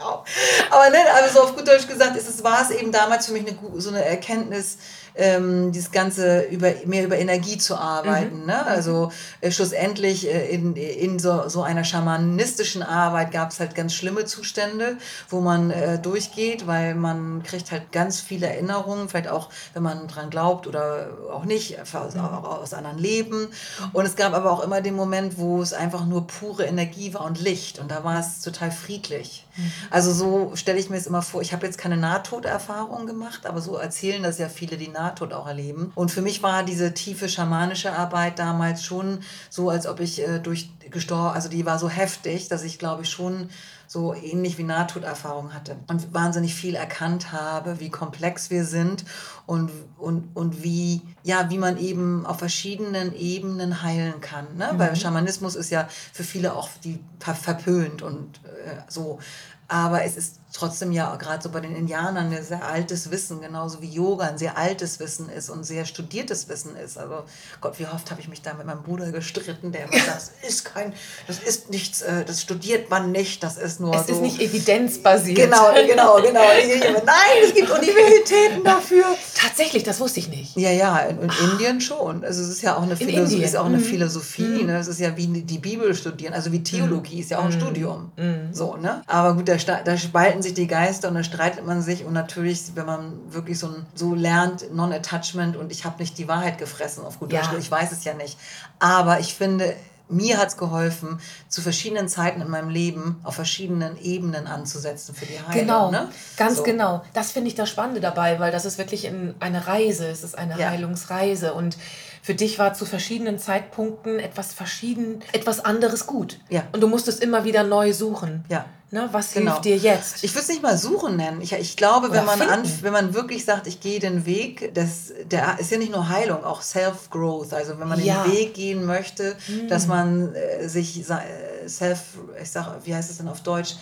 Aber 0.70 0.90
ne, 0.90 0.98
also 1.16 1.34
so 1.34 1.44
auf 1.44 1.56
gut 1.56 1.68
Deutsch 1.68 1.88
gesagt, 1.88 2.18
ist 2.18 2.28
es, 2.28 2.44
war 2.44 2.62
es 2.62 2.72
eben 2.72 2.92
damals 2.92 3.28
für 3.28 3.34
mich 3.34 3.48
eine, 3.48 3.58
so 3.80 3.90
eine 3.90 4.04
Erkenntnis, 4.04 4.78
ähm, 5.16 5.72
dieses 5.72 5.92
Ganze 5.92 6.42
über, 6.42 6.72
mehr 6.86 7.06
über 7.06 7.18
Energie 7.18 7.58
zu 7.58 7.76
arbeiten. 7.76 8.42
Mhm. 8.42 8.46
Ne? 8.48 8.66
Also 8.66 9.12
äh, 9.42 9.52
schlussendlich 9.52 10.28
äh, 10.28 10.50
in, 10.50 10.76
in 10.76 11.20
so, 11.20 11.48
so 11.50 11.64
einer 11.64 11.84
schamanistischen 11.84 12.84
Arbeit 12.84 13.32
gab 13.32 13.52
es 13.52 13.60
halt 13.60 13.76
ganz 13.76 13.94
schlimme 13.94 14.26
Zustände, 14.26 14.98
wo 15.30 15.42
man 15.42 15.70
äh, 15.70 16.00
durchgeht, 16.00 16.68
weil 16.68 16.96
man 16.96 17.44
kriegt 17.44 17.72
halt 17.72 17.92
ganz 17.92 18.20
viele 18.20 18.48
Erinnerungen, 18.48 19.10
vielleicht 19.10 19.30
auch, 19.30 19.50
wenn 19.74 19.84
man 19.84 20.08
dran 20.08 20.30
glaubt 20.30 20.68
oder 20.68 21.10
auch 21.32 21.46
nicht, 21.46 21.78
aus, 21.80 22.16
mhm. 22.16 22.22
aus 22.22 22.74
anderen 22.74 22.98
Leben. 22.98 23.48
Und 23.92 24.06
es 24.06 24.16
gab 24.16 24.34
aber 24.34 24.52
auch 24.52 24.64
immer 24.64 24.82
den 24.82 24.96
Moment, 24.96 25.38
wo 25.38 25.62
es 25.62 25.74
einfach 25.74 26.06
nur 26.06 26.28
pure 26.28 26.66
Energie 26.66 27.14
war 27.14 27.26
und 27.26 27.40
Licht. 27.40 27.80
Und 27.80 27.92
da 27.92 28.04
war 28.04 28.20
es 28.20 28.42
total 28.42 28.72
friedlich. 28.72 29.43
Also 29.90 30.14
so 30.14 30.56
stelle 30.56 30.80
ich 30.80 30.90
mir 30.90 30.98
es 30.98 31.08
immer 31.08 31.22
vor. 31.22 31.42
Ich 31.42 31.54
habe 31.54 31.66
jetzt 31.66 31.78
keine 31.78 31.98
Nahtoderfahrung 31.98 33.06
gemacht, 33.06 33.46
aber 33.46 33.62
so 33.62 33.76
erzählen 33.76 34.24
das 34.24 34.38
ja 34.38 34.50
viele, 34.50 34.78
die 34.78 34.88
Nahtod 34.88 35.34
auch 35.34 35.48
erleben. 35.48 35.92
Und 35.96 36.12
für 36.12 36.22
mich 36.22 36.44
war 36.44 36.64
diese 36.64 36.94
tiefe 36.94 37.30
schamanische 37.30 37.94
Arbeit 37.94 38.40
damals 38.40 38.84
schon 38.84 39.20
so, 39.50 39.70
als 39.70 39.88
ob 39.88 40.00
ich 40.00 40.22
äh, 40.22 40.40
durch 40.40 40.70
gestorben, 40.90 41.36
also 41.36 41.50
die 41.50 41.66
war 41.66 41.80
so 41.80 41.90
heftig, 41.90 42.48
dass 42.48 42.64
ich 42.64 42.80
glaube 42.80 43.04
ich 43.04 43.10
schon 43.10 43.50
so 43.94 44.16
ähnlich 44.16 44.58
wie 44.58 44.64
Nahtoderfahrung 44.64 45.54
hatte 45.54 45.78
und 45.88 46.12
wahnsinnig 46.16 46.56
viel 46.56 46.74
erkannt 46.74 47.32
habe, 47.32 47.80
wie 47.80 47.92
komplex 47.92 48.50
wir 48.50 48.66
sind 48.66 49.06
und, 49.46 49.70
und, 50.00 50.36
und 50.36 50.64
wie, 50.64 51.02
ja, 51.22 51.52
wie 51.52 51.60
man 51.60 51.78
eben 51.78 52.26
auf 52.26 52.40
verschiedenen 52.40 53.16
Ebenen 53.16 53.84
heilen 53.84 54.20
kann. 54.20 54.48
Ne? 54.58 54.72
Mhm. 54.74 54.80
Weil 54.80 54.96
Schamanismus 54.96 55.54
ist 55.56 55.70
ja 55.70 55.88
für 56.12 56.24
viele 56.24 56.56
auch 56.56 56.70
die 56.84 57.00
verpönt 57.20 58.02
und 58.02 58.42
äh, 58.46 58.82
so. 58.88 59.20
Aber 59.68 60.04
es 60.04 60.18
ist 60.18 60.40
trotzdem 60.54 60.92
ja 60.92 61.16
gerade 61.16 61.42
so 61.42 61.50
bei 61.50 61.60
den 61.60 61.76
Indianern 61.76 62.32
ein 62.32 62.44
sehr 62.44 62.64
altes 62.66 63.10
Wissen, 63.10 63.42
genauso 63.42 63.82
wie 63.82 63.90
Yoga 63.90 64.28
ein 64.28 64.38
sehr 64.38 64.56
altes 64.56 65.00
Wissen 65.00 65.28
ist 65.30 65.50
und 65.50 65.64
sehr 65.64 65.86
studiertes 65.86 66.48
Wissen 66.48 66.76
ist. 66.76 66.98
Also 66.98 67.24
Gott, 67.60 67.80
wie 67.80 67.88
oft 67.88 68.10
habe 68.12 68.22
ich 68.22 68.28
mich 68.28 68.44
da 68.44 68.54
mit 68.54 68.68
meinem 68.68 68.84
Bruder 68.84 69.12
gestritten, 69.12 69.72
der 69.72 69.86
immer 69.86 69.98
sagt, 69.98 70.16
das 70.16 70.32
ist 70.48 70.66
kein, 70.66 70.94
das 71.26 71.40
ist 71.40 71.72
nichts, 71.72 72.04
äh, 72.04 72.24
das 72.24 72.42
studiert 72.42 72.90
man 72.92 73.12
nicht, 73.12 73.42
das 73.44 73.58
ist 73.58 73.80
nur 73.80 73.96
Es 73.96 74.08
so. 74.08 74.14
ist 74.14 74.22
nicht 74.22 74.40
evidenzbasiert. 74.40 75.38
Genau, 75.38 75.74
genau, 75.74 76.22
genau. 76.22 76.40
Nein, 76.40 77.38
es 77.44 77.54
gibt 77.56 77.72
Universitäten 77.72 78.64
dafür. 78.64 79.06
Tatsächlich, 79.34 79.84
das 79.84 80.00
wusste 80.00 80.20
ich 80.20 80.30
nicht. 80.30 80.56
Ja, 80.56 80.70
ja, 80.70 81.00
in, 81.00 81.20
in 81.20 81.32
Indien 81.52 81.82
schon. 81.82 82.24
Also 82.24 82.44
es 82.44 82.50
ist 82.50 82.62
ja 82.62 82.78
auch 82.78 82.84
eine, 82.84 82.96
Philosophie, 82.96 83.44
ist 83.44 83.58
auch 83.58 83.66
eine 83.66 83.78
mhm. 83.78 83.84
Philosophie, 83.84 84.44
mhm. 84.44 84.68
ne? 84.68 84.78
Es 84.78 84.88
ist 84.88 85.00
ja 85.00 85.18
wie 85.18 85.26
die 85.26 85.58
Bibel 85.58 85.96
studieren, 85.96 86.34
also 86.34 86.52
wie 86.52 86.62
Theologie 86.62 87.16
mhm. 87.16 87.22
ist 87.22 87.32
ja 87.32 87.40
auch 87.40 87.46
ein 87.46 87.56
mhm. 87.56 87.60
Studium. 87.60 88.12
Mhm. 88.18 88.54
So, 88.54 88.78
ne? 88.78 89.02
Aber 89.08 89.34
gut, 89.34 89.50
da, 89.50 89.56
da 89.58 89.98
spalten 89.98 90.43
sich 90.44 90.54
die 90.54 90.68
Geister 90.68 91.08
und 91.08 91.16
dann 91.16 91.24
streitet 91.24 91.66
man 91.66 91.82
sich 91.82 92.06
und 92.06 92.14
natürlich, 92.14 92.76
wenn 92.76 92.86
man 92.86 93.14
wirklich 93.34 93.58
so, 93.58 93.74
so 93.96 94.14
lernt, 94.14 94.74
Non-Attachment 94.74 95.56
und 95.56 95.72
ich 95.72 95.86
habe 95.86 96.00
nicht 96.00 96.18
die 96.18 96.28
Wahrheit 96.28 96.58
gefressen 96.58 97.04
auf 97.04 97.20
gut 97.20 97.34
Deutsch, 97.34 97.50
ich 97.58 97.72
weiß 97.72 97.92
es 97.92 98.04
ja 98.04 98.14
nicht. 98.14 98.38
Aber 98.80 99.20
ich 99.20 99.34
finde, 99.34 99.76
mir 100.10 100.38
hat 100.38 100.50
es 100.50 100.58
geholfen, 100.58 101.20
zu 101.48 101.62
verschiedenen 101.62 102.08
Zeiten 102.08 102.42
in 102.42 102.50
meinem 102.50 102.70
Leben 102.70 103.20
auf 103.24 103.36
verschiedenen 103.36 103.98
Ebenen 104.02 104.48
anzusetzen 104.48 105.16
für 105.16 105.26
die 105.26 105.40
Heilung. 105.40 105.54
Genau, 105.54 105.92
ne? 105.92 106.10
ganz 106.38 106.58
so. 106.58 106.64
genau. 106.64 107.04
Das 107.14 107.32
finde 107.32 107.48
ich 107.48 107.56
das 107.56 107.70
Spannende 107.70 108.02
dabei, 108.02 108.40
weil 108.40 108.52
das 108.52 108.66
ist 108.66 108.78
wirklich 108.78 109.10
eine 109.40 109.68
Reise, 109.68 110.08
es 110.08 110.24
ist 110.24 110.38
eine 110.38 110.60
ja. 110.60 110.70
Heilungsreise 110.70 111.54
und 111.54 111.78
für 112.22 112.36
dich 112.36 112.58
war 112.58 112.74
zu 112.74 112.86
verschiedenen 112.86 113.38
Zeitpunkten 113.38 114.20
etwas 114.20 114.54
verschieden, 114.54 115.22
etwas 115.34 115.64
anderes 115.64 116.08
gut. 116.08 116.40
Ja. 116.50 116.64
Und 116.72 116.82
du 116.82 116.88
musstest 116.88 117.22
immer 117.22 117.44
wieder 117.44 117.64
neu 117.64 117.92
suchen. 117.92 118.46
Ja. 118.50 118.66
Ne, 118.94 119.10
was 119.12 119.34
genau. 119.34 119.54
hilft 119.54 119.66
dir 119.66 119.76
jetzt? 119.76 120.24
Ich 120.24 120.36
würde 120.36 120.44
es 120.44 120.50
nicht 120.50 120.62
mal 120.62 120.78
suchen 120.78 121.16
nennen. 121.16 121.42
Ich, 121.42 121.52
ich 121.52 121.76
glaube, 121.76 122.12
wenn 122.12 122.26
man, 122.26 122.40
an, 122.44 122.62
wenn 122.82 122.94
man 122.94 123.16
wirklich 123.16 123.44
sagt, 123.44 123.66
ich 123.66 123.80
gehe 123.80 124.00
den 124.00 124.28
Weg, 124.28 124.72
das 124.76 125.12
der 125.26 125.58
ist 125.60 125.72
ja 125.72 125.80
nicht 125.80 125.92
nur 125.92 126.10
Heilung, 126.10 126.44
auch 126.44 126.62
Self-Growth. 126.62 127.54
Also 127.54 127.80
wenn 127.80 127.88
man 127.88 128.00
ja. 128.04 128.22
den 128.22 128.34
Weg 128.34 128.54
gehen 128.54 128.86
möchte, 128.86 129.36
mhm. 129.48 129.68
dass 129.68 129.88
man 129.88 130.36
äh, 130.36 130.70
sich 130.70 131.10
äh, 131.10 131.68
Self, 131.68 132.02
ich 132.40 132.52
sag, 132.52 132.86
wie 132.86 132.94
heißt 132.94 133.10
es 133.10 133.18
denn 133.18 133.28
auf 133.30 133.42
Deutsch? 133.42 133.78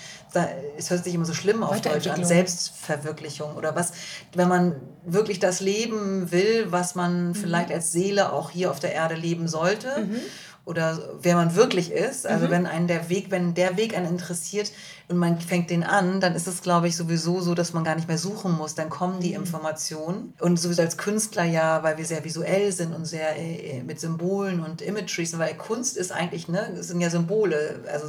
Es 0.77 0.89
hört 0.89 1.03
sich 1.03 1.13
immer 1.13 1.25
so 1.25 1.33
schlimm 1.33 1.61
auf 1.61 1.81
Deutsch 1.81 2.07
an, 2.07 2.23
Selbstverwirklichung 2.23 3.55
oder 3.55 3.75
was, 3.75 3.91
wenn 4.33 4.47
man 4.47 4.77
wirklich 5.03 5.39
das 5.39 5.59
leben 5.59 6.31
will, 6.31 6.67
was 6.69 6.95
man 6.95 7.29
mhm. 7.29 7.35
vielleicht 7.35 7.69
als 7.69 7.91
Seele 7.91 8.31
auch 8.31 8.49
hier 8.49 8.71
auf 8.71 8.79
der 8.79 8.93
Erde 8.93 9.15
leben 9.15 9.49
sollte. 9.49 10.05
Mhm 10.05 10.21
oder 10.63 10.99
wer 11.21 11.35
man 11.35 11.55
wirklich 11.55 11.91
ist. 11.91 12.27
Also 12.27 12.45
mhm. 12.45 12.51
wenn 12.51 12.65
einen 12.67 12.87
der 12.87 13.09
Weg, 13.09 13.31
wenn 13.31 13.55
der 13.55 13.77
Weg 13.77 13.97
einen 13.97 14.05
interessiert 14.05 14.71
und 15.07 15.17
man 15.17 15.39
fängt 15.41 15.71
den 15.71 15.83
an, 15.83 16.19
dann 16.19 16.35
ist 16.35 16.47
es, 16.47 16.61
glaube 16.61 16.87
ich, 16.87 16.95
sowieso 16.95 17.41
so, 17.41 17.55
dass 17.55 17.73
man 17.73 17.83
gar 17.83 17.95
nicht 17.95 18.07
mehr 18.07 18.19
suchen 18.19 18.51
muss. 18.51 18.75
Dann 18.75 18.89
kommen 18.89 19.19
die 19.19 19.29
mhm. 19.29 19.37
Informationen. 19.37 20.33
Und 20.39 20.59
sowieso 20.59 20.83
als 20.83 20.97
Künstler 20.97 21.45
ja, 21.45 21.81
weil 21.81 21.97
wir 21.97 22.05
sehr 22.05 22.23
visuell 22.23 22.71
sind 22.71 22.93
und 22.93 23.05
sehr 23.05 23.37
äh, 23.37 23.81
mit 23.81 23.99
Symbolen 23.99 24.63
und 24.63 24.81
Imageries, 24.81 25.37
weil 25.37 25.55
Kunst 25.55 25.97
ist 25.97 26.11
eigentlich, 26.11 26.47
ne, 26.47 26.71
es 26.79 26.89
sind 26.89 27.01
ja 27.01 27.09
Symbole. 27.09 27.83
Also 27.91 28.05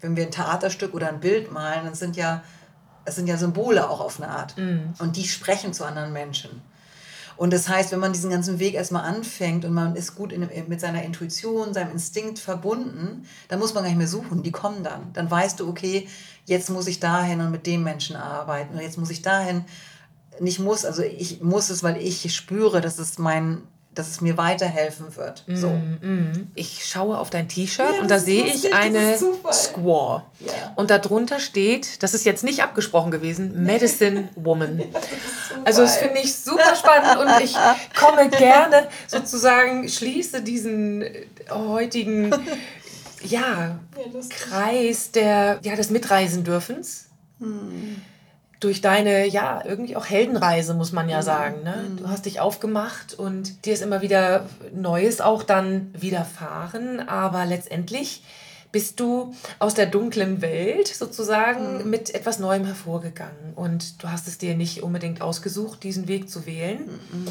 wenn 0.00 0.16
wir 0.16 0.24
ein 0.24 0.32
Theaterstück 0.32 0.94
oder 0.94 1.08
ein 1.08 1.20
Bild 1.20 1.52
malen, 1.52 1.84
dann 1.84 1.94
sind 1.94 2.16
ja, 2.16 2.42
es 3.04 3.14
sind 3.14 3.28
ja 3.28 3.36
Symbole 3.36 3.88
auch 3.88 4.00
auf 4.00 4.20
eine 4.20 4.30
Art. 4.30 4.58
Mhm. 4.58 4.94
Und 4.98 5.16
die 5.16 5.24
sprechen 5.24 5.72
zu 5.72 5.84
anderen 5.84 6.12
Menschen. 6.12 6.60
Und 7.36 7.52
das 7.52 7.68
heißt, 7.68 7.90
wenn 7.92 8.00
man 8.00 8.12
diesen 8.12 8.30
ganzen 8.30 8.58
Weg 8.58 8.74
erstmal 8.74 9.04
anfängt 9.04 9.64
und 9.64 9.72
man 9.72 9.96
ist 9.96 10.14
gut 10.14 10.32
in, 10.32 10.48
mit 10.68 10.80
seiner 10.80 11.02
Intuition, 11.02 11.74
seinem 11.74 11.92
Instinkt 11.92 12.38
verbunden, 12.38 13.26
dann 13.48 13.58
muss 13.58 13.74
man 13.74 13.82
gar 13.82 13.90
nicht 13.90 13.98
mehr 13.98 14.08
suchen, 14.08 14.42
die 14.42 14.52
kommen 14.52 14.84
dann. 14.84 15.12
Dann 15.12 15.30
weißt 15.30 15.60
du, 15.60 15.68
okay, 15.68 16.08
jetzt 16.44 16.70
muss 16.70 16.86
ich 16.86 17.00
dahin 17.00 17.40
und 17.40 17.50
mit 17.50 17.66
dem 17.66 17.82
Menschen 17.82 18.16
arbeiten 18.16 18.74
und 18.74 18.80
jetzt 18.80 18.98
muss 18.98 19.10
ich 19.10 19.22
dahin. 19.22 19.64
Nicht 20.40 20.58
muss, 20.58 20.84
also 20.84 21.02
ich 21.02 21.42
muss 21.42 21.70
es, 21.70 21.82
weil 21.82 21.96
ich 21.96 22.34
spüre, 22.34 22.80
dass 22.80 22.98
es 22.98 23.18
mein 23.18 23.62
dass 23.94 24.08
es 24.08 24.20
mir 24.20 24.36
weiterhelfen 24.36 25.16
wird. 25.16 25.44
So. 25.46 25.68
Mm, 25.68 26.48
Ich 26.54 26.84
schaue 26.86 27.18
auf 27.18 27.30
dein 27.30 27.48
T-Shirt 27.48 27.94
ja, 27.94 28.00
und 28.00 28.10
da 28.10 28.18
sehe 28.18 28.44
ich 28.44 28.74
eine 28.74 29.16
Squaw. 29.52 30.22
Ja. 30.40 30.52
Und 30.76 30.90
darunter 30.90 31.38
steht, 31.38 32.02
das 32.02 32.14
ist 32.14 32.24
jetzt 32.24 32.44
nicht 32.44 32.62
abgesprochen 32.62 33.10
gewesen, 33.10 33.64
Medicine 33.64 34.28
Woman. 34.36 34.80
Ja, 34.80 34.86
das 34.92 35.04
also 35.64 35.82
das 35.82 35.96
finde 35.96 36.20
ich 36.20 36.34
super 36.34 36.74
spannend 36.76 37.18
und 37.18 37.44
ich 37.44 37.54
komme 37.98 38.28
gerne 38.36 38.88
sozusagen, 39.06 39.88
schließe 39.88 40.42
diesen 40.42 41.02
äh, 41.02 41.26
heutigen 41.50 42.30
ja, 43.22 43.78
Kreis 44.28 45.10
der, 45.10 45.58
ja, 45.62 45.76
des 45.76 45.90
Mitreisendürfens. 45.90 47.06
Hm 47.38 48.02
durch 48.64 48.80
deine, 48.80 49.26
ja, 49.26 49.62
irgendwie 49.64 49.94
auch 49.94 50.06
Heldenreise, 50.06 50.74
muss 50.74 50.92
man 50.92 51.08
ja 51.08 51.18
mhm. 51.18 51.22
sagen. 51.22 51.62
Ne? 51.62 51.84
Mhm. 51.90 51.96
Du 51.98 52.08
hast 52.08 52.24
dich 52.24 52.40
aufgemacht 52.40 53.14
und 53.14 53.66
dir 53.66 53.74
ist 53.74 53.82
immer 53.82 54.00
wieder 54.00 54.46
Neues 54.74 55.20
auch 55.20 55.42
dann 55.42 55.92
widerfahren, 55.92 57.06
aber 57.06 57.44
letztendlich 57.44 58.22
bist 58.72 58.98
du 58.98 59.34
aus 59.60 59.74
der 59.74 59.86
dunklen 59.86 60.42
Welt 60.42 60.88
sozusagen 60.88 61.84
mhm. 61.84 61.90
mit 61.90 62.14
etwas 62.14 62.38
Neuem 62.38 62.64
hervorgegangen 62.64 63.52
und 63.54 64.02
du 64.02 64.10
hast 64.10 64.26
es 64.26 64.38
dir 64.38 64.56
nicht 64.56 64.82
unbedingt 64.82 65.20
ausgesucht, 65.20 65.82
diesen 65.84 66.08
Weg 66.08 66.30
zu 66.30 66.46
wählen. 66.46 66.88
Mhm. 67.12 67.28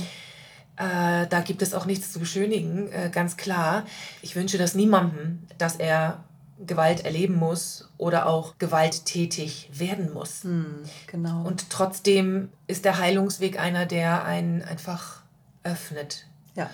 Äh, 0.78 1.28
da 1.28 1.42
gibt 1.42 1.62
es 1.62 1.74
auch 1.74 1.86
nichts 1.86 2.14
zu 2.14 2.20
beschönigen, 2.20 2.92
äh, 2.92 3.10
ganz 3.12 3.38
klar. 3.38 3.86
Ich 4.22 4.36
wünsche 4.36 4.58
das 4.58 4.74
niemandem, 4.76 5.44
dass 5.58 5.76
er 5.76 6.24
Gewalt 6.66 7.06
erleben 7.06 7.36
muss 7.36 7.90
oder 7.98 8.28
auch 8.28 8.58
gewalttätig 8.58 9.70
werden 9.74 10.14
muss. 10.14 10.44
Hm, 10.44 10.84
genau. 11.08 11.44
Und 11.46 11.70
trotzdem 11.70 12.50
ist 12.68 12.86
der 12.86 13.00
Heilungsweg 13.00 13.60
einer, 13.60 13.86
der 13.86 14.24
einen 14.26 14.62
einfach 14.62 15.22
öffnet. 15.64 16.28
Ja. 16.56 16.70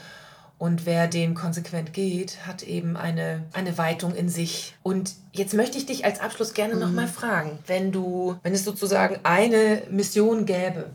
Und 0.57 0.85
wer 0.85 1.07
den 1.07 1.35
konsequent 1.35 1.93
geht, 1.93 2.45
hat 2.45 2.63
eben 2.63 2.97
eine, 2.97 3.45
eine 3.53 3.77
Weitung 3.77 4.13
in 4.13 4.27
sich. 4.27 4.75
Und 4.83 5.13
jetzt 5.31 5.53
möchte 5.53 5.77
ich 5.77 5.85
dich 5.85 6.03
als 6.03 6.19
Abschluss 6.19 6.53
gerne 6.53 6.73
mhm. 6.73 6.81
nochmal 6.81 7.07
fragen, 7.07 7.59
wenn 7.65 7.93
du, 7.93 8.37
wenn 8.43 8.53
es 8.53 8.65
sozusagen 8.65 9.19
eine 9.23 9.83
Mission 9.89 10.45
gäbe, 10.45 10.89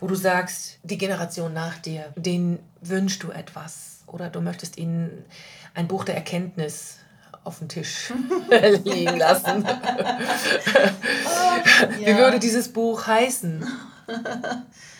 wo 0.00 0.08
du 0.08 0.16
sagst, 0.16 0.80
die 0.82 0.98
Generation 0.98 1.54
nach 1.54 1.78
dir, 1.78 2.12
denen 2.16 2.58
wünschst 2.80 3.22
du 3.22 3.30
etwas 3.30 4.02
oder 4.08 4.28
du 4.28 4.40
möchtest 4.40 4.76
ihnen 4.76 5.24
ein 5.74 5.86
Buch 5.86 6.04
der 6.04 6.16
Erkenntnis 6.16 6.98
auf 7.46 7.60
den 7.60 7.68
Tisch 7.68 8.12
liegen 8.84 9.16
lassen. 9.16 9.64
Wie 11.98 12.16
würde 12.16 12.38
dieses 12.38 12.68
Buch 12.68 13.06
heißen? 13.06 13.66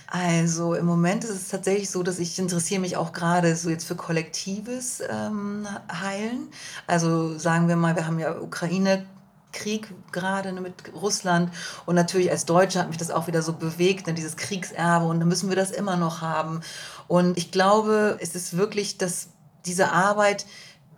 Also 0.07 0.75
im 0.75 0.87
Moment 0.87 1.25
ist 1.25 1.31
es 1.31 1.49
tatsächlich 1.49 1.91
so, 1.91 2.03
dass 2.03 2.19
ich 2.19 2.39
interessiere 2.39 2.81
mich 2.81 2.97
auch 2.97 3.13
gerade 3.13 3.57
so 3.57 3.69
jetzt 3.69 3.85
für 3.85 3.97
kollektives 3.97 5.03
ähm, 5.09 5.67
Heilen. 5.93 6.49
Also 6.87 7.37
sagen 7.39 7.69
wir 7.69 7.77
mal, 7.77 7.97
wir 7.97 8.07
haben 8.07 8.19
ja 8.19 8.39
Ukraine 8.39 9.05
Krieg 9.53 9.89
gerade 10.13 10.53
mit 10.53 10.75
Russland 10.95 11.51
und 11.87 11.95
natürlich 11.95 12.31
als 12.31 12.45
Deutsche 12.45 12.79
hat 12.79 12.89
mich 12.89 12.99
das 12.99 13.11
auch 13.11 13.27
wieder 13.27 13.43
so 13.43 13.55
bewegt, 13.55 14.07
ne, 14.07 14.15
dieses 14.15 14.37
Kriegserbe 14.37 15.07
und 15.07 15.19
da 15.19 15.27
müssen 15.27 15.49
wir 15.49 15.57
das 15.57 15.71
immer 15.71 15.97
noch 15.97 16.21
haben. 16.21 16.61
Und 17.09 17.39
ich 17.39 17.51
glaube, 17.51 18.19
es 18.21 18.35
ist 18.35 18.57
wirklich, 18.57 18.99
dass 18.99 19.29
diese 19.65 19.93
Arbeit 19.93 20.47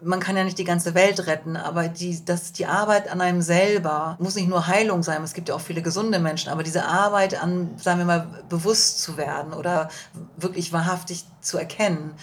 man 0.03 0.20
kann 0.20 0.36
ja 0.36 0.44
nicht 0.44 0.59
die 0.59 0.64
ganze 0.64 0.94
Welt 0.94 1.26
retten, 1.26 1.57
aber 1.57 1.88
die, 1.88 2.24
das, 2.24 2.53
die 2.53 2.66
Arbeit 2.66 3.11
an 3.11 3.20
einem 3.20 3.42
selber 3.42 4.16
muss 4.20 4.34
nicht 4.34 4.49
nur 4.49 4.66
Heilung 4.66 5.03
sein, 5.03 5.22
es 5.22 5.34
gibt 5.34 5.49
ja 5.49 5.55
auch 5.55 5.61
viele 5.61 5.82
gesunde 5.82 6.18
Menschen, 6.18 6.51
aber 6.51 6.62
diese 6.62 6.84
Arbeit 6.84 7.42
an, 7.42 7.70
sagen 7.78 7.99
wir 7.99 8.07
mal, 8.07 8.26
bewusst 8.49 9.03
zu 9.03 9.16
werden 9.16 9.53
oder 9.53 9.88
wirklich 10.36 10.72
wahrhaftig 10.72 11.24
zu 11.40 11.59
erkennen, 11.59 12.14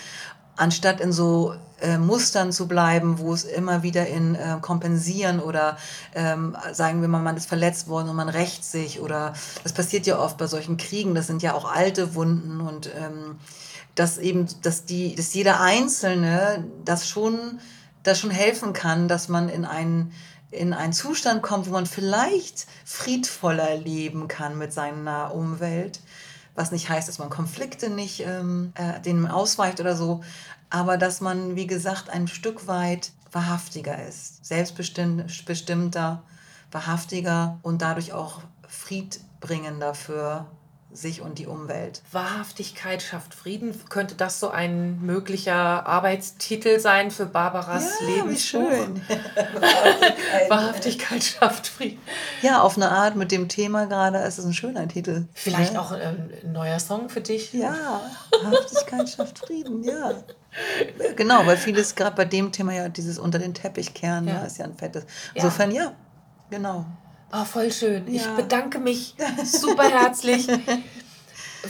anstatt 0.55 1.01
in 1.01 1.11
so 1.11 1.55
äh, 1.82 1.97
Mustern 1.97 2.51
zu 2.51 2.67
bleiben, 2.67 3.19
wo 3.19 3.34
es 3.34 3.43
immer 3.43 3.84
wieder 3.84 4.07
in 4.07 4.36
äh, 4.36 4.57
Kompensieren 4.61 5.41
oder 5.41 5.78
ähm, 6.13 6.55
sagen 6.71 7.01
wir 7.01 7.09
mal, 7.09 7.21
man 7.21 7.36
ist 7.36 7.47
verletzt 7.47 7.89
worden 7.89 8.09
und 8.09 8.15
man 8.15 8.30
rächt 8.30 8.63
sich 8.63 9.01
oder 9.01 9.34
das 9.63 9.73
passiert 9.73 10.07
ja 10.07 10.17
oft 10.17 10.38
bei 10.38 10.47
solchen 10.47 10.78
Kriegen, 10.78 11.13
das 11.13 11.28
sind 11.28 11.41
ja 11.41 11.53
auch 11.53 11.69
alte 11.69 12.15
Wunden 12.15 12.61
und 12.61 12.89
ähm, 12.95 13.38
dass 13.95 14.17
eben, 14.17 14.47
dass 14.61 14.85
die, 14.85 15.15
dass 15.15 15.33
jeder 15.33 15.61
Einzelne 15.61 16.65
das 16.83 17.07
schon, 17.07 17.59
das 18.03 18.19
schon 18.19 18.29
helfen 18.29 18.73
kann, 18.73 19.07
dass 19.07 19.29
man 19.29 19.49
in 19.49 19.65
einen, 19.65 20.11
in 20.51 20.73
einen 20.73 20.93
Zustand 20.93 21.41
kommt, 21.41 21.67
wo 21.67 21.71
man 21.71 21.85
vielleicht 21.85 22.67
friedvoller 22.83 23.75
leben 23.77 24.27
kann 24.27 24.57
mit 24.57 24.73
seiner 24.73 25.33
Umwelt. 25.33 26.01
Was 26.55 26.71
nicht 26.71 26.89
heißt, 26.89 27.07
dass 27.07 27.19
man 27.19 27.29
Konflikte 27.29 27.89
nicht 27.89 28.21
ähm, 28.21 28.71
äh, 28.75 29.01
denen 29.01 29.27
ausweicht 29.27 29.79
oder 29.81 29.95
so, 29.95 30.23
aber 30.69 30.97
dass 30.97 31.21
man, 31.21 31.55
wie 31.55 31.67
gesagt, 31.67 32.09
ein 32.09 32.27
Stück 32.27 32.67
weit 32.67 33.11
wahrhaftiger 33.31 34.05
ist, 34.07 34.45
selbstbestimmter, 34.45 36.23
wahrhaftiger 36.71 37.59
und 37.61 37.81
dadurch 37.81 38.13
auch 38.13 38.41
friedbringender 38.67 39.93
für 39.93 40.45
sich 40.95 41.21
und 41.21 41.39
die 41.39 41.47
Umwelt. 41.47 42.01
Wahrhaftigkeit 42.11 43.01
schafft 43.01 43.33
Frieden. 43.33 43.79
Könnte 43.89 44.15
das 44.15 44.39
so 44.39 44.49
ein 44.49 45.01
möglicher 45.01 45.85
Arbeitstitel 45.85 46.79
sein 46.79 47.11
für 47.11 47.25
Barbaras 47.25 47.99
ja, 48.01 48.07
Lebensbuch? 48.07 48.61
Wie 48.61 48.75
schön. 48.75 49.01
Wahrhaftigkeit 50.49 51.23
schafft 51.23 51.67
Frieden. 51.67 51.99
Ja, 52.41 52.61
auf 52.61 52.77
eine 52.77 52.91
Art 52.91 53.15
mit 53.15 53.31
dem 53.31 53.49
Thema 53.49 53.85
gerade 53.85 54.19
ist 54.19 54.37
es 54.37 54.45
ein 54.45 54.53
schöner 54.53 54.87
Titel. 54.87 55.25
Vielleicht 55.33 55.73
ja? 55.73 55.81
auch 55.81 55.91
ein 55.91 56.31
neuer 56.45 56.79
Song 56.79 57.09
für 57.09 57.21
dich. 57.21 57.53
Ja, 57.53 58.01
Wahrhaftigkeit 58.43 59.09
schafft 59.09 59.39
Frieden, 59.39 59.83
ja. 59.83 60.13
Genau, 61.15 61.45
weil 61.45 61.57
vieles 61.57 61.95
gerade 61.95 62.15
bei 62.15 62.25
dem 62.25 62.51
Thema 62.51 62.73
ja 62.73 62.89
dieses 62.89 63.19
unter 63.19 63.39
den 63.39 63.53
Teppich 63.53 63.93
kehren, 63.93 64.27
ja. 64.27 64.43
ist 64.43 64.57
ja 64.57 64.65
ein 64.65 64.75
fettes. 64.75 65.05
Insofern 65.33 65.71
ja, 65.71 65.91
genau. 66.49 66.85
Oh, 67.36 67.45
voll 67.45 67.71
schön. 67.71 68.07
Ja. 68.07 68.21
Ich 68.21 68.27
bedanke 68.27 68.79
mich 68.79 69.15
super 69.43 69.89
herzlich 69.89 70.47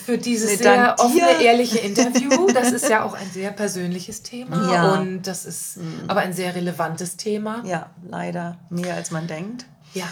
für 0.06 0.18
dieses 0.18 0.52
nee, 0.52 0.56
sehr 0.58 0.96
offene, 1.00 1.42
ehrliche 1.42 1.80
Interview. 1.80 2.48
Das 2.54 2.72
ist 2.72 2.90
ja 2.90 3.04
auch 3.04 3.14
ein 3.14 3.30
sehr 3.32 3.52
persönliches 3.52 4.22
Thema 4.22 4.72
ja. 4.72 4.94
und 4.96 5.24
das 5.24 5.46
ist 5.46 5.78
mhm. 5.78 6.04
aber 6.08 6.22
ein 6.22 6.34
sehr 6.34 6.54
relevantes 6.56 7.18
Thema. 7.18 7.64
Ja, 7.66 7.90
leider 8.08 8.58
mehr 8.70 8.96
als 8.96 9.12
man 9.12 9.28
denkt. 9.28 9.66
Ja. 9.94 10.08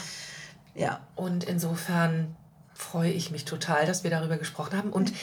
Ja. 0.76 1.01
Und 1.16 1.43
insofern 1.43 2.36
freue 2.74 3.12
ich 3.12 3.30
mich 3.32 3.45
total, 3.45 3.86
dass 3.86 4.04
wir 4.04 4.12
darüber 4.12 4.38
gesprochen 4.38 4.78
haben. 4.78 4.89
Und 4.89 5.14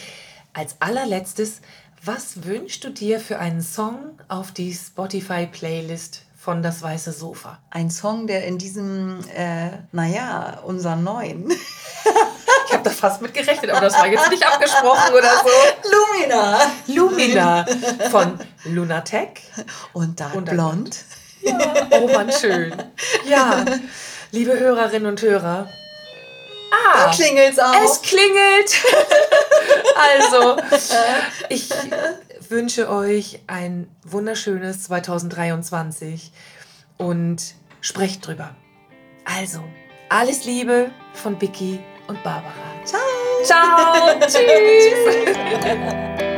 als 0.53 0.77
allerletztes, 0.81 1.61
was 2.05 2.45
wünschst 2.45 2.85
du 2.85 2.91
dir 2.91 3.21
für 3.21 3.39
einen 3.39 3.63
Song 3.63 4.21
auf 4.29 4.53
die 4.53 4.73
Spotify-Playlist 4.73 6.23
von 6.41 6.63
Das 6.63 6.81
Weiße 6.83 7.13
Sofa. 7.13 7.59
Ein 7.71 7.91
Song, 7.91 8.27
der 8.27 8.47
in 8.47 8.57
diesem, 8.57 9.21
äh, 9.37 9.69
naja, 9.93 10.59
unser 10.65 10.97
neuen. 10.97 11.51
ich 12.67 12.73
habe 12.73 12.83
da 12.83 12.89
fast 12.89 13.21
mit 13.21 13.35
gerechnet, 13.35 13.71
aber 13.71 13.83
das 13.83 13.99
war 13.99 14.07
jetzt 14.07 14.31
nicht 14.31 14.47
abgesprochen 14.47 15.13
oder 15.13 15.31
so. 15.37 15.91
Lumina. 15.91 16.61
Lumina 16.87 17.67
von 18.11 18.41
Lunatech. 18.65 19.43
Und 19.93 20.19
und 20.33 20.49
Blond. 20.49 21.05
Ja. 21.43 21.59
Oh 21.91 22.09
Mann, 22.09 22.33
schön. 22.33 22.75
Ja, 23.27 23.65
liebe 24.31 24.59
Hörerinnen 24.59 25.09
und 25.09 25.21
Hörer. 25.21 25.69
Ah, 26.71 27.05
da 27.07 27.11
klingelt's 27.11 27.59
auch. 27.59 27.75
Es 27.85 28.01
klingelt. 28.01 28.83
also, 29.95 30.57
ich 32.51 32.57
wünsche 32.57 32.91
euch 32.91 33.39
ein 33.47 33.89
wunderschönes 34.05 34.83
2023 34.83 36.33
und 36.99 37.55
sprecht 37.81 38.27
drüber. 38.27 38.57
Also, 39.25 39.63
alles 40.09 40.45
Liebe 40.47 40.91
von 41.15 41.41
Vicky 41.41 41.79
und 42.09 42.21
Barbara. 42.25 42.53
Ciao. 42.85 43.01
Ciao. 43.45 44.19
Tschüss. 44.27 46.21